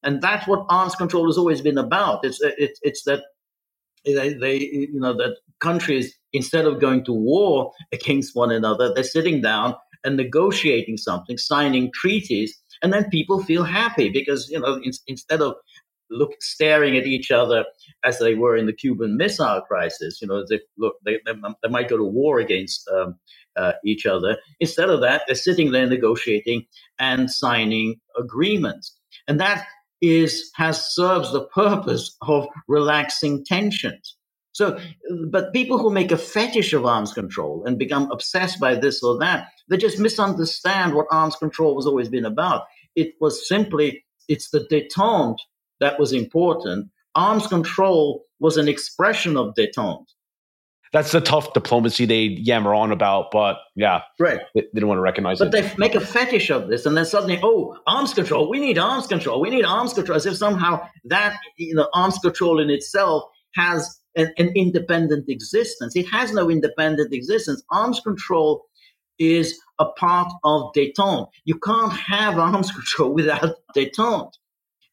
And 0.03 0.21
that's 0.21 0.47
what 0.47 0.65
arms 0.69 0.95
control 0.95 1.25
has 1.27 1.37
always 1.37 1.61
been 1.61 1.77
about. 1.77 2.23
It's 2.23 2.39
it's, 2.41 2.79
it's 2.83 3.03
that 3.03 3.23
they, 4.05 4.33
they 4.33 4.57
you 4.59 4.99
know 4.99 5.13
that 5.13 5.37
countries 5.59 6.17
instead 6.31 6.65
of 6.65 6.79
going 6.79 7.03
to 7.05 7.13
war 7.13 7.71
against 7.91 8.35
one 8.35 8.51
another, 8.51 8.93
they're 8.93 9.03
sitting 9.03 9.41
down 9.41 9.75
and 10.05 10.15
negotiating 10.15 10.95
something, 10.95 11.37
signing 11.37 11.91
treaties, 11.93 12.57
and 12.81 12.93
then 12.93 13.09
people 13.09 13.43
feel 13.43 13.63
happy 13.63 14.09
because 14.09 14.49
you 14.49 14.59
know 14.59 14.75
in, 14.83 14.91
instead 15.07 15.41
of 15.41 15.55
look 16.09 16.31
staring 16.41 16.97
at 16.97 17.05
each 17.05 17.31
other 17.31 17.65
as 18.03 18.19
they 18.19 18.35
were 18.35 18.55
in 18.55 18.65
the 18.65 18.73
Cuban 18.73 19.17
Missile 19.17 19.61
Crisis. 19.61 20.21
You 20.21 20.27
know, 20.27 20.43
they 20.49 20.59
look 20.77 20.95
they, 21.05 21.19
they, 21.25 21.33
they 21.63 21.69
might 21.69 21.89
go 21.89 21.97
to 21.97 22.03
war 22.03 22.39
against 22.39 22.87
um, 22.89 23.15
uh, 23.55 23.73
each 23.85 24.05
other. 24.05 24.37
Instead 24.59 24.89
of 24.89 25.01
that, 25.01 25.23
they're 25.27 25.35
sitting 25.35 25.71
there 25.71 25.87
negotiating 25.87 26.65
and 26.99 27.29
signing 27.29 27.99
agreements, 28.17 28.97
and 29.27 29.39
that 29.39 29.65
is 30.01 30.49
has 30.55 30.93
serves 30.93 31.31
the 31.31 31.45
purpose 31.45 32.15
of 32.21 32.47
relaxing 32.67 33.43
tensions. 33.45 34.15
So, 34.51 34.77
but 35.29 35.53
people 35.53 35.77
who 35.77 35.89
make 35.89 36.11
a 36.11 36.17
fetish 36.17 36.73
of 36.73 36.85
arms 36.85 37.13
control 37.13 37.63
and 37.65 37.77
become 37.77 38.11
obsessed 38.11 38.59
by 38.59 38.75
this 38.75 39.01
or 39.01 39.17
that, 39.19 39.47
they 39.69 39.77
just 39.77 39.99
misunderstand 39.99 40.95
what 40.95 41.05
arms 41.11 41.35
control 41.35 41.75
has 41.77 41.85
always 41.85 42.09
been 42.09 42.25
about. 42.25 42.63
It 42.95 43.13
was 43.21 43.47
simply, 43.47 44.03
it's 44.27 44.49
the 44.49 44.61
detente 44.69 45.37
that 45.79 45.99
was 45.99 46.13
important. 46.13 46.89
Arms 47.15 47.47
control 47.47 48.25
was 48.39 48.57
an 48.57 48.67
expression 48.67 49.37
of 49.37 49.53
detente. 49.55 50.05
That's 50.91 51.11
the 51.11 51.21
tough 51.21 51.53
diplomacy 51.53 52.05
they 52.05 52.23
yammer 52.23 52.73
on 52.73 52.91
about, 52.91 53.29
but 53.31 53.57
yeah, 53.75 54.01
right. 54.19 54.39
They, 54.55 54.61
they 54.61 54.67
didn't 54.73 54.87
want 54.87 54.97
to 54.97 55.03
recognize 55.03 55.37
but 55.37 55.49
it. 55.49 55.51
But 55.51 55.61
they 55.61 55.77
make 55.77 55.93
a 55.93 56.01
fetish 56.01 56.49
of 56.49 56.67
this, 56.67 56.85
and 56.87 56.97
then 56.97 57.05
suddenly, 57.05 57.39
oh, 57.43 57.77
arms 57.85 58.13
control. 58.13 58.49
We 58.49 58.59
need 58.59 58.79
arms 58.79 59.05
control. 59.05 59.39
We 59.39 59.51
need 59.51 59.65
arms 59.65 59.93
control. 59.93 60.15
As 60.15 60.25
if 60.25 60.35
somehow 60.35 60.81
that 61.05 61.37
you 61.57 61.75
know 61.75 61.87
arms 61.93 62.17
control 62.17 62.59
in 62.59 62.71
itself 62.71 63.23
has 63.53 63.99
an, 64.15 64.33
an 64.39 64.51
independent 64.55 65.29
existence. 65.29 65.95
It 65.95 66.09
has 66.09 66.33
no 66.33 66.49
independent 66.49 67.13
existence. 67.13 67.61
Arms 67.69 67.99
control 67.99 68.65
is 69.19 69.59
a 69.77 69.85
part 69.85 70.31
of 70.43 70.71
detente. 70.75 71.27
You 71.45 71.59
can't 71.59 71.93
have 71.93 72.39
arms 72.39 72.71
control 72.79 73.13
without 73.13 73.57
detente. 73.75 74.31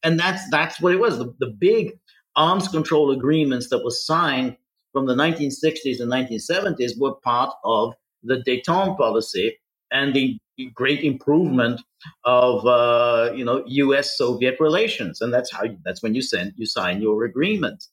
And 0.07 0.17
that's 0.17 0.49
that's 0.49 0.79
what 0.79 0.93
it 0.93 1.01
was. 1.01 1.17
The, 1.17 1.33
the 1.39 1.53
big 1.59 1.99
arms 2.37 2.69
control 2.69 3.11
agreements 3.11 3.67
that 3.71 3.83
were 3.83 3.91
signed 3.91 4.55
from 4.93 5.05
the 5.05 5.13
1960s 5.13 5.99
and 5.99 6.09
1970s 6.09 6.97
were 6.97 7.15
part 7.25 7.53
of 7.65 7.93
the 8.23 8.41
detente 8.47 8.97
policy 8.97 9.57
and 9.91 10.13
the 10.13 10.39
great 10.73 11.01
improvement 11.01 11.81
of 12.23 12.65
uh, 12.65 13.33
you 13.35 13.43
know 13.43 13.65
U.S. 13.67 14.17
Soviet 14.17 14.55
relations, 14.61 15.19
and 15.19 15.33
that's 15.33 15.51
how 15.51 15.65
that's 15.83 16.01
when 16.01 16.15
you 16.15 16.21
send 16.21 16.53
you 16.55 16.65
sign 16.65 17.01
your 17.01 17.25
agreements. 17.25 17.89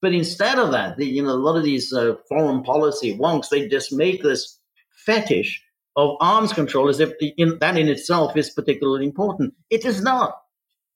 But 0.00 0.14
instead 0.14 0.58
of 0.58 0.72
that, 0.72 0.96
the, 0.96 1.04
you 1.04 1.22
know, 1.22 1.32
a 1.32 1.44
lot 1.48 1.58
of 1.58 1.64
these 1.64 1.92
uh, 1.92 2.14
foreign 2.30 2.62
policy 2.62 3.18
wonks, 3.18 3.50
they 3.50 3.68
just 3.68 3.92
make 3.92 4.22
this 4.22 4.58
fetish 5.04 5.62
of 5.96 6.16
arms 6.18 6.54
control 6.54 6.88
as 6.88 6.98
if 6.98 7.12
in, 7.36 7.58
that 7.58 7.76
in 7.76 7.90
itself 7.90 8.38
is 8.38 8.48
particularly 8.48 9.04
important. 9.04 9.52
It 9.68 9.84
is 9.84 10.00
not. 10.00 10.41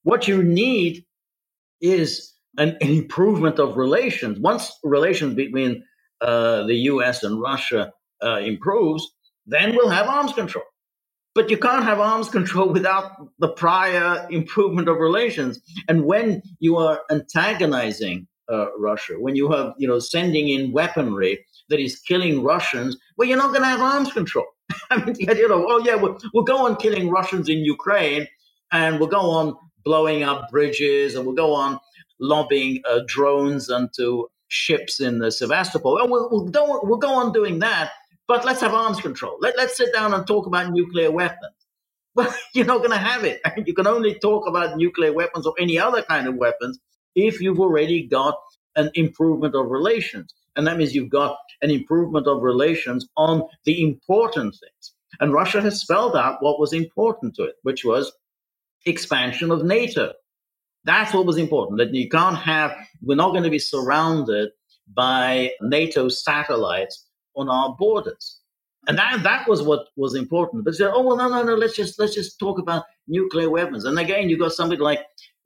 What 0.06 0.28
you 0.28 0.40
need 0.40 1.04
is 1.80 2.32
an, 2.56 2.76
improvement 2.80 3.58
of 3.58 3.76
relations. 3.76 4.38
Once 4.38 4.72
relations 4.84 5.34
between 5.34 5.82
uh, 6.20 6.62
the 6.62 6.76
U.S. 6.92 7.24
and 7.24 7.40
Russia 7.40 7.92
uh, 8.22 8.36
improves, 8.36 9.04
then 9.46 9.74
we'll 9.74 9.90
have 9.90 10.06
arms 10.06 10.32
control. 10.32 10.64
But 11.34 11.50
you 11.50 11.58
can't 11.58 11.82
have 11.82 11.98
arms 11.98 12.28
control 12.28 12.68
without 12.72 13.10
the 13.40 13.48
prior 13.48 14.28
improvement 14.30 14.86
of 14.86 14.98
relations. 14.98 15.58
And 15.88 16.04
when 16.04 16.40
you 16.60 16.76
are 16.76 17.00
antagonizing 17.10 18.28
uh, 18.48 18.66
Russia, 18.78 19.14
when 19.18 19.34
you 19.34 19.50
have 19.50 19.74
you 19.76 19.88
know 19.88 19.98
sending 19.98 20.48
in 20.48 20.70
weaponry 20.70 21.44
that 21.68 21.80
is 21.80 21.98
killing 21.98 22.44
Russians, 22.44 22.96
well, 23.16 23.26
you're 23.26 23.38
not 23.38 23.48
going 23.48 23.62
to 23.62 23.74
have 23.74 23.80
arms 23.80 24.12
control. 24.12 24.46
I 24.90 25.04
mean, 25.04 25.16
you 25.18 25.48
know, 25.48 25.66
oh 25.68 25.82
yeah, 25.84 25.96
we'll, 25.96 26.16
we'll 26.32 26.44
go 26.44 26.64
on 26.64 26.76
killing 26.76 27.10
Russians 27.10 27.48
in 27.48 27.58
Ukraine, 27.58 28.28
and 28.70 29.00
we'll 29.00 29.08
go 29.08 29.30
on 29.32 29.56
blowing 29.86 30.24
up 30.24 30.50
bridges, 30.50 31.14
and 31.14 31.24
we'll 31.24 31.34
go 31.36 31.54
on 31.54 31.78
lobbing 32.18 32.82
uh, 32.90 33.00
drones 33.06 33.70
onto 33.70 34.26
ships 34.48 35.00
in 35.00 35.20
the 35.20 35.30
Sevastopol. 35.30 35.94
Well, 35.94 36.08
we'll, 36.08 36.28
we'll, 36.30 36.44
go, 36.44 36.80
we'll 36.82 36.98
go 36.98 37.14
on 37.14 37.32
doing 37.32 37.60
that, 37.60 37.92
but 38.26 38.44
let's 38.44 38.60
have 38.60 38.74
arms 38.74 39.00
control. 39.00 39.38
Let, 39.40 39.56
let's 39.56 39.76
sit 39.76 39.94
down 39.94 40.12
and 40.12 40.26
talk 40.26 40.46
about 40.46 40.72
nuclear 40.72 41.10
weapons. 41.10 41.54
Well, 42.16 42.34
you're 42.54 42.64
not 42.64 42.78
going 42.78 42.92
to 42.92 42.96
have 42.96 43.24
it. 43.24 43.42
You 43.66 43.74
can 43.74 43.86
only 43.86 44.18
talk 44.18 44.48
about 44.48 44.78
nuclear 44.78 45.12
weapons 45.12 45.46
or 45.46 45.54
any 45.58 45.78
other 45.78 46.00
kind 46.00 46.26
of 46.26 46.36
weapons 46.36 46.78
if 47.14 47.42
you've 47.42 47.60
already 47.60 48.06
got 48.06 48.38
an 48.74 48.90
improvement 48.94 49.54
of 49.54 49.66
relations. 49.66 50.32
And 50.56 50.66
that 50.66 50.78
means 50.78 50.94
you've 50.94 51.10
got 51.10 51.36
an 51.60 51.70
improvement 51.70 52.26
of 52.26 52.40
relations 52.40 53.06
on 53.18 53.42
the 53.66 53.82
important 53.82 54.54
things. 54.54 54.94
And 55.20 55.34
Russia 55.34 55.60
has 55.60 55.82
spelled 55.82 56.16
out 56.16 56.42
what 56.42 56.58
was 56.58 56.72
important 56.72 57.34
to 57.34 57.42
it, 57.42 57.56
which 57.64 57.84
was 57.84 58.10
expansion 58.86 59.50
of 59.50 59.64
NATO. 59.64 60.12
That's 60.84 61.12
what 61.12 61.26
was 61.26 61.36
important. 61.36 61.78
That 61.78 61.92
you 61.92 62.08
can't 62.08 62.38
have, 62.38 62.74
we're 63.02 63.16
not 63.16 63.32
going 63.32 63.42
to 63.42 63.50
be 63.50 63.58
surrounded 63.58 64.50
by 64.94 65.50
NATO 65.60 66.08
satellites 66.08 67.06
on 67.34 67.48
our 67.48 67.74
borders. 67.76 68.38
And 68.88 68.96
that, 68.98 69.22
that 69.24 69.48
was 69.48 69.62
what 69.62 69.88
was 69.96 70.14
important. 70.14 70.64
But 70.64 70.76
said, 70.76 70.92
oh 70.94 71.02
well, 71.02 71.16
no, 71.16 71.28
no, 71.28 71.42
no. 71.42 71.54
Let's 71.54 71.74
just 71.74 71.98
let's 71.98 72.14
just 72.14 72.38
talk 72.38 72.60
about 72.60 72.84
nuclear 73.08 73.50
weapons. 73.50 73.84
And 73.84 73.98
again, 73.98 74.30
you 74.30 74.38
got 74.38 74.52
somebody 74.52 74.80
like 74.80 75.00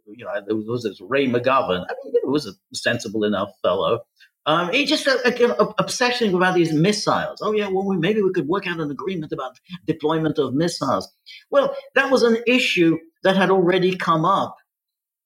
you 0.07 0.25
know, 0.25 0.33
there 0.47 0.57
was 0.57 0.83
this 0.83 1.01
Ray 1.01 1.27
McGovern. 1.27 1.85
I 1.89 1.95
mean, 2.05 2.13
he 2.13 2.21
was 2.25 2.47
a 2.47 2.53
sensible 2.75 3.25
enough 3.25 3.51
fellow. 3.63 4.01
Um, 4.47 4.73
he 4.73 4.87
just 4.87 5.07
a, 5.07 5.21
a, 5.27 5.53
a, 5.53 5.75
obsessing 5.79 6.35
about 6.35 6.55
these 6.55 6.73
missiles. 6.73 7.41
Oh 7.43 7.53
yeah, 7.53 7.69
well 7.69 7.87
we, 7.87 7.97
maybe 7.99 8.23
we 8.23 8.33
could 8.33 8.49
work 8.49 8.67
out 8.67 8.81
an 8.81 8.91
agreement 8.91 9.33
about 9.33 9.59
deployment 9.87 10.39
of 10.39 10.55
missiles. 10.55 11.13
Well, 11.51 11.77
that 11.95 12.11
was 12.11 12.23
an 12.23 12.39
issue 12.47 12.99
that 13.23 13.37
had 13.37 13.51
already 13.51 13.97
come 13.97 14.25
up 14.25 14.57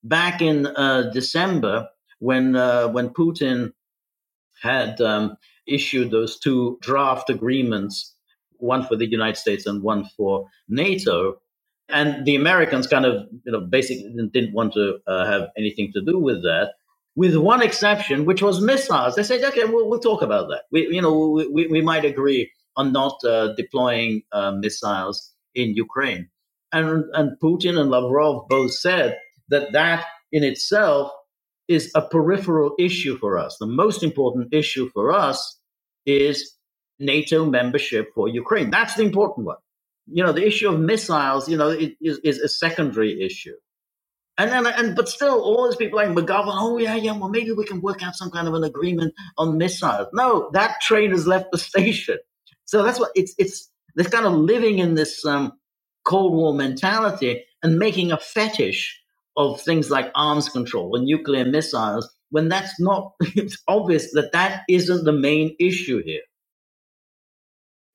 back 0.03 0.41
in 0.41 0.67
uh, 0.67 1.09
December 1.13 1.87
when 2.19 2.55
uh, 2.55 2.89
when 2.89 3.09
Putin 3.09 3.71
had 4.61 4.99
um, 5.01 5.37
issued 5.67 6.11
those 6.11 6.39
two 6.39 6.77
draft 6.81 7.29
agreements, 7.29 8.15
one 8.57 8.85
for 8.85 8.95
the 8.95 9.09
United 9.09 9.37
States 9.37 9.65
and 9.65 9.81
one 9.81 10.05
for 10.17 10.47
NATO. 10.67 11.37
And 11.89 12.25
the 12.25 12.35
Americans 12.35 12.87
kind 12.87 13.05
of, 13.05 13.27
you 13.45 13.51
know, 13.51 13.61
basically 13.61 14.11
didn't 14.33 14.53
want 14.53 14.73
to 14.73 14.97
uh, 15.05 15.25
have 15.25 15.49
anything 15.55 15.91
to 15.93 16.01
do 16.01 16.17
with 16.17 16.41
that, 16.41 16.73
with 17.15 17.35
one 17.35 17.61
exception, 17.61 18.25
which 18.25 18.41
was 18.41 18.61
missiles. 18.61 19.15
They 19.15 19.23
said, 19.23 19.43
okay, 19.43 19.65
we'll, 19.65 19.89
we'll 19.89 19.99
talk 19.99 20.21
about 20.21 20.47
that. 20.49 20.63
We, 20.71 20.87
you 20.93 21.01
know, 21.01 21.43
we, 21.51 21.67
we 21.67 21.81
might 21.81 22.05
agree 22.05 22.51
on 22.75 22.91
not 22.91 23.23
uh, 23.23 23.53
deploying 23.55 24.23
uh, 24.31 24.51
missiles 24.51 25.31
in 25.53 25.75
Ukraine. 25.75 26.29
And, 26.71 27.05
and 27.13 27.37
Putin 27.41 27.79
and 27.79 27.89
Lavrov 27.89 28.47
both 28.49 28.73
said 28.73 29.17
that 29.49 29.71
that 29.71 30.05
in 30.31 30.43
itself 30.43 31.11
is 31.67 31.91
a 31.95 32.01
peripheral 32.01 32.75
issue 32.77 33.17
for 33.17 33.37
us. 33.39 33.57
The 33.59 33.65
most 33.65 34.03
important 34.03 34.53
issue 34.53 34.89
for 34.93 35.11
us 35.11 35.57
is 36.05 36.53
NATO 36.99 37.45
membership 37.45 38.11
for 38.13 38.27
Ukraine. 38.27 38.69
That's 38.69 38.95
the 38.95 39.03
important 39.03 39.47
one 39.47 39.57
you 40.07 40.23
know, 40.23 40.31
the 40.31 40.45
issue 40.45 40.69
of 40.69 40.79
missiles, 40.79 41.49
you 41.49 41.57
know, 41.57 41.69
is, 41.69 42.19
is 42.23 42.39
a 42.39 42.47
secondary 42.47 43.21
issue. 43.21 43.55
And 44.37 44.51
then, 44.51 44.67
and 44.67 44.95
but 44.95 45.07
still, 45.07 45.41
all 45.41 45.67
these 45.67 45.77
people 45.77 45.97
like 45.97 46.09
McGovern, 46.09 46.53
oh 46.53 46.77
yeah, 46.77 46.95
yeah, 46.95 47.17
well 47.17 47.29
maybe 47.29 47.51
we 47.53 47.65
can 47.65 47.81
work 47.81 48.03
out 48.03 48.15
some 48.15 48.31
kind 48.31 48.47
of 48.47 48.53
an 48.53 48.63
agreement 48.65 49.13
on 49.37 49.57
missiles. 49.57 50.07
No, 50.13 50.49
that 50.53 50.81
train 50.81 51.11
has 51.11 51.25
left 51.25 51.51
the 51.51 51.57
station. 51.57 52.17
So 52.65 52.83
that's 52.83 52.99
what 52.99 53.11
it's 53.15 53.33
it's 53.37 53.69
this 53.95 54.07
kind 54.07 54.25
of 54.25 54.33
living 54.33 54.79
in 54.79 54.95
this 54.95 55.25
um, 55.25 55.53
Cold 56.03 56.33
War 56.33 56.53
mentality 56.53 57.45
and 57.63 57.79
making 57.79 58.11
a 58.11 58.17
fetish 58.17 59.01
of 59.37 59.61
things 59.61 59.89
like 59.89 60.11
arms 60.15 60.49
control 60.49 60.95
and 60.95 61.05
nuclear 61.05 61.45
missiles 61.45 62.13
when 62.29 62.49
that's 62.49 62.79
not. 62.79 63.13
It's 63.35 63.57
obvious 63.67 64.11
that 64.13 64.31
that 64.33 64.63
isn't 64.69 65.05
the 65.05 65.13
main 65.13 65.55
issue 65.59 66.03
here. 66.03 66.21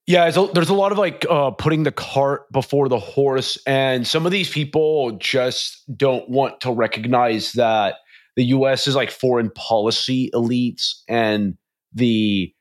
Yeah, 0.07 0.27
a, 0.27 0.47
there's 0.53 0.69
a 0.71 0.75
lot 0.75 0.93
of 0.93 0.99
like 0.99 1.25
uh, 1.31 1.51
putting 1.53 1.85
the 1.85 1.93
cart 1.93 2.51
before 2.53 2.89
the 2.89 2.99
horse, 2.99 3.59
and 3.67 4.07
some 4.07 4.27
of 4.27 4.33
these 4.33 4.51
people 4.51 5.13
just 5.19 5.85
don't 5.97 6.29
want 6.29 6.61
to 6.63 6.73
recognize 6.73 7.53
that 7.53 7.97
the 8.37 8.45
U.S. 8.47 8.87
is 8.87 8.97
like 8.97 9.11
foreign 9.11 9.51
policy 9.51 10.31
elites, 10.35 10.95
and 11.09 11.57
the 11.93 12.53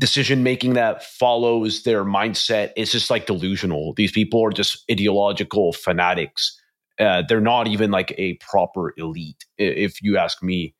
decision 0.00 0.42
making 0.42 0.74
that 0.74 1.04
follows 1.04 1.84
their 1.84 2.04
mindset 2.04 2.72
is 2.76 2.92
just 2.92 3.10
like 3.10 3.26
delusional. 3.26 3.94
These 3.94 4.12
people 4.12 4.44
are 4.44 4.50
just 4.52 4.84
ideological 4.90 5.72
fanatics. 5.72 6.60
Uh, 7.00 7.22
they're 7.28 7.40
not 7.40 7.68
even 7.68 7.90
like 7.90 8.14
a 8.18 8.34
proper 8.34 8.94
elite, 8.98 9.44
if 9.58 10.02
you 10.02 10.18
ask 10.18 10.42
me. 10.42 10.74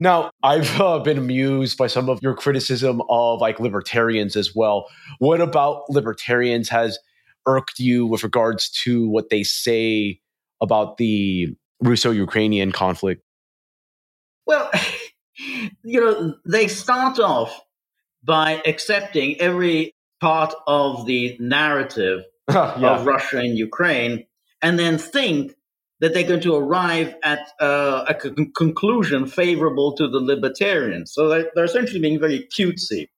Now, 0.00 0.30
I've 0.42 0.80
uh, 0.80 1.00
been 1.00 1.18
amused 1.18 1.76
by 1.76 1.88
some 1.88 2.08
of 2.08 2.20
your 2.22 2.34
criticism 2.34 3.02
of 3.08 3.40
like 3.40 3.58
libertarians 3.58 4.36
as 4.36 4.54
well. 4.54 4.86
What 5.18 5.40
about 5.40 5.90
libertarians 5.90 6.68
has 6.68 6.98
irked 7.46 7.80
you 7.80 8.06
with 8.06 8.22
regards 8.22 8.70
to 8.84 9.08
what 9.08 9.30
they 9.30 9.42
say 9.42 10.20
about 10.60 10.98
the 10.98 11.56
Russo 11.80 12.10
Ukrainian 12.10 12.70
conflict? 12.70 13.22
Well, 14.46 14.70
you 15.82 16.00
know, 16.00 16.34
they 16.46 16.68
start 16.68 17.18
off 17.18 17.60
by 18.22 18.62
accepting 18.66 19.40
every 19.40 19.94
part 20.20 20.54
of 20.66 21.06
the 21.06 21.36
narrative 21.40 22.24
yeah. 22.50 22.74
of 22.74 23.06
Russia 23.06 23.38
and 23.38 23.56
Ukraine 23.56 24.26
and 24.62 24.78
then 24.78 24.98
think 24.98 25.54
that 26.00 26.14
they're 26.14 26.26
going 26.26 26.40
to 26.40 26.54
arrive 26.54 27.14
at 27.22 27.40
uh, 27.60 28.04
a 28.08 28.14
con- 28.14 28.52
conclusion 28.56 29.26
favorable 29.26 29.94
to 29.96 30.08
the 30.08 30.20
libertarians. 30.20 31.12
So 31.12 31.28
they're, 31.28 31.50
they're, 31.54 31.64
essentially 31.64 32.00
being 32.00 32.20
very 32.20 32.48
cutesy. 32.56 33.08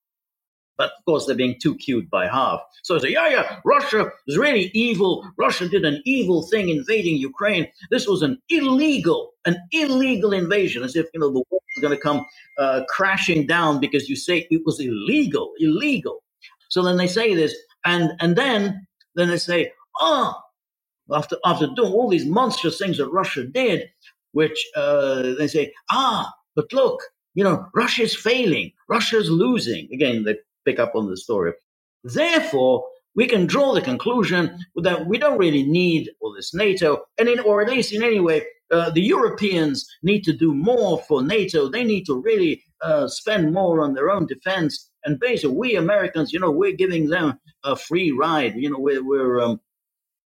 But 0.78 0.92
of 0.98 1.04
course, 1.04 1.26
they're 1.26 1.36
being 1.36 1.58
too 1.60 1.76
cute 1.76 2.08
by 2.08 2.26
half. 2.26 2.60
So 2.82 2.94
they 2.94 3.08
say, 3.08 3.12
yeah, 3.12 3.28
yeah, 3.28 3.56
Russia 3.66 4.10
is 4.26 4.38
really 4.38 4.70
evil. 4.72 5.28
Russia 5.38 5.68
did 5.68 5.84
an 5.84 6.00
evil 6.06 6.46
thing 6.50 6.70
invading 6.70 7.16
Ukraine. 7.16 7.66
This 7.90 8.06
was 8.06 8.22
an 8.22 8.38
illegal, 8.48 9.32
an 9.44 9.58
illegal 9.72 10.32
invasion, 10.32 10.82
as 10.82 10.96
if, 10.96 11.06
you 11.12 11.20
know, 11.20 11.28
the 11.28 11.44
world 11.50 11.62
is 11.76 11.82
going 11.82 11.94
to 11.94 12.00
come 12.00 12.24
uh, 12.58 12.82
crashing 12.88 13.46
down 13.46 13.78
because 13.78 14.08
you 14.08 14.16
say 14.16 14.46
it 14.50 14.62
was 14.64 14.80
illegal, 14.80 15.52
illegal. 15.58 16.22
So 16.70 16.82
then 16.82 16.96
they 16.96 17.08
say 17.08 17.34
this, 17.34 17.54
and 17.84 18.12
and 18.20 18.36
then 18.36 18.86
then 19.16 19.28
they 19.28 19.38
say, 19.38 19.72
oh, 20.00 20.34
after 21.12 21.36
after 21.44 21.66
doing 21.76 21.92
all 21.92 22.08
these 22.08 22.26
monstrous 22.26 22.78
things 22.78 22.98
that 22.98 23.08
Russia 23.10 23.44
did, 23.44 23.88
which 24.32 24.66
uh, 24.76 25.34
they 25.38 25.46
say, 25.46 25.72
ah, 25.90 26.32
but 26.54 26.72
look, 26.72 27.00
you 27.34 27.44
know, 27.44 27.66
Russia's 27.74 28.14
failing, 28.14 28.72
Russia's 28.88 29.30
losing. 29.30 29.88
Again, 29.92 30.24
they 30.24 30.36
pick 30.64 30.78
up 30.78 30.94
on 30.94 31.08
the 31.08 31.16
story. 31.16 31.52
Therefore, 32.04 32.86
we 33.14 33.26
can 33.26 33.46
draw 33.46 33.74
the 33.74 33.80
conclusion 33.80 34.58
that 34.76 35.06
we 35.06 35.18
don't 35.18 35.38
really 35.38 35.64
need 35.64 36.10
all 36.20 36.32
this 36.32 36.54
NATO, 36.54 37.04
and 37.18 37.28
in, 37.28 37.40
or 37.40 37.60
at 37.60 37.70
least 37.70 37.92
in 37.92 38.02
any 38.02 38.20
way, 38.20 38.44
uh, 38.70 38.90
the 38.90 39.02
Europeans 39.02 39.88
need 40.02 40.22
to 40.24 40.32
do 40.32 40.54
more 40.54 41.02
for 41.08 41.22
NATO. 41.22 41.68
They 41.68 41.84
need 41.84 42.06
to 42.06 42.20
really 42.20 42.62
uh, 42.82 43.08
spend 43.08 43.52
more 43.52 43.80
on 43.80 43.94
their 43.94 44.10
own 44.10 44.26
defense. 44.26 44.90
And 45.04 45.18
basically, 45.18 45.56
we 45.56 45.76
Americans, 45.76 46.32
you 46.32 46.38
know, 46.38 46.50
we're 46.50 46.76
giving 46.76 47.08
them 47.08 47.38
a 47.64 47.74
free 47.74 48.12
ride. 48.12 48.54
You 48.56 48.70
know, 48.70 48.78
we're, 48.78 49.04
we're 49.04 49.40
um, 49.40 49.60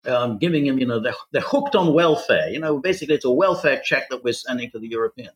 um, 0.05 0.37
giving 0.37 0.65
them, 0.65 0.79
you 0.79 0.85
know, 0.85 0.99
they're, 0.99 1.13
they're 1.31 1.41
hooked 1.41 1.75
on 1.75 1.93
welfare. 1.93 2.49
You 2.49 2.59
know, 2.59 2.79
basically, 2.79 3.15
it's 3.15 3.25
a 3.25 3.31
welfare 3.31 3.81
check 3.83 4.09
that 4.09 4.23
we're 4.23 4.33
sending 4.33 4.69
to 4.71 4.79
the 4.79 4.87
Europeans. 4.87 5.35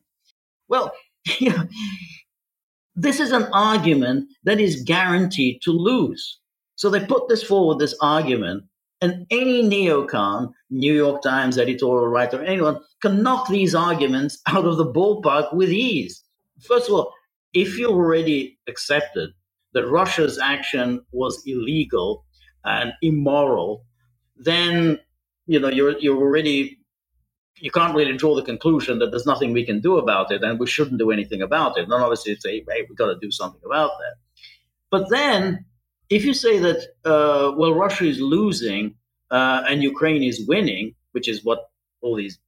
Well, 0.68 0.92
you 1.38 1.50
know, 1.50 1.64
this 2.94 3.20
is 3.20 3.32
an 3.32 3.48
argument 3.52 4.28
that 4.44 4.60
is 4.60 4.82
guaranteed 4.82 5.62
to 5.62 5.70
lose. 5.70 6.38
So 6.76 6.90
they 6.90 7.04
put 7.04 7.28
this 7.28 7.42
forward, 7.42 7.78
this 7.78 7.96
argument, 8.00 8.64
and 9.00 9.26
any 9.30 9.62
neocon, 9.62 10.52
New 10.70 10.92
York 10.92 11.22
Times 11.22 11.58
editorial 11.58 12.08
writer, 12.08 12.42
anyone 12.42 12.80
can 13.00 13.22
knock 13.22 13.48
these 13.48 13.74
arguments 13.74 14.40
out 14.46 14.64
of 14.64 14.76
the 14.76 14.92
ballpark 14.92 15.54
with 15.54 15.70
ease. 15.70 16.22
First 16.60 16.88
of 16.88 16.94
all, 16.94 17.12
if 17.54 17.78
you 17.78 17.88
already 17.88 18.58
accepted 18.68 19.30
that 19.72 19.88
Russia's 19.88 20.38
action 20.38 21.00
was 21.12 21.42
illegal 21.46 22.24
and 22.64 22.92
immoral, 23.00 23.84
then 24.38 24.98
you 25.46 25.60
know 25.60 25.68
you're 25.68 25.98
you're 25.98 26.16
already 26.16 26.78
you 27.60 27.70
can't 27.70 27.94
really 27.94 28.16
draw 28.16 28.34
the 28.34 28.42
conclusion 28.42 28.98
that 28.98 29.10
there's 29.10 29.26
nothing 29.26 29.52
we 29.52 29.64
can 29.64 29.80
do 29.80 29.98
about 29.98 30.30
it 30.30 30.42
and 30.42 30.58
we 30.58 30.66
shouldn't 30.66 30.98
do 30.98 31.10
anything 31.10 31.42
about 31.42 31.76
it. 31.76 31.84
And 31.84 31.92
obviously 31.92 32.36
say, 32.36 32.64
hey, 32.68 32.86
we've 32.88 32.96
got 32.96 33.06
to 33.06 33.18
do 33.20 33.30
something 33.30 33.60
about 33.64 33.90
that. 33.98 34.14
But 34.90 35.10
then 35.10 35.64
if 36.08 36.24
you 36.24 36.34
say 36.34 36.58
that, 36.58 36.78
uh, 37.04 37.52
well, 37.56 37.74
Russia 37.74 38.06
is 38.06 38.20
losing 38.20 38.94
uh, 39.30 39.64
and 39.68 39.82
Ukraine 39.82 40.22
is 40.22 40.46
winning, 40.46 40.94
which 41.12 41.28
is 41.28 41.44
what 41.44 41.70
all 42.00 42.16
these 42.16 42.38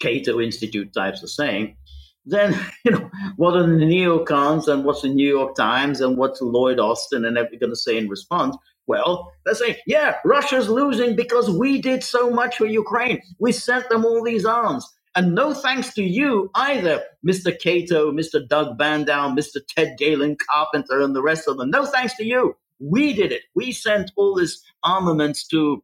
Cato 0.00 0.40
Institute 0.40 0.92
types 0.92 1.22
are 1.22 1.28
saying, 1.28 1.76
then, 2.24 2.58
you 2.84 2.92
know, 2.92 3.10
what 3.36 3.56
are 3.56 3.66
the 3.66 3.84
neocons 3.84 4.68
and 4.68 4.84
what's 4.84 5.02
the 5.02 5.08
New 5.08 5.28
York 5.28 5.54
Times 5.54 6.00
and 6.00 6.16
what's 6.16 6.40
Lloyd 6.40 6.78
Austin 6.78 7.24
and 7.24 7.36
everything 7.36 7.58
going 7.58 7.72
to 7.72 7.76
say 7.76 7.98
in 7.98 8.08
response? 8.08 8.56
Well, 8.86 9.32
they 9.46 9.54
say, 9.54 9.78
yeah, 9.86 10.16
Russia's 10.24 10.68
losing 10.68 11.16
because 11.16 11.50
we 11.50 11.80
did 11.80 12.04
so 12.04 12.30
much 12.30 12.56
for 12.56 12.66
Ukraine. 12.66 13.20
We 13.38 13.52
sent 13.52 13.88
them 13.88 14.04
all 14.04 14.22
these 14.22 14.44
arms. 14.44 14.86
And 15.16 15.34
no 15.34 15.54
thanks 15.54 15.94
to 15.94 16.02
you 16.02 16.50
either, 16.56 17.02
Mr. 17.26 17.56
Cato, 17.58 18.10
Mr. 18.10 18.46
Doug 18.46 18.76
Bandow, 18.78 19.32
Mr. 19.38 19.60
Ted 19.68 19.96
Galen 19.96 20.36
Carpenter, 20.50 21.00
and 21.00 21.14
the 21.14 21.22
rest 21.22 21.46
of 21.46 21.56
them. 21.56 21.70
No 21.70 21.86
thanks 21.86 22.16
to 22.16 22.24
you. 22.24 22.56
We 22.80 23.12
did 23.12 23.30
it. 23.30 23.42
We 23.54 23.70
sent 23.70 24.10
all 24.16 24.34
this 24.34 24.60
armaments 24.82 25.46
to 25.48 25.82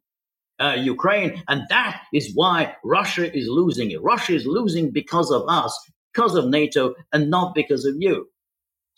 uh, 0.61 0.77
Ukraine, 0.79 1.43
and 1.49 1.63
that 1.71 2.03
is 2.13 2.33
why 2.35 2.75
Russia 2.85 3.35
is 3.35 3.49
losing 3.49 3.93
it. 3.93 4.03
Russia 4.03 4.35
is 4.35 4.47
losing 4.47 4.91
because 4.91 5.31
of 5.31 5.45
us, 5.49 5.79
because 6.13 6.35
of 6.35 6.49
NATO, 6.49 6.95
and 7.13 7.31
not 7.31 7.55
because 7.55 7.85
of 7.87 7.95
you. 7.99 8.27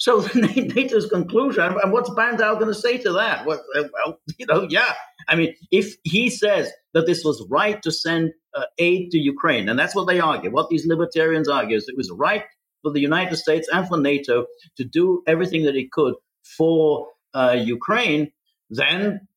So 0.03 0.23
NATO's 0.35 1.07
conclusion, 1.07 1.77
and 1.81 1.93
what's 1.93 2.11
Bandow 2.11 2.55
going 2.59 2.67
to 2.67 2.75
say 2.75 2.99
to 2.99 3.13
that? 3.13 3.47
Well, 3.47 3.63
well, 3.73 4.19
you 4.37 4.47
know, 4.47 4.67
yeah. 4.69 4.95
I 5.29 5.37
mean, 5.37 5.55
if 5.71 5.95
he 6.03 6.29
says 6.29 6.73
that 6.93 7.07
this 7.07 7.23
was 7.25 7.47
right 7.49 7.81
to 7.83 7.93
send 7.93 8.33
uh, 8.53 8.65
aid 8.79 9.13
to 9.13 9.19
Ukraine, 9.19 9.69
and 9.69 9.79
that's 9.79 9.95
what 9.95 10.09
they 10.09 10.19
argue, 10.19 10.51
what 10.51 10.71
these 10.71 10.87
libertarians 10.87 11.49
argue 11.49 11.77
is 11.77 11.89
it 11.89 11.97
was 11.97 12.11
right 12.11 12.43
for 12.83 12.91
the 12.91 12.99
United 12.99 13.37
States 13.37 13.69
and 13.73 13.87
for 13.87 13.97
NATO 13.97 14.47
to 14.77 14.83
do 14.83 15.23
everything 15.29 15.67
that 15.67 15.77
it 15.77 15.93
could 15.93 16.15
for 16.57 17.07
uh, 17.33 17.57
Ukraine, 17.57 18.33
then 18.71 19.29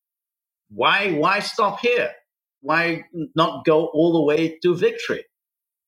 why 0.70 1.12
why 1.12 1.42
stop 1.42 1.80
here? 1.80 2.10
Why 2.62 3.04
not 3.36 3.66
go 3.66 3.86
all 3.94 4.14
the 4.14 4.24
way 4.24 4.58
to 4.64 4.76
victory? 4.76 5.26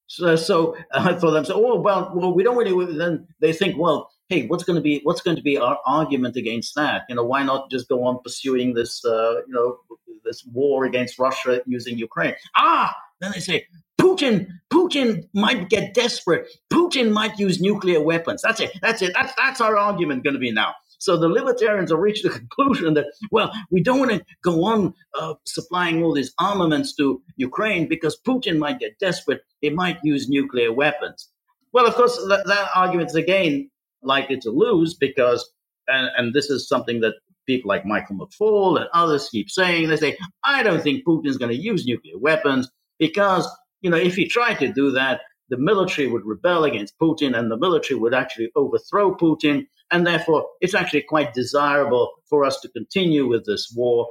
So, 0.05 0.35
so 0.35 0.77
uh, 0.93 1.17
for 1.17 1.31
them, 1.31 1.45
so 1.45 1.55
oh 1.55 1.81
well, 1.81 2.11
well, 2.13 2.31
we 2.31 2.43
don't 2.43 2.57
really. 2.57 2.95
Then 2.95 3.27
they 3.41 3.53
think, 3.53 3.75
well, 3.79 4.11
hey, 4.29 4.47
what's 4.47 4.63
going 4.63 4.75
to 4.75 4.81
be 4.81 5.01
what's 5.03 5.21
going 5.21 5.37
to 5.37 5.43
be 5.43 5.57
our 5.57 5.77
argument 5.85 6.35
against 6.35 6.75
that? 6.75 7.03
You 7.09 7.15
know, 7.15 7.23
why 7.23 7.43
not 7.43 7.69
just 7.71 7.87
go 7.87 8.03
on 8.03 8.19
pursuing 8.23 8.73
this, 8.73 9.03
uh, 9.05 9.41
you 9.47 9.53
know, 9.53 9.77
this 10.23 10.45
war 10.45 10.85
against 10.85 11.19
Russia 11.19 11.61
using 11.65 11.97
Ukraine? 11.97 12.35
Ah, 12.55 12.95
then 13.21 13.31
they 13.33 13.39
say 13.39 13.65
Putin, 13.99 14.47
Putin 14.71 15.27
might 15.33 15.69
get 15.69 15.93
desperate. 15.93 16.47
Putin 16.71 17.11
might 17.11 17.37
use 17.39 17.59
nuclear 17.59 18.01
weapons. 18.01 18.41
That's 18.41 18.59
it. 18.59 18.71
That's 18.81 19.01
it. 19.01 19.13
That's 19.13 19.33
that's 19.37 19.61
our 19.61 19.77
argument 19.77 20.23
going 20.23 20.35
to 20.35 20.39
be 20.39 20.51
now. 20.51 20.73
So 20.99 21.15
the 21.17 21.29
libertarians 21.29 21.91
have 21.91 21.99
reached 21.99 22.23
the 22.23 22.29
conclusion 22.41 22.95
that, 22.95 23.05
well, 23.31 23.51
we 23.69 23.83
don't 23.83 23.99
want 23.99 24.11
to 24.11 24.25
go 24.43 24.65
on 24.65 24.93
uh, 25.19 25.35
supplying 25.45 26.03
all 26.03 26.13
these 26.13 26.33
armaments 26.39 26.95
to 26.95 27.21
Ukraine 27.35 27.87
because 27.87 28.19
Putin 28.27 28.57
might 28.57 28.79
get 28.79 28.97
desperate. 28.99 29.41
He 29.61 29.69
might 29.69 29.99
use 30.03 30.27
nuclear 30.27 30.73
weapons. 30.73 31.29
Well, 31.71 31.85
of 31.85 31.95
course, 31.95 32.17
that, 32.29 32.47
that 32.47 32.69
argument 32.73 33.09
is 33.09 33.15
again 33.15 33.69
likely 34.01 34.39
to 34.39 34.49
lose 34.51 34.95
because, 34.95 35.49
and, 35.87 36.09
and 36.17 36.33
this 36.33 36.49
is 36.49 36.67
something 36.67 37.01
that 37.01 37.15
people 37.47 37.69
like 37.69 37.85
Michael 37.85 38.17
McFaul 38.17 38.79
and 38.79 38.89
others 38.93 39.29
keep 39.29 39.49
saying. 39.49 39.89
They 39.89 39.97
say, 39.97 40.17
I 40.43 40.63
don't 40.63 40.83
think 40.83 41.05
Putin's 41.05 41.37
going 41.37 41.55
to 41.55 41.61
use 41.61 41.85
nuclear 41.85 42.17
weapons 42.17 42.69
because, 42.99 43.47
you 43.81 43.89
know, 43.89 43.97
if 43.97 44.15
he 44.15 44.27
tried 44.27 44.59
to 44.59 44.71
do 44.71 44.91
that, 44.91 45.21
the 45.49 45.57
military 45.57 46.07
would 46.07 46.25
rebel 46.25 46.65
against 46.65 46.99
Putin 47.01 47.37
and 47.37 47.49
the 47.49 47.57
military 47.57 47.97
would 47.97 48.13
actually 48.13 48.51
overthrow 48.55 49.15
Putin. 49.15 49.65
And 49.91 50.05
therefore, 50.05 50.45
it's 50.59 50.75
actually 50.75 51.03
quite 51.03 51.33
desirable 51.33 52.11
for 52.29 52.43
us 52.43 52.59
to 52.61 52.69
continue 52.69 53.27
with 53.27 53.45
this 53.45 53.71
war 53.73 54.07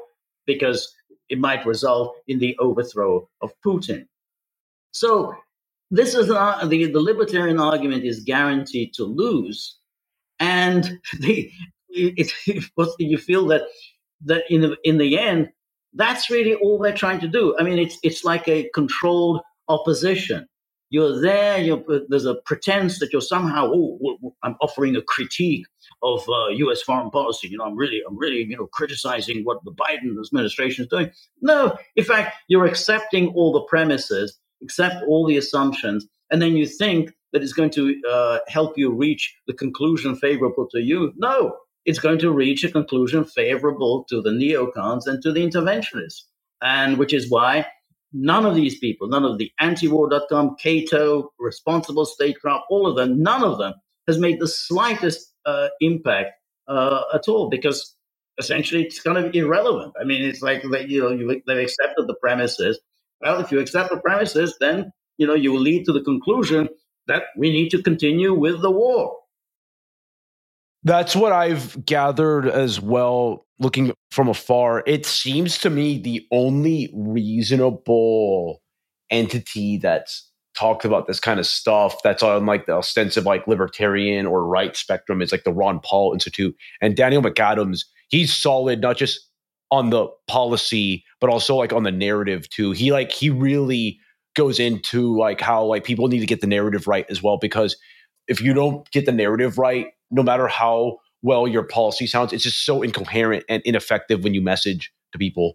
because 0.47 0.95
it 1.29 1.39
might 1.39 1.67
result 1.67 2.17
in 2.27 2.39
the 2.39 2.57
overthrow 2.59 3.29
of 3.43 3.53
Putin. 3.65 4.07
So, 4.93 5.35
this 5.91 6.15
is 6.15 6.27
the, 6.29 6.91
the 6.93 7.01
libertarian 7.01 7.61
argument 7.61 8.05
is 8.05 8.21
guaranteed 8.25 8.93
to 8.95 9.05
lose 9.05 9.79
and 10.41 10.85
the, 11.21 11.51
it, 11.89 12.33
it, 12.47 12.65
you 12.99 13.19
feel 13.19 13.47
that 13.47 13.63
that 14.25 14.45
in 14.51 14.63
the 14.63 14.77
in 14.85 14.99
the 14.99 15.19
end, 15.19 15.51
that's 15.95 16.31
really 16.31 16.55
all 16.55 16.79
they're 16.79 16.95
trying 16.95 17.21
to 17.21 17.29
do. 17.29 17.57
I 17.59 17.63
mean, 17.63 17.79
it's 17.79 17.99
it's 18.03 18.25
like 18.25 18.49
a 18.49 18.69
controlled 18.75 19.41
opposition. 19.69 20.47
You're 20.89 21.21
there. 21.21 21.59
You're, 21.59 21.83
there's 22.09 22.27
a 22.27 22.37
pretense 22.45 23.01
that 23.01 23.13
you're 23.13 23.21
somehow. 23.21 23.73
Oh, 23.75 24.33
I'm 24.45 24.55
offering 24.61 24.95
a 24.95 25.03
critique 25.03 25.67
of 26.05 26.21
uh, 26.29 26.47
U.S. 26.49 26.81
foreign 26.83 27.11
policy. 27.11 27.49
You 27.49 27.59
know, 27.59 27.65
I'm 27.65 27.77
really, 27.77 28.01
I'm 28.09 28.17
really, 28.17 28.45
you 28.45 28.57
know, 28.57 28.69
criticizing 28.69 29.43
what 29.43 29.65
the 29.65 29.73
Biden 29.73 30.17
administration 30.25 30.85
is 30.85 30.89
doing. 30.89 31.11
No, 31.43 31.77
in 31.97 32.05
fact, 32.05 32.37
you're 32.47 32.67
accepting 32.67 33.29
all 33.31 33.53
the 33.53 33.63
premises, 33.63 34.39
accept 34.63 35.05
all 35.07 35.27
the 35.27 35.37
assumptions, 35.37 36.07
and 36.31 36.41
then 36.43 36.57
you 36.57 36.67
think 36.67 37.13
that 37.33 37.43
it's 37.43 37.53
going 37.53 37.71
to 37.71 38.01
uh, 38.09 38.39
help 38.49 38.79
you 38.79 38.93
reach 38.93 39.35
the 39.47 39.53
conclusion 39.53 40.17
favorable 40.17 40.67
to 40.71 40.81
you. 40.81 41.13
No, 41.17 41.57
it's 41.85 41.99
going 41.99 42.19
to 42.19 42.33
reach 42.33 42.65
a 42.65 42.71
conclusion 42.71 43.25
favorable 43.25 44.05
to 44.09 44.21
the 44.21 44.31
neocons 44.31 45.07
and 45.07 45.23
to 45.23 45.33
the 45.33 45.47
interventionists. 45.47 46.23
And 46.63 46.99
which 46.99 47.13
is 47.13 47.31
why 47.31 47.67
none 48.13 48.47
of 48.47 48.55
these 48.55 48.79
people, 48.79 49.09
none 49.09 49.25
of 49.25 49.39
the 49.39 49.51
antiwar.com, 49.61 50.57
Cato, 50.61 51.31
responsible 51.39 52.05
statecraft, 52.05 52.65
all 52.71 52.87
of 52.87 52.97
them, 52.97 53.23
none 53.23 53.45
of 53.45 53.59
them 53.59 53.75
has 54.07 54.19
made 54.19 54.41
the 54.41 54.49
slightest 54.49 55.33
uh, 55.45 55.69
impact 55.81 56.33
uh, 56.69 57.03
at 57.15 57.29
all 57.29 57.49
because 57.49 57.95
essentially 58.39 58.85
it's 58.85 59.01
kind 59.01 59.19
of 59.19 59.35
irrelevant. 59.35 59.93
I 60.01 60.05
mean, 60.05 60.23
it's 60.23 60.43
like 60.43 60.63
they, 60.71 60.87
you 60.87 61.03
know 61.03 61.11
you, 61.11 61.43
they've 61.47 61.59
accepted 61.59 62.07
the 62.07 62.15
premises. 62.15 62.81
Well, 63.21 63.41
if 63.41 63.51
you 63.51 63.59
accept 63.61 63.91
the 63.91 63.99
premises, 63.99 64.57
then 64.61 64.93
you 65.19 65.27
know 65.27 65.35
you 65.35 65.53
will 65.53 65.61
lead 65.61 65.85
to 65.87 65.93
the 65.93 66.03
conclusion 66.03 66.69
that 67.07 67.25
we 67.37 67.51
need 67.51 67.71
to 67.71 67.83
continue 67.83 68.35
with 68.35 68.61
the 68.63 68.71
war. 68.71 69.17
That's 70.83 71.17
what 71.17 71.33
I've 71.33 71.85
gathered 71.85 72.47
as 72.47 72.81
well, 72.81 73.47
looking 73.59 73.93
from 74.13 74.29
afar. 74.29 74.85
It 74.87 75.05
seems 75.05 75.59
to 75.59 75.71
me 75.71 75.99
the 75.99 76.25
only 76.31 76.91
reasonable 76.95 78.63
entity 79.11 79.79
that's 79.79 80.31
talks 80.57 80.85
about 80.85 81.07
this 81.07 81.21
kind 81.21 81.39
of 81.39 81.47
stuff 81.47 82.03
that's 82.03 82.23
on 82.23 82.47
like 82.47 82.67
the 82.67 82.73
ostensive 82.73 83.27
like 83.27 83.47
libertarian 83.47 84.27
or 84.27 84.47
right 84.47 84.77
spectrum 84.77 85.21
is 85.21 85.31
like 85.31 85.45
the 85.45 85.53
Ron 85.53 85.81
Paul 85.81 86.13
Institute. 86.13 86.57
And 86.81 86.97
Daniel 86.97 87.23
McAdams, 87.23 87.85
he's 88.09 88.35
solid, 88.35 88.81
not 88.81 88.97
just 88.97 89.21
on 89.71 89.91
the 89.91 90.07
policy, 90.29 91.05
but 91.21 91.31
also 91.31 91.57
like 91.57 91.73
on 91.73 91.83
the 91.83 91.93
narrative 91.93 92.49
too. 92.49 92.73
He 92.73 92.93
like 92.93 93.13
he 93.13 93.31
really 93.31 94.01
goes 94.35 94.61
into 94.61 95.17
like 95.19 95.41
how 95.41 95.65
like 95.65 95.85
people 95.85 96.09
need 96.09 96.21
to 96.21 96.27
get 96.27 96.41
the 96.41 96.47
narrative 96.47 96.87
right 96.87 97.07
as 97.09 97.23
well 97.23 97.39
because 97.39 97.77
if 98.29 98.41
you 98.41 98.53
don't 98.53 98.89
get 98.91 99.07
the 99.07 99.13
narrative 99.13 99.59
right, 99.59 99.89
no 100.11 100.23
matter 100.23 100.47
how 100.47 100.99
well 101.23 101.49
your 101.49 101.63
policy 101.63 102.07
sounds, 102.07 102.33
it's 102.33 102.45
just 102.45 102.65
so 102.65 102.83
incoherent 102.83 103.45
and 103.49 103.63
ineffective 103.65 104.23
when 104.23 104.35
you 104.35 104.41
message 104.41 104.93
to 105.13 105.19
people. 105.19 105.55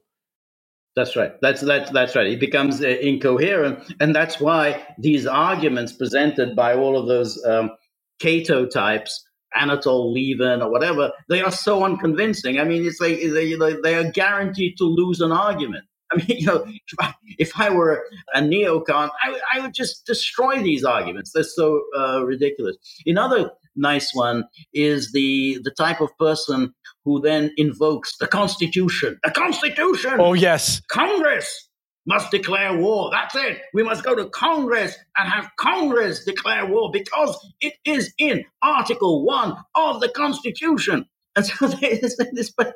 That's 0.95 1.16
right. 1.16 1.34
That's 1.41 1.62
that's 1.62 1.89
that's 1.91 2.16
right. 2.16 2.28
It 2.28 2.39
becomes 2.39 2.84
uh, 2.84 2.88
incoherent, 2.88 3.93
and 4.01 4.14
that's 4.14 4.41
why 4.41 4.86
these 4.97 5.26
arguments 5.26 5.93
presented 5.93 6.53
by 6.53 6.74
all 6.74 6.97
of 6.97 7.07
those 7.07 7.41
um, 7.45 7.72
Cato 8.20 8.66
types, 8.66 9.26
Anatol 9.60 10.14
Lieven 10.14 10.62
or 10.62 10.72
whatever, 10.72 11.12
they 11.30 11.41
are 11.41 11.52
so 11.52 11.84
unconvincing. 11.84 12.60
I 12.60 12.64
mean, 12.64 12.86
it's 12.86 12.99
like 12.99 13.20
they, 13.20 13.56
they 13.84 13.95
are 13.95 14.12
guaranteed 14.12 14.78
to 14.78 14.84
lose 14.84 15.22
an 15.22 15.32
argument. 15.32 15.86
I 16.12 16.18
mean, 16.18 16.39
you 16.39 16.45
know, 16.45 16.66
if 16.66 16.99
I, 16.99 17.14
if 17.38 17.52
I 17.58 17.70
were 17.70 18.04
a 18.34 18.41
neocon, 18.41 19.10
I, 19.24 19.39
I 19.54 19.60
would 19.62 19.74
just 19.74 20.06
destroy 20.06 20.62
these 20.62 20.84
arguments. 20.84 21.32
They're 21.34 21.43
so 21.43 21.84
uh, 21.97 22.26
ridiculous. 22.26 22.76
Another 23.06 23.52
nice 23.78 24.14
one 24.14 24.43
is 24.74 25.14
the 25.14 25.58
the 25.64 25.72
type 25.72 26.02
of 26.02 26.10
person 26.18 26.74
who 27.06 27.22
then 27.22 27.52
invokes 27.56 28.18
the 28.18 28.28
Constitution. 28.28 29.20
The 29.24 29.32
Constitution. 29.32 30.16
Oh 30.20 30.34
yes, 30.34 30.82
Congress 30.89 31.70
must 32.06 32.32
declare 32.32 32.76
war. 32.78 33.10
That's 33.12 33.36
it. 33.36 33.60
We 33.74 33.84
must 33.84 34.04
go 34.04 34.16
to 34.16 34.30
Congress 34.30 34.95
and 35.18 35.30
have 35.30 35.49
Congress 35.58 36.26
declare 36.26 36.66
war 36.66 36.89
because 36.91 37.38
it 37.62 37.74
is 37.86 38.14
in 38.18 38.43
Article 38.62 39.24
One 39.24 39.56
of 39.76 40.02
the 40.02 40.10
Constitution. 40.10 41.06
And 41.34 41.45
so 41.45 41.66
there's 41.66 42.18
this, 42.34 42.52
but 42.58 42.74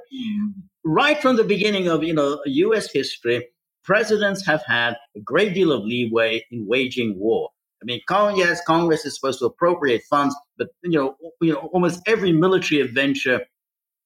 right 0.85 1.21
from 1.21 1.35
the 1.35 1.43
beginning 1.43 1.89
of 1.89 2.05
you 2.05 2.13
know 2.13 2.39
U.S. 2.45 2.89
history, 2.89 3.49
presidents 3.83 4.45
have 4.45 4.63
had 4.65 4.95
a 5.13 5.19
great 5.19 5.53
deal 5.53 5.73
of 5.73 5.83
leeway 5.83 6.45
in 6.51 6.65
waging 6.65 7.19
war. 7.19 7.49
I 7.81 7.85
mean, 7.85 7.99
yes, 8.09 8.61
Congress 8.65 9.05
is 9.05 9.15
supposed 9.15 9.39
to 9.39 9.45
appropriate 9.45 10.03
funds, 10.09 10.33
but 10.57 10.69
you 10.83 10.91
know, 10.91 11.17
you 11.41 11.51
know, 11.51 11.69
almost 11.73 12.01
every 12.07 12.31
military 12.31 12.79
adventure 12.79 13.41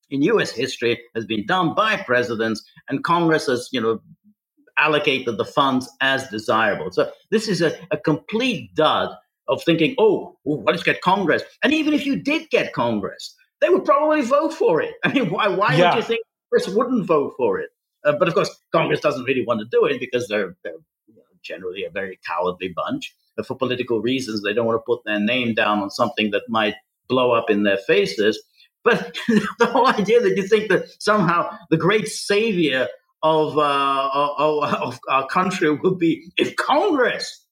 in 0.09 0.23
U.S. 0.23 0.51
history 0.51 0.99
has 1.15 1.25
been 1.25 1.45
done 1.45 1.75
by 1.75 1.97
presidents, 1.97 2.63
and 2.87 3.03
Congress 3.03 3.45
has 3.45 3.69
you 3.71 3.79
know 3.79 4.01
allocated 4.79 5.37
the 5.37 5.45
funds 5.45 5.89
as 6.01 6.27
desirable. 6.29 6.91
So 6.91 7.11
this 7.31 7.47
is 7.47 7.61
a, 7.61 7.77
a 7.91 7.97
complete 7.97 8.73
dud 8.75 9.15
of 9.47 9.63
thinking, 9.63 9.95
oh, 9.97 10.37
well, 10.43 10.63
let's 10.65 10.83
get 10.83 11.01
Congress. 11.01 11.43
And 11.63 11.73
even 11.73 11.93
if 11.93 12.05
you 12.05 12.15
did 12.21 12.49
get 12.49 12.73
Congress, 12.73 13.35
they 13.61 13.69
would 13.69 13.83
probably 13.83 14.21
vote 14.21 14.53
for 14.53 14.81
it. 14.81 14.93
I 15.03 15.11
mean, 15.11 15.29
why, 15.29 15.47
why 15.49 15.75
yeah. 15.75 15.89
would 15.89 15.97
you 15.97 16.07
think 16.07 16.21
Congress 16.51 16.75
wouldn't 16.75 17.05
vote 17.05 17.33
for 17.37 17.59
it? 17.59 17.69
Uh, 18.05 18.13
but 18.17 18.27
of 18.27 18.33
course, 18.33 18.55
Congress 18.71 19.01
doesn't 19.01 19.25
really 19.25 19.45
want 19.45 19.59
to 19.59 19.67
do 19.69 19.85
it 19.85 19.99
because 19.99 20.27
they're, 20.27 20.55
they're 20.63 20.73
you 21.07 21.15
know, 21.15 21.23
generally 21.43 21.83
a 21.83 21.89
very 21.89 22.17
cowardly 22.25 22.73
bunch. 22.73 23.13
But 23.35 23.45
for 23.45 23.55
political 23.55 24.01
reasons, 24.01 24.41
they 24.41 24.53
don't 24.53 24.65
want 24.65 24.77
to 24.77 24.85
put 24.85 25.03
their 25.05 25.19
name 25.19 25.53
down 25.53 25.79
on 25.79 25.89
something 25.89 26.31
that 26.31 26.43
might 26.47 26.75
blow 27.07 27.31
up 27.31 27.49
in 27.49 27.63
their 27.63 27.77
faces. 27.77 28.41
But 28.83 29.17
the 29.27 29.65
whole 29.65 29.87
idea 29.87 30.21
that 30.21 30.37
you 30.37 30.47
think 30.47 30.69
that 30.69 30.85
somehow 30.99 31.57
the 31.69 31.77
great 31.77 32.07
savior 32.07 32.87
of, 33.23 33.57
uh, 33.57 34.09
of, 34.37 34.73
of 34.81 34.99
our 35.09 35.27
country 35.27 35.71
would 35.71 35.99
be 35.99 36.31
if 36.37 36.55
Congress 36.55 37.45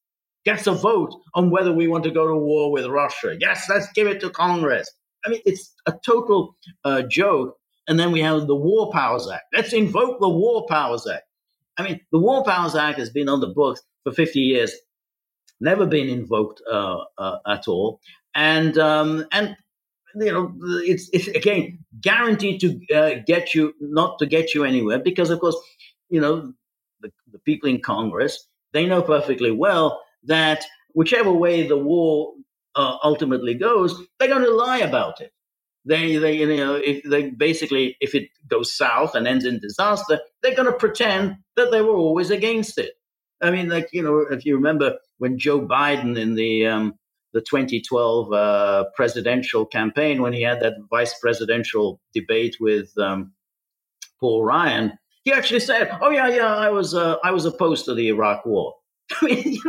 gets 0.46 0.66
a 0.66 0.72
vote 0.72 1.14
on 1.34 1.50
whether 1.50 1.74
we 1.74 1.88
want 1.88 2.06
to 2.06 2.12
go 2.12 2.26
to 2.28 2.36
war 2.36 2.72
with 2.72 2.86
Russia. 2.86 3.36
Yes, 3.40 3.68
let's 3.70 3.92
give 3.92 4.08
it 4.08 4.22
to 4.22 4.30
Congress. 4.30 4.90
I 5.26 5.30
mean, 5.30 5.42
it's 5.46 5.74
a 5.86 5.94
total 6.06 6.56
uh, 6.86 7.02
joke. 7.04 7.58
And 7.88 8.00
then 8.00 8.12
we 8.12 8.22
have 8.22 8.48
the 8.48 8.56
War 8.56 8.92
Powers 8.92 9.30
Act. 9.30 9.44
Let's 9.54 9.74
invoke 9.74 10.20
the 10.20 10.30
War 10.30 10.66
Powers 10.70 11.08
Act. 11.08 11.24
I 11.78 11.84
mean, 11.84 12.02
the 12.12 12.20
War 12.20 12.44
Powers 12.44 12.76
Act 12.76 12.98
has 13.00 13.10
been 13.10 13.30
on 13.30 13.40
the 13.40 13.48
books 13.48 13.82
for 14.04 14.12
50 14.12 14.40
years, 14.40 14.74
never 15.60 15.86
been 15.86 16.10
invoked 16.10 16.62
uh, 16.70 17.00
uh, 17.18 17.38
at 17.48 17.68
all. 17.68 18.00
And, 18.34 18.78
um, 18.78 19.26
and 19.32 19.56
you 20.16 20.32
know, 20.32 20.54
it's, 20.84 21.10
it's 21.14 21.28
again 21.28 21.80
guaranteed 22.02 22.62
to 22.62 22.96
uh, 22.96 23.16
get 23.26 23.54
you, 23.54 23.74
not 23.80 24.20
to 24.20 24.26
get 24.26 24.54
you 24.54 24.64
anywhere, 24.64 25.00
because 25.00 25.30
of 25.30 25.40
course, 25.40 25.58
you 26.10 26.22
know, 26.22 26.54
the, 27.02 27.12
the 27.32 27.40
people 27.40 27.70
in 27.70 27.82
Congress, 27.82 28.48
they 28.74 28.86
know 28.86 29.02
perfectly 29.02 29.52
well 29.52 30.02
that 30.24 30.64
whichever 30.94 31.32
way 31.32 31.68
the 31.68 31.78
war 31.78 32.34
uh, 32.76 32.98
ultimately 33.04 33.54
goes, 33.54 34.00
they're 34.20 34.28
going 34.28 34.44
to 34.44 34.52
lie 34.52 34.80
about 34.80 35.22
it. 35.22 35.32
They, 35.86 36.18
they, 36.18 36.34
you 36.34 36.58
know, 36.58 36.76
if 36.76 37.04
they 37.04 37.30
basically, 37.30 37.96
if 38.02 38.14
it 38.14 38.30
goes 38.48 38.76
south 38.76 39.16
and 39.16 39.26
ends 39.26 39.46
in 39.46 39.60
disaster, 39.60 40.20
they're 40.44 40.56
going 40.56 40.72
to 40.72 40.78
pretend 40.78 41.38
that 41.56 41.72
they 41.72 41.82
were 41.82 41.96
always 41.96 42.30
against 42.30 42.78
it. 42.78 42.94
I 43.42 43.52
mean, 43.52 43.70
like 43.70 43.90
you 43.94 44.02
know, 44.02 44.20
if 44.20 44.46
you 44.46 44.56
remember 44.56 44.98
when 45.20 45.38
Joe 45.38 45.62
Biden 45.62 46.18
in 46.18 46.36
the 46.36 46.68
um, 46.68 46.96
the 47.34 47.42
2012 47.42 48.34
uh, 48.34 48.86
presidential 48.96 49.66
campaign, 49.66 50.22
when 50.22 50.34
he 50.34 50.42
had 50.42 50.60
that 50.62 50.76
vice 50.90 51.18
presidential 51.20 52.00
debate 52.14 52.58
with 52.60 52.98
um, 52.98 53.34
Paul 54.20 54.44
Ryan, 54.44 54.98
he 55.24 55.34
actually 55.34 55.60
said, 55.60 55.92
"Oh 56.02 56.10
yeah, 56.10 56.30
yeah, 56.30 56.56
I 56.56 56.70
was 56.70 56.94
uh, 56.94 57.18
I 57.24 57.32
was 57.32 57.46
opposed 57.46 57.86
to 57.86 57.94
the 57.94 58.08
Iraq 58.08 58.46
War." 58.46 58.76
I 59.22 59.26
mean, 59.26 59.60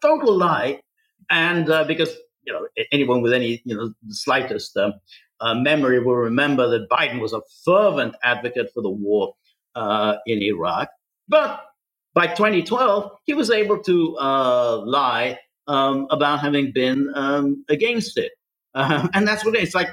total 0.00 0.36
lie, 0.36 0.80
and 1.30 1.68
uh, 1.68 1.84
because 1.84 2.16
you 2.44 2.52
know, 2.52 2.66
anyone 2.90 3.22
with 3.22 3.32
any, 3.32 3.62
you 3.64 3.76
know, 3.76 3.92
the 4.02 4.14
slightest 4.14 4.76
uh, 4.76 4.92
uh, 5.40 5.54
memory 5.54 6.00
will 6.00 6.16
remember 6.16 6.68
that 6.68 6.88
Biden 6.88 7.20
was 7.20 7.32
a 7.32 7.42
fervent 7.64 8.14
advocate 8.24 8.70
for 8.74 8.82
the 8.82 8.90
war 8.90 9.34
uh, 9.74 10.16
in 10.26 10.42
Iraq. 10.42 10.88
But 11.28 11.64
by 12.14 12.28
2012, 12.28 13.10
he 13.24 13.34
was 13.34 13.50
able 13.50 13.82
to 13.84 14.16
uh, 14.18 14.82
lie 14.84 15.38
um, 15.68 16.06
about 16.10 16.40
having 16.40 16.72
been 16.72 17.10
um, 17.14 17.64
against 17.68 18.18
it. 18.18 18.32
Uh, 18.74 19.08
and 19.14 19.26
that's 19.28 19.44
what 19.44 19.54
it 19.54 19.58
is. 19.62 19.68
It's 19.68 19.74
like 19.74 19.88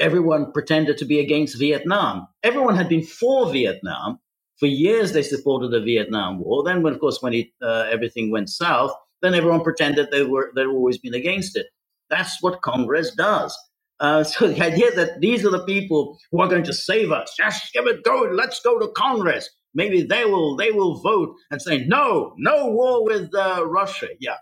everyone 0.00 0.52
pretended 0.52 0.98
to 0.98 1.04
be 1.04 1.20
against 1.20 1.58
Vietnam. 1.58 2.26
Everyone 2.42 2.76
had 2.76 2.88
been 2.88 3.02
for 3.04 3.50
Vietnam. 3.52 4.18
For 4.58 4.66
years, 4.66 5.12
they 5.12 5.22
supported 5.22 5.70
the 5.70 5.80
Vietnam 5.80 6.40
War. 6.40 6.64
Then, 6.64 6.82
when, 6.82 6.92
of 6.94 7.00
course, 7.00 7.18
when 7.22 7.34
it, 7.34 7.48
uh, 7.62 7.86
everything 7.90 8.30
went 8.30 8.50
south, 8.50 8.92
then 9.22 9.34
everyone 9.34 9.62
pretended 9.62 10.10
they 10.10 10.24
were 10.24 10.52
they'd 10.54 10.66
always 10.66 10.98
been 10.98 11.14
against 11.14 11.56
it. 11.56 11.66
That's 12.10 12.42
what 12.42 12.62
Congress 12.62 13.14
does. 13.14 13.56
Uh, 14.00 14.24
so 14.24 14.48
the 14.48 14.60
idea 14.62 14.90
that 14.94 15.20
these 15.20 15.44
are 15.44 15.50
the 15.50 15.64
people 15.64 16.18
who 16.30 16.40
are 16.40 16.48
going 16.48 16.64
to 16.64 16.72
save 16.72 17.12
us, 17.12 17.34
just 17.36 17.72
give 17.72 17.86
it 17.86 18.04
go, 18.04 18.28
let's 18.32 18.60
go 18.60 18.78
to 18.78 18.88
Congress. 18.96 19.48
Maybe 19.74 20.02
they 20.02 20.24
will 20.24 20.56
they 20.56 20.70
will 20.70 21.00
vote 21.02 21.34
and 21.50 21.60
say 21.60 21.84
no, 21.86 22.34
no 22.38 22.68
war 22.68 23.04
with 23.04 23.34
uh, 23.34 23.64
Russia. 23.66 24.08
Yeah, 24.20 24.36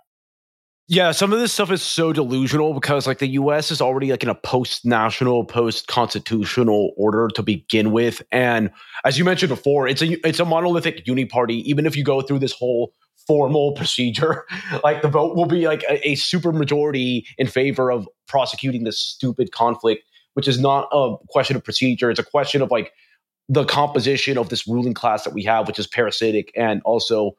yeah, 0.88 1.10
some 1.10 1.32
of 1.32 1.40
this 1.40 1.52
stuff 1.52 1.72
is 1.72 1.82
so 1.82 2.12
delusional 2.12 2.72
because 2.72 3.08
like 3.08 3.18
the 3.18 3.26
US 3.28 3.72
is 3.72 3.80
already 3.80 4.12
like 4.12 4.22
in 4.22 4.28
a 4.28 4.36
post-national, 4.36 5.44
post-constitutional 5.44 6.92
order 6.96 7.28
to 7.34 7.42
begin 7.42 7.90
with. 7.90 8.22
And 8.30 8.70
as 9.04 9.18
you 9.18 9.24
mentioned 9.24 9.48
before, 9.48 9.88
it's 9.88 10.00
a 10.00 10.26
it's 10.26 10.38
a 10.38 10.44
monolithic 10.44 11.04
uniparty. 11.04 11.62
Even 11.62 11.86
if 11.86 11.96
you 11.96 12.04
go 12.04 12.22
through 12.22 12.38
this 12.38 12.52
whole 12.52 12.92
formal 13.26 13.72
procedure, 13.72 14.44
like 14.84 15.02
the 15.02 15.08
vote 15.08 15.34
will 15.34 15.46
be 15.46 15.66
like 15.66 15.82
a, 15.90 16.10
a 16.10 16.14
super 16.14 16.52
majority 16.52 17.26
in 17.36 17.48
favor 17.48 17.90
of 17.90 18.08
prosecuting 18.28 18.84
this 18.84 19.00
stupid 19.00 19.50
conflict, 19.50 20.04
which 20.34 20.46
is 20.46 20.60
not 20.60 20.88
a 20.92 21.16
question 21.30 21.56
of 21.56 21.64
procedure. 21.64 22.10
It's 22.10 22.20
a 22.20 22.24
question 22.24 22.62
of 22.62 22.70
like 22.70 22.92
the 23.48 23.64
composition 23.64 24.38
of 24.38 24.50
this 24.50 24.68
ruling 24.68 24.94
class 24.94 25.24
that 25.24 25.34
we 25.34 25.42
have, 25.42 25.66
which 25.66 25.80
is 25.80 25.88
parasitic 25.88 26.52
and 26.54 26.80
also 26.84 27.32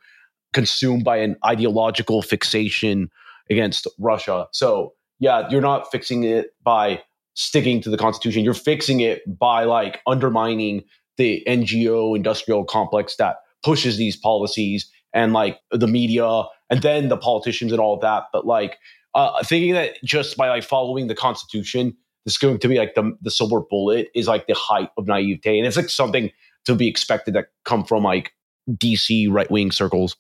consumed 0.52 1.06
by 1.06 1.16
an 1.18 1.38
ideological 1.46 2.22
fixation 2.22 3.10
against 3.50 3.88
Russia. 4.00 4.48
So 4.52 4.94
yeah, 5.20 5.48
you're 5.50 5.62
not 5.62 5.90
fixing 5.92 6.24
it 6.24 6.48
by 6.64 7.02
sticking 7.34 7.82
to 7.82 7.90
the 7.90 7.98
Constitution. 7.98 8.44
You're 8.44 8.54
fixing 8.54 9.00
it 9.00 9.22
by 9.40 9.64
like 9.64 10.02
undermining 10.08 10.84
the 11.18 11.44
NGO 11.48 12.16
industrial 12.16 12.64
complex 12.64 13.16
that 13.18 13.38
pushes 13.64 13.98
these 13.98 14.16
policies 14.16 14.90
and 15.14 15.34
like 15.34 15.60
the 15.72 15.88
media 15.88 16.44
and 16.70 16.82
then 16.82 17.10
the 17.10 17.18
politicians 17.18 17.72
and 17.72 17.82
all 17.82 17.96
of 17.96 18.02
that. 18.02 18.26
But 18.32 18.46
like 18.46 18.78
uh, 19.16 19.44
thinking 19.44 19.74
that 19.74 19.98
just 20.04 20.38
by 20.38 20.50
like 20.50 20.64
following 20.64 21.08
the 21.08 21.16
Constitution, 21.16 21.96
is 22.28 22.38
going 22.38 22.60
to 22.60 22.68
be 22.68 22.78
like 22.78 22.94
the 22.94 23.18
the 23.22 23.32
silver 23.32 23.62
bullet 23.62 24.10
is 24.14 24.28
like 24.28 24.46
the 24.46 24.54
height 24.54 24.90
of 24.98 25.08
naivete, 25.08 25.58
and 25.58 25.66
it's 25.66 25.78
like 25.78 25.90
something 25.90 26.30
to 26.66 26.76
be 26.76 26.88
expected 26.88 27.34
that 27.34 27.48
come 27.64 27.84
from 27.84 28.04
like 28.04 28.34
DC 28.70 29.28
right 29.32 29.50
wing 29.50 29.72
circles. 29.72 30.16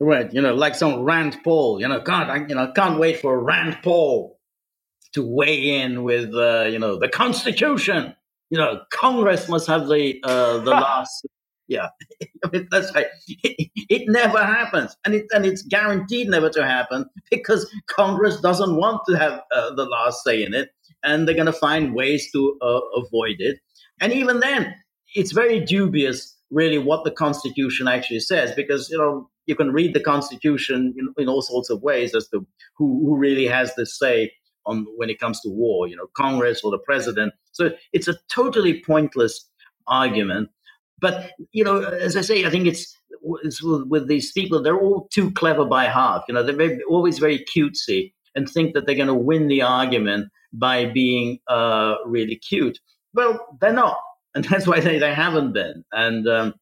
Right, 0.00 0.32
you 0.32 0.40
know, 0.40 0.54
like 0.54 0.74
some 0.74 1.02
Rand 1.02 1.38
Paul. 1.44 1.80
You 1.80 1.88
know, 1.88 2.00
can't 2.00 2.28
I, 2.28 2.46
you 2.46 2.54
know 2.54 2.72
can't 2.72 2.98
wait 2.98 3.20
for 3.20 3.42
Rand 3.42 3.78
Paul 3.82 4.38
to 5.12 5.24
weigh 5.24 5.80
in 5.80 6.02
with 6.02 6.34
uh, 6.34 6.64
you 6.64 6.78
know 6.78 6.98
the 6.98 7.08
Constitution. 7.08 8.14
You 8.50 8.58
know, 8.58 8.80
Congress 8.92 9.48
must 9.48 9.66
have 9.68 9.86
the 9.88 10.20
uh, 10.24 10.58
the 10.58 10.70
last 10.70 11.26
Yeah, 11.66 11.88
I 12.44 12.50
mean, 12.52 12.68
that's 12.70 12.94
right. 12.94 13.06
It, 13.26 13.70
it, 13.88 14.02
never 14.08 14.38
happens, 14.38 14.96
and 15.04 15.14
it 15.14 15.26
and 15.32 15.46
it's 15.46 15.62
guaranteed 15.62 16.28
never 16.28 16.50
to 16.50 16.66
happen 16.66 17.06
because 17.30 17.70
Congress 17.86 18.40
doesn't 18.40 18.76
want 18.76 19.02
to 19.08 19.14
have 19.16 19.40
uh, 19.54 19.74
the 19.74 19.84
last 19.84 20.24
say 20.24 20.44
in 20.44 20.52
it, 20.52 20.70
and 21.02 21.26
they're 21.26 21.34
going 21.34 21.46
to 21.46 21.52
find 21.52 21.94
ways 21.94 22.30
to 22.32 22.58
uh, 22.60 22.80
avoid 22.96 23.36
it. 23.38 23.60
And 24.00 24.12
even 24.12 24.40
then, 24.40 24.74
it's 25.14 25.32
very 25.32 25.60
dubious, 25.60 26.36
really, 26.54 26.78
what 26.78 27.04
the 27.04 27.10
Constitution 27.10 27.88
actually 27.88 28.20
says, 28.20 28.52
because 28.54 28.88
you 28.90 28.98
know 28.98 29.28
you 29.46 29.54
can 29.54 29.72
read 29.72 29.94
the 29.94 30.00
Constitution 30.00 30.94
in, 30.96 31.22
in 31.22 31.28
all 31.28 31.42
sorts 31.42 31.70
of 31.70 31.82
ways 31.82 32.14
as 32.14 32.28
to 32.28 32.46
who, 32.76 32.86
who 33.04 33.16
really 33.16 33.46
has 33.46 33.74
the 33.74 33.84
say 33.84 34.32
on 34.66 34.86
when 34.96 35.10
it 35.10 35.20
comes 35.20 35.40
to 35.40 35.50
war, 35.50 35.86
you 35.86 35.96
know, 35.96 36.06
Congress 36.16 36.62
or 36.64 36.70
the 36.70 36.78
president. 36.78 37.34
So 37.52 37.70
it's 37.92 38.08
a 38.08 38.16
totally 38.30 38.82
pointless 38.82 39.46
argument. 39.86 40.48
But 41.00 41.32
you 41.52 41.64
know, 41.64 41.82
as 41.82 42.16
I 42.16 42.22
say, 42.22 42.46
I 42.46 42.50
think 42.50 42.66
it's, 42.66 42.96
it's 43.42 43.62
with 43.62 44.08
these 44.08 44.32
people; 44.32 44.62
they're 44.62 44.80
all 44.80 45.08
too 45.12 45.30
clever 45.32 45.64
by 45.64 45.84
half. 45.84 46.24
You 46.28 46.34
know, 46.34 46.42
they're 46.42 46.56
very, 46.56 46.80
always 46.88 47.18
very 47.18 47.44
cutesy 47.54 48.12
and 48.34 48.48
think 48.48 48.74
that 48.74 48.86
they're 48.86 48.94
going 48.94 49.08
to 49.08 49.14
win 49.14 49.48
the 49.48 49.62
argument 49.62 50.28
by 50.52 50.86
being 50.86 51.38
uh, 51.48 51.96
really 52.06 52.36
cute. 52.36 52.78
Well, 53.12 53.58
they're 53.60 53.72
not, 53.72 53.98
and 54.44 54.44
that's 54.44 54.66
why 54.66 54.80
they, 54.80 54.98
they 54.98 55.14
haven't 55.14 55.52
been. 55.52 55.84
And 55.92 56.26
um, 56.28 56.54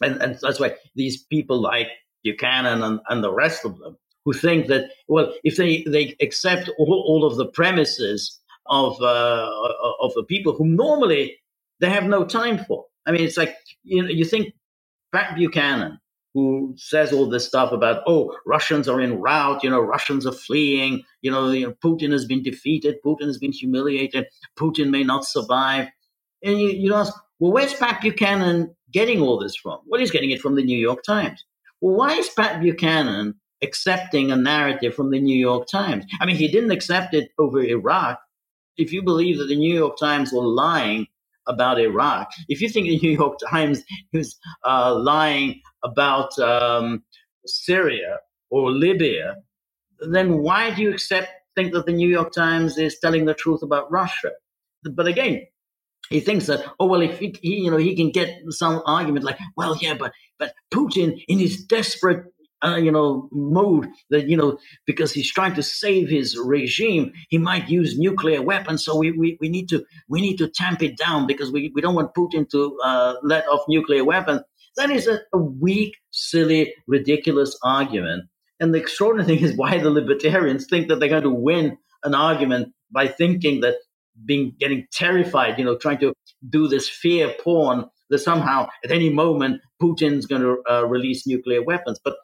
and, 0.00 0.20
and 0.22 0.38
that's 0.40 0.60
why 0.60 0.74
these 0.94 1.22
people 1.24 1.60
like 1.60 1.88
Buchanan 2.24 2.82
and, 2.82 3.00
and 3.08 3.22
the 3.22 3.32
rest 3.32 3.64
of 3.64 3.78
them 3.78 3.96
who 4.24 4.32
think 4.32 4.68
that, 4.68 4.90
well, 5.08 5.32
if 5.44 5.56
they, 5.56 5.82
they 5.82 6.16
accept 6.20 6.70
all, 6.78 7.04
all 7.06 7.24
of 7.24 7.36
the 7.36 7.46
premises 7.46 8.38
of, 8.66 9.00
uh, 9.02 9.50
of 10.00 10.12
the 10.14 10.24
people 10.24 10.54
who 10.54 10.66
normally 10.66 11.36
they 11.80 11.90
have 11.90 12.04
no 12.04 12.24
time 12.24 12.64
for. 12.64 12.84
I 13.06 13.10
mean, 13.10 13.22
it's 13.22 13.36
like, 13.36 13.56
you 13.82 14.02
know, 14.02 14.08
you 14.08 14.24
think 14.24 14.54
Pat 15.12 15.34
Buchanan, 15.36 15.98
who 16.34 16.74
says 16.78 17.12
all 17.12 17.28
this 17.28 17.46
stuff 17.46 17.72
about, 17.72 18.02
oh, 18.06 18.34
Russians 18.46 18.88
are 18.88 19.00
in 19.00 19.20
rout, 19.20 19.64
you 19.64 19.68
know, 19.68 19.80
Russians 19.80 20.24
are 20.24 20.32
fleeing, 20.32 21.02
you 21.20 21.30
know, 21.30 21.50
you 21.50 21.66
know 21.66 21.74
Putin 21.84 22.12
has 22.12 22.24
been 22.24 22.42
defeated, 22.42 22.96
Putin 23.04 23.26
has 23.26 23.38
been 23.38 23.52
humiliated, 23.52 24.26
Putin 24.56 24.90
may 24.90 25.02
not 25.02 25.24
survive. 25.24 25.88
And 26.42 26.60
you, 26.60 26.68
you 26.68 26.94
ask, 26.94 27.12
well, 27.38 27.52
where's 27.52 27.74
Pat 27.74 28.00
Buchanan 28.00 28.74
getting 28.92 29.20
all 29.20 29.38
this 29.38 29.56
from? 29.56 29.80
Well, 29.86 30.00
he's 30.00 30.10
getting 30.10 30.30
it 30.30 30.40
from 30.40 30.54
the 30.54 30.62
New 30.62 30.78
York 30.78 31.02
Times. 31.02 31.44
Well, 31.80 31.96
why 31.96 32.14
is 32.14 32.28
Pat 32.28 32.60
Buchanan 32.60 33.34
accepting 33.62 34.30
a 34.30 34.36
narrative 34.36 34.94
from 34.94 35.10
the 35.10 35.20
New 35.20 35.36
York 35.36 35.66
Times? 35.66 36.04
I 36.20 36.26
mean, 36.26 36.36
he 36.36 36.48
didn't 36.48 36.70
accept 36.70 37.14
it 37.14 37.30
over 37.38 37.62
Iraq. 37.62 38.20
If 38.76 38.92
you 38.92 39.02
believe 39.02 39.38
that 39.38 39.46
the 39.46 39.56
New 39.56 39.74
York 39.74 39.96
Times 39.98 40.32
were 40.32 40.46
lying 40.46 41.06
about 41.46 41.80
Iraq, 41.80 42.30
if 42.48 42.60
you 42.60 42.68
think 42.68 42.86
the 42.86 42.98
New 42.98 43.16
York 43.16 43.38
Times 43.50 43.82
is 44.12 44.36
uh, 44.64 44.94
lying 44.94 45.60
about 45.84 46.38
um, 46.38 47.02
Syria 47.46 48.18
or 48.50 48.70
Libya, 48.70 49.36
then 50.10 50.38
why 50.38 50.74
do 50.74 50.82
you 50.82 50.90
accept 50.92 51.28
think 51.54 51.72
that 51.72 51.86
the 51.86 51.92
New 51.92 52.08
York 52.08 52.32
Times 52.32 52.78
is 52.78 52.98
telling 52.98 53.26
the 53.26 53.34
truth 53.34 53.62
about 53.62 53.90
Russia? 53.90 54.30
But 54.84 55.06
again, 55.06 55.46
he 56.12 56.20
thinks 56.20 56.46
that 56.46 56.64
oh 56.80 56.86
well 56.86 57.02
if 57.02 57.18
he, 57.18 57.34
he, 57.42 57.56
you 57.56 57.70
know 57.70 57.76
he 57.76 57.96
can 57.96 58.10
get 58.10 58.30
some 58.50 58.82
argument 58.86 59.24
like 59.24 59.38
well 59.56 59.76
yeah 59.80 59.94
but 59.94 60.12
but 60.38 60.54
Putin 60.72 61.22
in 61.28 61.38
his 61.38 61.64
desperate 61.64 62.26
uh, 62.64 62.76
you 62.76 62.92
know 62.92 63.28
mode 63.32 63.88
that 64.10 64.28
you 64.28 64.36
know 64.36 64.58
because 64.86 65.12
he's 65.12 65.30
trying 65.30 65.54
to 65.54 65.62
save 65.62 66.08
his 66.08 66.38
regime 66.38 67.12
he 67.30 67.38
might 67.38 67.68
use 67.68 67.98
nuclear 67.98 68.42
weapons. 68.42 68.84
So 68.84 68.96
we, 68.96 69.12
we, 69.12 69.38
we 69.40 69.48
need 69.48 69.68
to 69.70 69.84
we 70.08 70.20
need 70.20 70.36
to 70.38 70.48
tamp 70.48 70.82
it 70.82 70.96
down 70.96 71.26
because 71.26 71.52
we, 71.52 71.72
we 71.74 71.80
don't 71.80 71.94
want 71.94 72.14
Putin 72.14 72.48
to 72.50 72.78
uh, 72.84 73.14
let 73.22 73.46
off 73.48 73.62
nuclear 73.68 74.04
weapons. 74.04 74.42
That 74.76 74.90
is 74.90 75.06
a, 75.06 75.20
a 75.32 75.38
weak 75.38 75.96
silly 76.10 76.74
ridiculous 76.86 77.58
argument. 77.62 78.24
And 78.60 78.74
the 78.74 78.78
extraordinary 78.78 79.36
thing 79.36 79.44
is 79.44 79.56
why 79.56 79.78
the 79.78 79.90
libertarians 79.90 80.66
think 80.68 80.88
that 80.88 81.00
they're 81.00 81.08
going 81.08 81.24
to 81.24 81.30
win 81.30 81.78
an 82.04 82.14
argument 82.14 82.72
by 82.92 83.08
thinking 83.08 83.60
that 83.60 83.76
being 84.24 84.54
getting 84.58 84.86
terrified, 84.92 85.58
you 85.58 85.64
know, 85.64 85.76
trying 85.76 85.98
to 85.98 86.14
do 86.48 86.68
this 86.68 86.88
fear 86.88 87.34
porn 87.42 87.84
that 88.10 88.18
somehow 88.18 88.68
at 88.84 88.90
any 88.90 89.10
moment 89.10 89.60
Putin's 89.82 90.26
going 90.26 90.42
to 90.42 90.62
uh, 90.70 90.86
release 90.86 91.26
nuclear 91.26 91.62
weapons. 91.62 91.98
But 92.04 92.16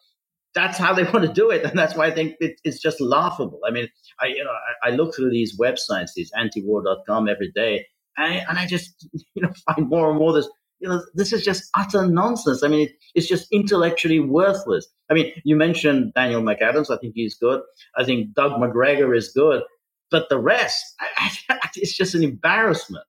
that's 0.54 0.78
how 0.78 0.92
they 0.92 1.04
want 1.12 1.24
to 1.24 1.32
do 1.32 1.50
it, 1.50 1.64
and 1.64 1.78
that's 1.78 1.94
why 1.94 2.06
I 2.06 2.10
think 2.10 2.36
it, 2.40 2.60
it's 2.64 2.80
just 2.80 3.00
laughable. 3.00 3.60
I 3.66 3.70
mean, 3.70 3.88
I 4.20 4.26
you 4.26 4.44
know 4.44 4.50
I, 4.82 4.88
I 4.88 4.90
look 4.94 5.14
through 5.14 5.30
these 5.30 5.58
websites, 5.58 6.10
these 6.14 6.32
antiwar.com 6.32 7.28
every 7.28 7.50
day, 7.54 7.86
and 8.16 8.32
I, 8.32 8.36
and 8.48 8.58
I 8.58 8.66
just 8.66 9.06
you 9.34 9.42
know 9.42 9.52
find 9.66 9.88
more 9.88 10.10
and 10.10 10.18
more 10.18 10.32
this 10.32 10.48
you 10.80 10.88
know, 10.88 11.02
this 11.14 11.32
is 11.32 11.44
just 11.44 11.68
utter 11.76 12.06
nonsense. 12.06 12.62
I 12.62 12.68
mean, 12.68 12.88
it, 12.88 12.92
it's 13.14 13.26
just 13.26 13.48
intellectually 13.52 14.20
worthless. 14.20 14.86
I 15.10 15.14
mean, 15.14 15.32
you 15.44 15.56
mentioned 15.56 16.12
Daniel 16.14 16.42
McAdams. 16.42 16.90
I 16.90 16.98
think 16.98 17.14
he's 17.14 17.36
good. 17.36 17.60
I 17.96 18.04
think 18.04 18.34
Doug 18.34 18.60
Macgregor 18.60 19.14
is 19.14 19.32
good. 19.34 19.62
But 20.10 20.28
the 20.28 20.38
rest, 20.38 20.94
I, 21.00 21.30
I, 21.50 21.68
it's 21.76 21.96
just 21.96 22.14
an 22.14 22.22
embarrassment. 22.22 23.04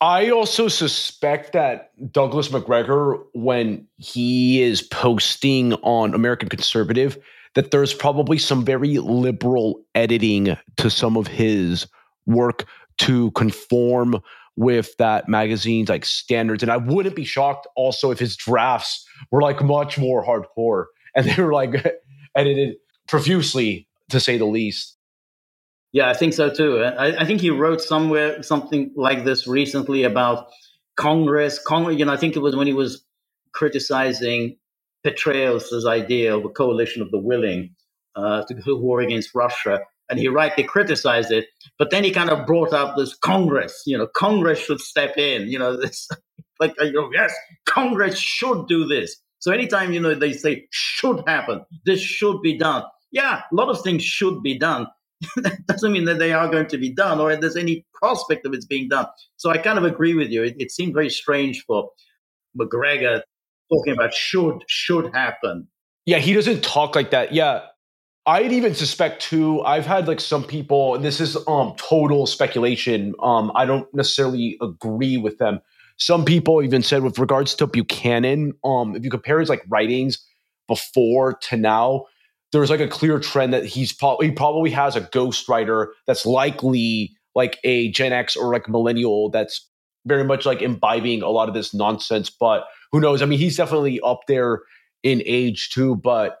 I 0.00 0.30
also 0.30 0.68
suspect 0.68 1.52
that 1.52 1.92
Douglas 2.12 2.50
Macgregor, 2.50 3.18
when 3.32 3.86
he 3.96 4.60
is 4.60 4.82
posting 4.82 5.72
on 5.74 6.14
American 6.14 6.48
Conservative, 6.48 7.16
that 7.54 7.70
there's 7.70 7.94
probably 7.94 8.36
some 8.36 8.64
very 8.64 8.98
liberal 8.98 9.80
editing 9.94 10.56
to 10.76 10.90
some 10.90 11.16
of 11.16 11.26
his 11.26 11.86
work 12.26 12.66
to 12.98 13.30
conform 13.32 14.20
with 14.56 14.96
that 14.98 15.28
magazine's 15.28 15.88
like 15.88 16.04
standards. 16.04 16.62
And 16.62 16.70
I 16.70 16.76
wouldn't 16.76 17.16
be 17.16 17.24
shocked 17.24 17.66
also 17.76 18.10
if 18.10 18.18
his 18.18 18.36
drafts 18.36 19.06
were 19.30 19.42
like 19.42 19.62
much 19.62 19.98
more 19.98 20.24
hardcore 20.24 20.86
and 21.14 21.26
they 21.26 21.42
were 21.42 21.52
like 21.52 21.84
edited 22.36 22.76
profusely 23.08 23.88
to 24.10 24.20
say 24.20 24.38
the 24.38 24.44
least. 24.44 24.93
Yeah, 25.94 26.10
I 26.10 26.14
think 26.14 26.34
so 26.34 26.50
too. 26.50 26.82
I, 26.82 27.22
I, 27.22 27.24
think 27.24 27.40
he 27.40 27.50
wrote 27.50 27.80
somewhere 27.80 28.42
something 28.42 28.92
like 28.96 29.24
this 29.24 29.46
recently 29.46 30.02
about 30.02 30.48
Congress. 30.96 31.60
Congress, 31.60 31.96
you 32.00 32.04
know, 32.04 32.12
I 32.12 32.16
think 32.16 32.34
it 32.34 32.40
was 32.40 32.56
when 32.56 32.66
he 32.66 32.72
was 32.72 33.04
criticizing 33.52 34.56
Petraeus' 35.06 35.86
idea 35.86 36.36
of 36.36 36.44
a 36.44 36.48
coalition 36.48 37.00
of 37.00 37.12
the 37.12 37.20
willing 37.20 37.76
uh, 38.16 38.42
to 38.42 38.54
go 38.54 38.62
to 38.62 38.76
war 38.76 39.02
against 39.02 39.36
Russia, 39.36 39.82
and 40.10 40.18
he 40.18 40.26
rightly 40.26 40.64
criticized 40.64 41.30
it. 41.30 41.46
But 41.78 41.92
then 41.92 42.02
he 42.02 42.10
kind 42.10 42.28
of 42.28 42.44
brought 42.44 42.72
up 42.72 42.96
this 42.96 43.14
Congress. 43.14 43.80
You 43.86 43.96
know, 43.96 44.08
Congress 44.16 44.58
should 44.58 44.80
step 44.80 45.16
in. 45.16 45.46
You 45.46 45.60
know, 45.60 45.76
this 45.80 46.08
like 46.58 46.74
you 46.80 46.90
know, 46.90 47.08
yes, 47.14 47.32
Congress 47.66 48.18
should 48.18 48.66
do 48.66 48.84
this. 48.84 49.14
So 49.38 49.52
anytime 49.52 49.92
you 49.92 50.00
know 50.00 50.16
they 50.16 50.32
say 50.32 50.66
should 50.72 51.22
happen, 51.28 51.64
this 51.86 52.00
should 52.00 52.42
be 52.42 52.58
done. 52.58 52.82
Yeah, 53.12 53.42
a 53.52 53.54
lot 53.54 53.68
of 53.68 53.80
things 53.82 54.02
should 54.02 54.42
be 54.42 54.58
done, 54.58 54.88
that 55.36 55.66
doesn't 55.66 55.92
mean 55.92 56.04
that 56.04 56.18
they 56.18 56.32
are 56.32 56.48
going 56.48 56.66
to 56.66 56.78
be 56.78 56.92
done 56.92 57.20
or 57.20 57.34
there's 57.36 57.56
any 57.56 57.84
prospect 57.94 58.46
of 58.46 58.52
it's 58.52 58.66
being 58.66 58.88
done. 58.88 59.06
So 59.36 59.50
I 59.50 59.58
kind 59.58 59.78
of 59.78 59.84
agree 59.84 60.14
with 60.14 60.30
you. 60.30 60.42
It, 60.42 60.56
it 60.58 60.70
seemed 60.70 60.94
very 60.94 61.10
strange 61.10 61.64
for 61.66 61.90
Macgregor 62.54 63.22
talking 63.72 63.92
about 63.92 64.14
should 64.14 64.62
should 64.68 65.14
happen. 65.14 65.68
Yeah, 66.06 66.18
he 66.18 66.32
doesn't 66.32 66.62
talk 66.62 66.94
like 66.94 67.10
that. 67.10 67.32
Yeah. 67.32 67.62
I'd 68.26 68.52
even 68.52 68.74
suspect 68.74 69.20
too. 69.20 69.60
I've 69.62 69.84
had 69.84 70.08
like 70.08 70.18
some 70.18 70.44
people, 70.44 70.94
and 70.94 71.04
this 71.04 71.20
is 71.20 71.36
um 71.46 71.74
total 71.76 72.26
speculation. 72.26 73.14
Um, 73.22 73.52
I 73.54 73.66
don't 73.66 73.92
necessarily 73.94 74.56
agree 74.62 75.18
with 75.18 75.36
them. 75.38 75.60
Some 75.98 76.24
people 76.24 76.62
even 76.62 76.82
said 76.82 77.02
with 77.02 77.18
regards 77.18 77.54
to 77.56 77.66
Buchanan, 77.66 78.54
um, 78.64 78.96
if 78.96 79.04
you 79.04 79.10
compare 79.10 79.40
his 79.40 79.50
like 79.50 79.62
writings 79.68 80.24
before 80.66 81.34
to 81.34 81.56
now, 81.58 82.06
there's 82.54 82.70
like 82.70 82.80
a 82.80 82.88
clear 82.88 83.18
trend 83.18 83.52
that 83.52 83.66
he's 83.66 83.92
probably 83.92 84.28
he 84.28 84.32
probably 84.32 84.70
has 84.70 84.94
a 84.94 85.00
ghostwriter 85.00 85.88
that's 86.06 86.24
likely 86.24 87.14
like 87.34 87.58
a 87.64 87.90
Gen 87.90 88.12
X 88.12 88.36
or 88.36 88.52
like 88.52 88.68
millennial 88.68 89.28
that's 89.30 89.68
very 90.06 90.22
much 90.22 90.46
like 90.46 90.62
imbibing 90.62 91.20
a 91.20 91.28
lot 91.28 91.48
of 91.48 91.54
this 91.54 91.74
nonsense. 91.74 92.30
But 92.30 92.64
who 92.92 93.00
knows? 93.00 93.22
I 93.22 93.26
mean, 93.26 93.40
he's 93.40 93.56
definitely 93.56 94.00
up 94.02 94.20
there 94.28 94.60
in 95.02 95.20
age 95.26 95.70
too. 95.70 95.96
But 95.96 96.38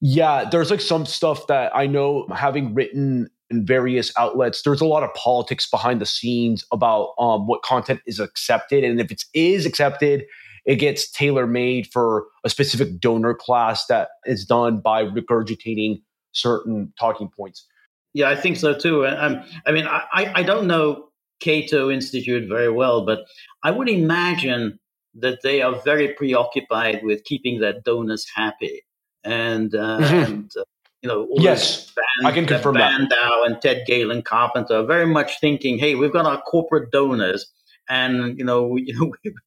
yeah, 0.00 0.48
there's 0.48 0.70
like 0.70 0.80
some 0.80 1.04
stuff 1.04 1.48
that 1.48 1.74
I 1.74 1.88
know 1.88 2.28
having 2.32 2.72
written 2.72 3.28
in 3.50 3.66
various 3.66 4.12
outlets, 4.16 4.62
there's 4.62 4.80
a 4.80 4.86
lot 4.86 5.02
of 5.02 5.12
politics 5.14 5.68
behind 5.68 6.00
the 6.00 6.06
scenes 6.06 6.64
about 6.70 7.14
um, 7.18 7.48
what 7.48 7.62
content 7.62 8.00
is 8.06 8.20
accepted. 8.20 8.84
And 8.84 9.00
if 9.00 9.10
it 9.10 9.24
is 9.34 9.66
accepted, 9.66 10.24
it 10.66 10.76
gets 10.76 11.10
tailor 11.10 11.46
made 11.46 11.86
for 11.92 12.26
a 12.44 12.50
specific 12.50 13.00
donor 13.00 13.34
class 13.34 13.86
that 13.86 14.10
is 14.24 14.44
done 14.44 14.80
by 14.80 15.04
regurgitating 15.04 16.00
certain 16.32 16.92
talking 16.98 17.28
points. 17.28 17.66
Yeah, 18.12 18.28
I 18.28 18.36
think 18.36 18.56
so 18.56 18.74
too. 18.74 19.06
Um, 19.06 19.42
I 19.66 19.72
mean, 19.72 19.86
I, 19.86 20.32
I 20.34 20.42
don't 20.42 20.66
know 20.66 21.08
Cato 21.40 21.90
Institute 21.90 22.48
very 22.48 22.70
well, 22.70 23.06
but 23.06 23.20
I 23.62 23.70
would 23.70 23.88
imagine 23.88 24.78
that 25.14 25.42
they 25.42 25.62
are 25.62 25.74
very 25.82 26.08
preoccupied 26.08 27.02
with 27.02 27.24
keeping 27.24 27.60
their 27.60 27.80
donors 27.84 28.26
happy. 28.34 28.82
And, 29.24 29.74
uh, 29.74 29.98
mm-hmm. 30.00 30.32
and 30.32 30.50
uh, 30.58 30.64
you 31.02 31.08
know, 31.08 31.28
yes, 31.32 31.90
band, 31.92 32.26
I 32.26 32.32
can 32.32 32.46
confirm 32.46 32.74
Bandow 32.74 33.08
that. 33.08 33.42
and 33.46 33.62
Ted 33.62 33.86
Galen 33.86 34.22
Carpenter 34.22 34.74
are 34.74 34.84
very 34.84 35.06
much 35.06 35.40
thinking, 35.40 35.78
hey, 35.78 35.94
we've 35.94 36.12
got 36.12 36.26
our 36.26 36.42
corporate 36.42 36.90
donors 36.90 37.50
and 37.90 38.38
you 38.38 38.44
know 38.44 38.66
we, 38.66 38.94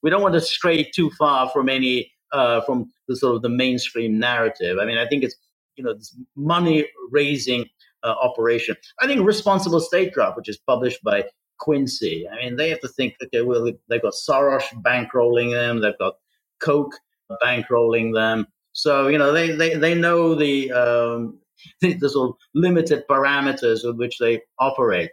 we 0.04 0.10
don't 0.10 0.22
want 0.22 0.36
to 0.36 0.42
stray 0.42 0.84
too 0.84 1.10
far 1.12 1.50
from 1.50 1.70
any 1.70 2.12
uh, 2.32 2.62
from 2.62 2.92
the 3.08 3.16
sort 3.16 3.36
of 3.36 3.42
the 3.42 3.50
mainstream 3.50 4.20
narrative. 4.20 4.78
I 4.80 4.86
mean, 4.86 4.98
I 4.98 5.08
think 5.08 5.24
it's 5.24 5.36
you 5.76 5.84
know 5.84 5.94
this 5.96 6.16
money 6.36 6.88
raising 7.10 7.66
uh, 8.04 8.14
operation. 8.22 8.76
I 9.02 9.08
think 9.08 9.26
responsible 9.26 9.80
statecraft, 9.80 10.38
which 10.38 10.50
is 10.50 10.58
published 10.58 11.04
by 11.04 11.26
Quincy. 11.60 12.28
I 12.28 12.36
mean, 12.36 12.58
they 12.58 12.70
have 12.70 12.82
to 12.82 12.90
think 12.90 13.16
okay, 13.24 13.42
well, 13.42 13.72
they've 13.90 14.02
got 14.02 14.14
Soros 14.14 14.64
bankrolling 14.82 15.52
them, 15.52 15.82
they've 15.82 15.98
got 15.98 16.16
Koch 16.60 16.94
bankrolling 17.42 18.14
them. 18.14 18.48
So 18.74 19.08
you 19.08 19.18
know 19.18 19.32
they 19.32 19.52
they, 19.52 19.76
they 19.76 19.96
know 19.96 20.36
the, 20.36 20.72
um, 20.72 21.40
the 21.82 21.94
the 21.94 22.10
sort 22.10 22.32
of 22.32 22.36
limited 22.54 23.04
parameters 23.10 23.86
with 23.86 23.98
which 23.98 24.18
they 24.20 24.42
operate. 24.60 25.12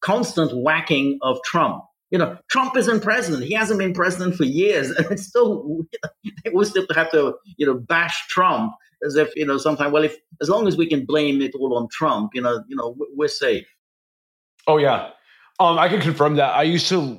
Constant 0.00 0.50
whacking 0.52 1.16
of 1.22 1.40
Trump 1.44 1.84
you 2.12 2.18
know, 2.18 2.36
Trump 2.50 2.76
isn't 2.76 3.00
president. 3.00 3.42
He 3.42 3.54
hasn't 3.54 3.78
been 3.78 3.94
president 3.94 4.36
for 4.36 4.44
years, 4.44 4.90
and 4.96 5.06
it's 5.10 5.24
still 5.24 5.64
you 6.22 6.30
know, 6.44 6.52
we 6.54 6.64
still 6.66 6.86
have 6.94 7.10
to 7.10 7.34
you 7.56 7.66
know 7.66 7.74
bash 7.74 8.28
Trump 8.28 8.74
as 9.04 9.16
if 9.16 9.34
you 9.34 9.46
know 9.46 9.58
sometimes. 9.58 9.92
Well, 9.92 10.04
if 10.04 10.16
as 10.40 10.48
long 10.48 10.68
as 10.68 10.76
we 10.76 10.86
can 10.86 11.04
blame 11.04 11.40
it 11.40 11.54
all 11.58 11.76
on 11.76 11.88
Trump, 11.90 12.32
you 12.34 12.42
know, 12.42 12.62
you 12.68 12.76
know, 12.76 12.94
we're 13.16 13.28
safe. 13.28 13.66
Oh 14.68 14.76
yeah, 14.76 15.10
um, 15.58 15.78
I 15.78 15.88
can 15.88 16.00
confirm 16.00 16.36
that. 16.36 16.54
I 16.54 16.62
used 16.62 16.86
to 16.90 17.18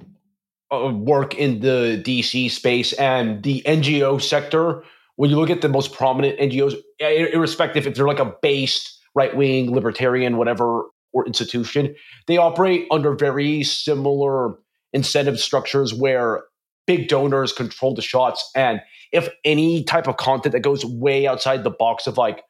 uh, 0.71 0.93
work 0.93 1.35
in 1.35 1.59
the 1.59 2.01
DC 2.05 2.51
space 2.51 2.93
and 2.93 3.43
the 3.43 3.63
NGO 3.65 4.21
sector. 4.21 4.83
When 5.15 5.29
you 5.29 5.35
look 5.35 5.49
at 5.49 5.61
the 5.61 5.69
most 5.69 5.93
prominent 5.93 6.39
NGOs, 6.39 6.75
irrespective 6.99 7.85
if 7.85 7.95
they're 7.95 8.07
like 8.07 8.19
a 8.19 8.33
based 8.41 8.99
right 9.15 9.35
wing 9.35 9.71
libertarian 9.71 10.37
whatever 10.37 10.85
or 11.13 11.25
institution, 11.27 11.95
they 12.25 12.37
operate 12.37 12.87
under 12.89 13.13
very 13.13 13.63
similar 13.63 14.55
incentive 14.93 15.39
structures 15.39 15.93
where 15.93 16.43
big 16.85 17.07
donors 17.07 17.53
control 17.53 17.93
the 17.93 18.01
shots. 18.01 18.49
And 18.55 18.81
if 19.11 19.29
any 19.43 19.83
type 19.83 20.07
of 20.07 20.17
content 20.17 20.53
that 20.53 20.61
goes 20.61 20.85
way 20.85 21.27
outside 21.27 21.63
the 21.63 21.71
box 21.71 22.07
of 22.07 22.17
like 22.17 22.43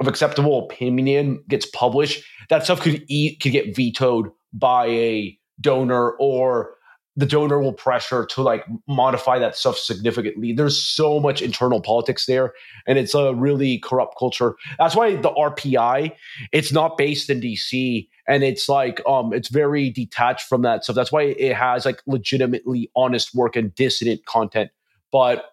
of 0.00 0.06
acceptable 0.06 0.64
opinion 0.66 1.42
gets 1.48 1.64
published 1.64 2.22
that 2.50 2.64
stuff 2.64 2.80
could 2.82 3.02
eat 3.08 3.40
could 3.40 3.52
get 3.52 3.74
vetoed 3.74 4.28
by 4.52 4.86
a 4.86 5.38
donor 5.60 6.10
or 6.20 6.74
the 7.16 7.26
donor 7.26 7.58
will 7.60 7.72
pressure 7.72 8.26
to 8.26 8.42
like 8.42 8.64
modify 8.86 9.38
that 9.38 9.56
stuff 9.56 9.78
significantly. 9.78 10.52
There's 10.52 10.80
so 10.80 11.18
much 11.18 11.40
internal 11.40 11.80
politics 11.80 12.26
there, 12.26 12.52
and 12.86 12.98
it's 12.98 13.14
a 13.14 13.34
really 13.34 13.78
corrupt 13.78 14.16
culture. 14.18 14.54
That's 14.78 14.94
why 14.94 15.16
the 15.16 15.30
RPI, 15.30 16.12
it's 16.52 16.72
not 16.72 16.98
based 16.98 17.30
in 17.30 17.40
DC, 17.40 18.06
and 18.28 18.44
it's 18.44 18.68
like 18.68 19.00
um, 19.06 19.32
it's 19.32 19.48
very 19.48 19.88
detached 19.88 20.46
from 20.46 20.62
that 20.62 20.84
stuff. 20.84 20.94
That's 20.94 21.10
why 21.10 21.22
it 21.22 21.54
has 21.54 21.86
like 21.86 22.02
legitimately 22.06 22.90
honest 22.94 23.34
work 23.34 23.56
and 23.56 23.74
dissident 23.74 24.26
content, 24.26 24.70
but 25.10 25.46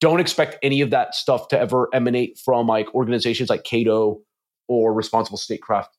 don't 0.00 0.20
expect 0.20 0.58
any 0.62 0.82
of 0.82 0.90
that 0.90 1.14
stuff 1.14 1.48
to 1.48 1.58
ever 1.58 1.88
emanate 1.94 2.38
from 2.38 2.66
like 2.66 2.94
organizations 2.94 3.48
like 3.48 3.64
Cato 3.64 4.20
or 4.68 4.92
Responsible 4.92 5.38
Statecraft. 5.38 5.96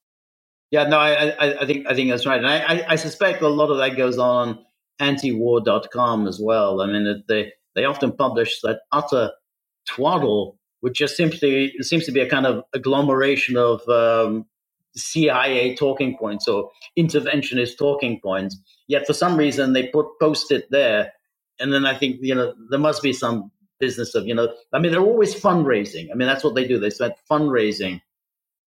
Yeah, 0.70 0.84
no, 0.84 1.00
I, 1.00 1.30
I, 1.30 1.62
I 1.62 1.66
think 1.66 1.88
I 1.88 1.96
think 1.96 2.12
that's 2.12 2.28
right, 2.28 2.38
and 2.38 2.46
I, 2.46 2.86
I 2.90 2.96
suspect 2.98 3.42
a 3.42 3.48
lot 3.48 3.72
of 3.72 3.78
that 3.78 3.98
goes 3.98 4.20
on 4.20 4.64
antiwar.com 5.00 6.28
as 6.28 6.40
well. 6.42 6.82
I 6.82 6.88
mean, 6.88 7.24
they 7.28 7.54
they 7.76 7.86
often 7.86 8.12
publish 8.12 8.60
that 8.62 8.82
utter 8.92 9.32
twaddle, 9.88 10.58
which 10.82 10.98
just 10.98 11.16
simply 11.16 11.74
seems 11.82 12.06
to 12.06 12.12
be 12.12 12.22
a 12.22 12.30
kind 12.30 12.46
of 12.46 12.64
agglomeration 12.74 13.58
of 13.58 13.88
um, 13.88 14.46
CIA 14.96 15.76
talking 15.76 16.18
points 16.18 16.48
or 16.48 16.72
interventionist 16.98 17.78
talking 17.78 18.20
points. 18.22 18.58
Yet 18.88 19.06
for 19.06 19.14
some 19.14 19.38
reason 19.38 19.74
they 19.74 19.88
put 19.88 20.08
post 20.20 20.52
it 20.52 20.70
there, 20.72 21.14
and 21.60 21.72
then 21.72 21.86
I 21.86 21.98
think 21.98 22.18
you 22.22 22.36
know 22.36 22.54
there 22.70 22.80
must 22.80 23.04
be 23.04 23.14
some 23.14 23.52
business 23.80 24.16
of 24.16 24.28
you 24.28 24.36
know. 24.36 24.54
I 24.74 24.80
mean, 24.80 24.92
they're 24.92 25.02
always 25.02 25.36
fundraising. 25.36 26.08
I 26.12 26.16
mean, 26.16 26.28
that's 26.28 26.44
what 26.44 26.56
they 26.56 26.68
do. 26.68 26.80
They 26.80 26.90
spend 26.90 27.14
fundraising, 27.30 28.02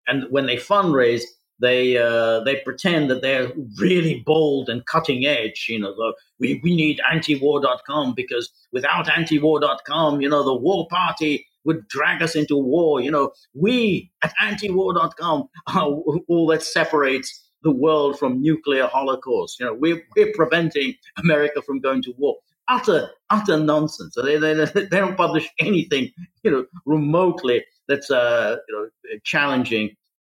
and 0.06 0.24
when 0.30 0.46
they 0.46 0.56
fundraise, 0.56 1.22
they 1.61 1.96
uh, 1.96 2.40
they 2.40 2.57
pretend 2.57 3.11
that 3.11 3.22
they're 3.22 3.50
really 3.78 4.22
bold 4.26 4.68
and 4.68 4.84
cutting 4.86 5.24
edge. 5.26 5.66
You 5.68 5.80
know, 5.80 5.94
the, 5.94 6.14
we 6.38 6.61
we 6.62 6.76
need 6.76 7.00
antiwar.com 7.11 8.14
because 8.14 8.50
without 8.72 9.07
antiwar.com, 9.07 10.20
you 10.20 10.28
know, 10.28 10.42
the 10.42 10.54
war 10.54 10.86
party 10.90 11.46
would 11.64 11.86
drag 11.88 12.22
us 12.22 12.34
into 12.34 12.57
war. 12.57 13.00
You 13.00 13.11
know, 13.11 13.32
we 13.54 14.11
at 14.22 14.32
antiwar.com 14.42 15.48
are 15.66 15.84
all 16.28 16.46
that 16.48 16.62
separates 16.62 17.42
the 17.62 17.72
world 17.72 18.18
from 18.18 18.40
nuclear 18.40 18.86
holocaust. 18.86 19.59
You 19.59 19.66
know, 19.66 19.74
we're, 19.74 20.02
we're 20.16 20.32
preventing 20.34 20.94
America 21.18 21.61
from 21.61 21.80
going 21.80 22.02
to 22.02 22.14
war. 22.16 22.36
Utter, 22.68 23.11
utter 23.30 23.59
nonsense. 23.59 24.14
They, 24.22 24.38
they, 24.38 24.54
they 24.54 24.86
don't 24.88 25.16
publish 25.16 25.48
anything, 25.59 26.11
you 26.42 26.50
know, 26.50 26.66
remotely 26.84 27.64
that's, 27.88 28.11
uh, 28.11 28.57
you 28.68 28.74
know, 28.74 29.18
challenging 29.24 29.96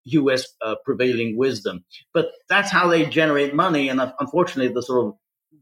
U.S. 0.07 0.47
Uh, 0.61 0.77
prevailing 0.85 1.37
wisdom. 1.37 1.85
But 2.15 2.27
that's 2.49 2.71
how 2.71 2.89
they 2.89 3.07
generate 3.07 3.55
money. 3.55 3.89
And 3.89 4.01
unfortunately, 4.21 4.73
the 4.73 4.83
sort 4.83 5.07
of 5.07 5.15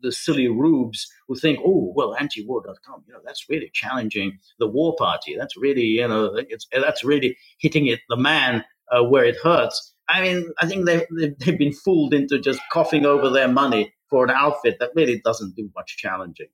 the 0.02 0.12
silly 0.12 0.48
rubes 0.48 1.08
who 1.26 1.34
think, 1.34 1.58
oh, 1.64 1.92
well, 1.96 2.14
anti-war.com, 2.14 3.04
you 3.06 3.14
know, 3.14 3.20
that's 3.24 3.48
really 3.48 3.70
challenging 3.72 4.38
the 4.58 4.68
war 4.68 4.94
party. 4.98 5.34
That's 5.36 5.56
really, 5.56 5.82
you 5.82 6.06
know, 6.06 6.34
it's, 6.36 6.66
that's 6.72 7.02
really 7.02 7.36
hitting 7.58 7.86
it 7.86 8.00
the 8.08 8.16
man 8.16 8.64
uh, 8.90 9.02
where 9.02 9.24
it 9.24 9.36
hurts. 9.42 9.94
I 10.08 10.20
mean, 10.20 10.52
I 10.60 10.66
think 10.66 10.84
they've, 10.84 11.06
they've 11.38 11.58
been 11.58 11.72
fooled 11.72 12.12
into 12.12 12.38
just 12.38 12.60
coughing 12.70 13.06
over 13.06 13.30
their 13.30 13.48
money 13.48 13.94
for 14.10 14.24
an 14.24 14.30
outfit 14.30 14.76
that 14.80 14.90
really 14.94 15.20
doesn't 15.24 15.56
do 15.56 15.70
much 15.74 15.96
challenging. 15.96 16.48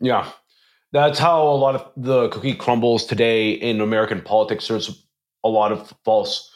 Yeah. 0.00 0.28
That's 0.92 1.18
how 1.18 1.42
a 1.42 1.54
lot 1.54 1.74
of 1.74 1.90
the 1.96 2.28
cookie 2.28 2.54
crumbles 2.54 3.06
today 3.06 3.52
in 3.52 3.80
American 3.80 4.22
politics. 4.22 4.68
There's 4.68 5.04
a 5.44 5.48
lot 5.48 5.72
of 5.72 5.92
false 6.04 6.50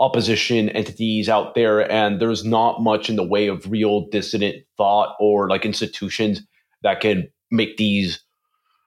opposition 0.00 0.70
entities 0.70 1.28
out 1.28 1.54
there, 1.54 1.90
and 1.90 2.20
there's 2.20 2.44
not 2.44 2.82
much 2.82 3.08
in 3.08 3.16
the 3.16 3.22
way 3.22 3.46
of 3.46 3.70
real 3.70 4.08
dissident 4.08 4.64
thought 4.76 5.14
or 5.20 5.48
like 5.48 5.64
institutions 5.64 6.40
that 6.82 7.00
can 7.00 7.28
make 7.50 7.76
these 7.76 8.22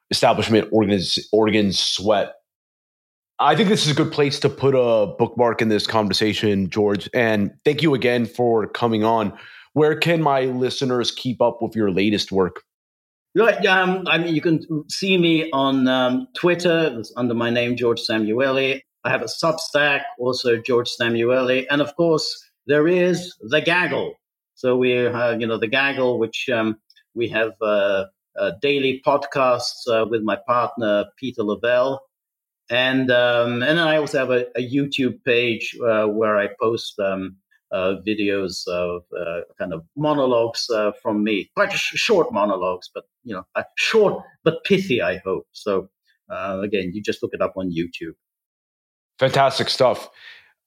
establishment 0.10 0.68
organs 0.72 1.20
organs 1.32 1.80
sweat. 1.80 2.34
I 3.40 3.56
think 3.56 3.70
this 3.70 3.86
is 3.86 3.92
a 3.92 3.96
good 3.96 4.12
place 4.12 4.40
to 4.42 4.50
put 4.50 4.76
a 4.76 5.08
bookmark 5.18 5.62
in 5.62 5.70
this 5.70 5.88
conversation, 5.88 6.70
George. 6.70 7.10
And 7.14 7.52
thank 7.66 7.82
you 7.82 7.94
again 7.94 8.26
for 8.26 8.68
coming 8.68 9.04
on. 9.04 9.38
Where 9.74 9.98
can 9.98 10.22
my 10.22 10.42
listeners 10.42 11.12
keep 11.12 11.42
up 11.42 11.62
with 11.62 11.76
your 11.76 11.92
latest 11.92 12.32
work? 12.32 12.62
Right, 13.36 13.66
um, 13.66 14.04
I 14.08 14.20
mean, 14.20 14.36
you 14.36 14.42
can 14.42 14.62
see 14.90 15.18
me 15.18 15.50
on 15.52 15.88
um, 15.88 16.28
Twitter 16.36 17.02
under 17.18 17.34
my 17.34 17.50
name, 17.50 17.76
George 17.76 18.00
Szamuely. 18.08 18.82
I 19.04 19.10
have 19.10 19.22
a 19.22 19.26
Substack, 19.26 20.02
also 20.18 20.58
George 20.58 20.90
Szamuely, 20.90 21.66
and 21.70 21.82
of 21.82 21.96
course 21.96 22.50
there 22.68 22.88
is 22.88 23.36
the 23.42 23.62
Gaggle. 23.62 24.14
So 24.56 24.78
we 24.78 24.92
have, 24.92 25.42
you 25.42 25.48
know, 25.48 25.58
the 25.58 25.68
Gaggle, 25.68 26.20
which 26.20 26.48
um, 26.54 26.78
we 27.14 27.28
have 27.30 27.54
uh, 27.62 28.06
uh, 28.40 28.52
daily 28.62 29.02
podcasts 29.06 29.88
uh, 29.88 30.06
with 30.10 30.22
my 30.24 30.38
partner 30.48 31.06
Peter 31.18 31.44
Lavelle, 31.44 32.02
and 32.70 33.12
um, 33.12 33.62
and 33.62 33.78
then 33.78 33.80
I 33.80 33.98
also 33.98 34.20
have 34.20 34.32
a, 34.32 34.46
a 34.58 34.62
YouTube 34.62 35.24
page 35.26 35.76
uh, 35.86 36.06
where 36.06 36.38
I 36.38 36.48
post 36.60 36.98
um, 37.00 37.36
uh, 37.72 37.96
videos 38.08 38.66
of 38.68 39.04
uh, 39.20 39.42
kind 39.60 39.74
of 39.74 39.84
monologues 39.98 40.70
from 41.02 41.24
me, 41.24 41.52
quite 41.56 41.74
sh- 41.74 41.96
short 41.96 42.32
monologues, 42.32 42.90
but 42.94 43.04
you 43.24 43.36
know, 43.36 43.44
short 43.76 44.24
but 44.44 44.64
pithy. 44.64 45.02
I 45.02 45.18
hope 45.26 45.48
so. 45.52 45.90
again, 46.30 46.92
you 46.94 47.02
just 47.04 47.22
look 47.22 47.34
it 47.34 47.42
up 47.42 47.54
on 47.58 47.70
YouTube. 47.70 48.16
Fantastic 49.20 49.70
stuff. 49.70 50.10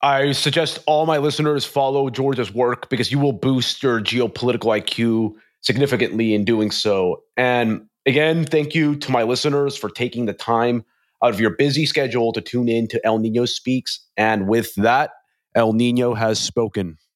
I 0.02 0.32
suggest 0.32 0.78
all 0.86 1.06
my 1.06 1.18
listeners 1.18 1.64
follow 1.64 2.10
George's 2.10 2.52
work 2.52 2.88
because 2.88 3.10
you 3.10 3.18
will 3.18 3.32
boost 3.32 3.82
your 3.82 4.00
geopolitical 4.00 4.78
IQ 4.80 5.32
significantly 5.62 6.34
in 6.34 6.44
doing 6.44 6.70
so. 6.70 7.22
And 7.36 7.86
again, 8.04 8.44
thank 8.44 8.74
you 8.74 8.96
to 8.96 9.10
my 9.10 9.22
listeners 9.22 9.76
for 9.76 9.90
taking 9.90 10.26
the 10.26 10.32
time 10.32 10.84
out 11.24 11.32
of 11.32 11.40
your 11.40 11.50
busy 11.50 11.86
schedule 11.86 12.32
to 12.32 12.40
tune 12.40 12.68
in 12.68 12.88
to 12.88 13.04
El 13.04 13.18
Nino 13.18 13.46
Speaks. 13.46 14.00
And 14.16 14.48
with 14.48 14.74
that, 14.76 15.10
El 15.54 15.72
Nino 15.72 16.14
has 16.14 16.38
spoken. 16.38 16.98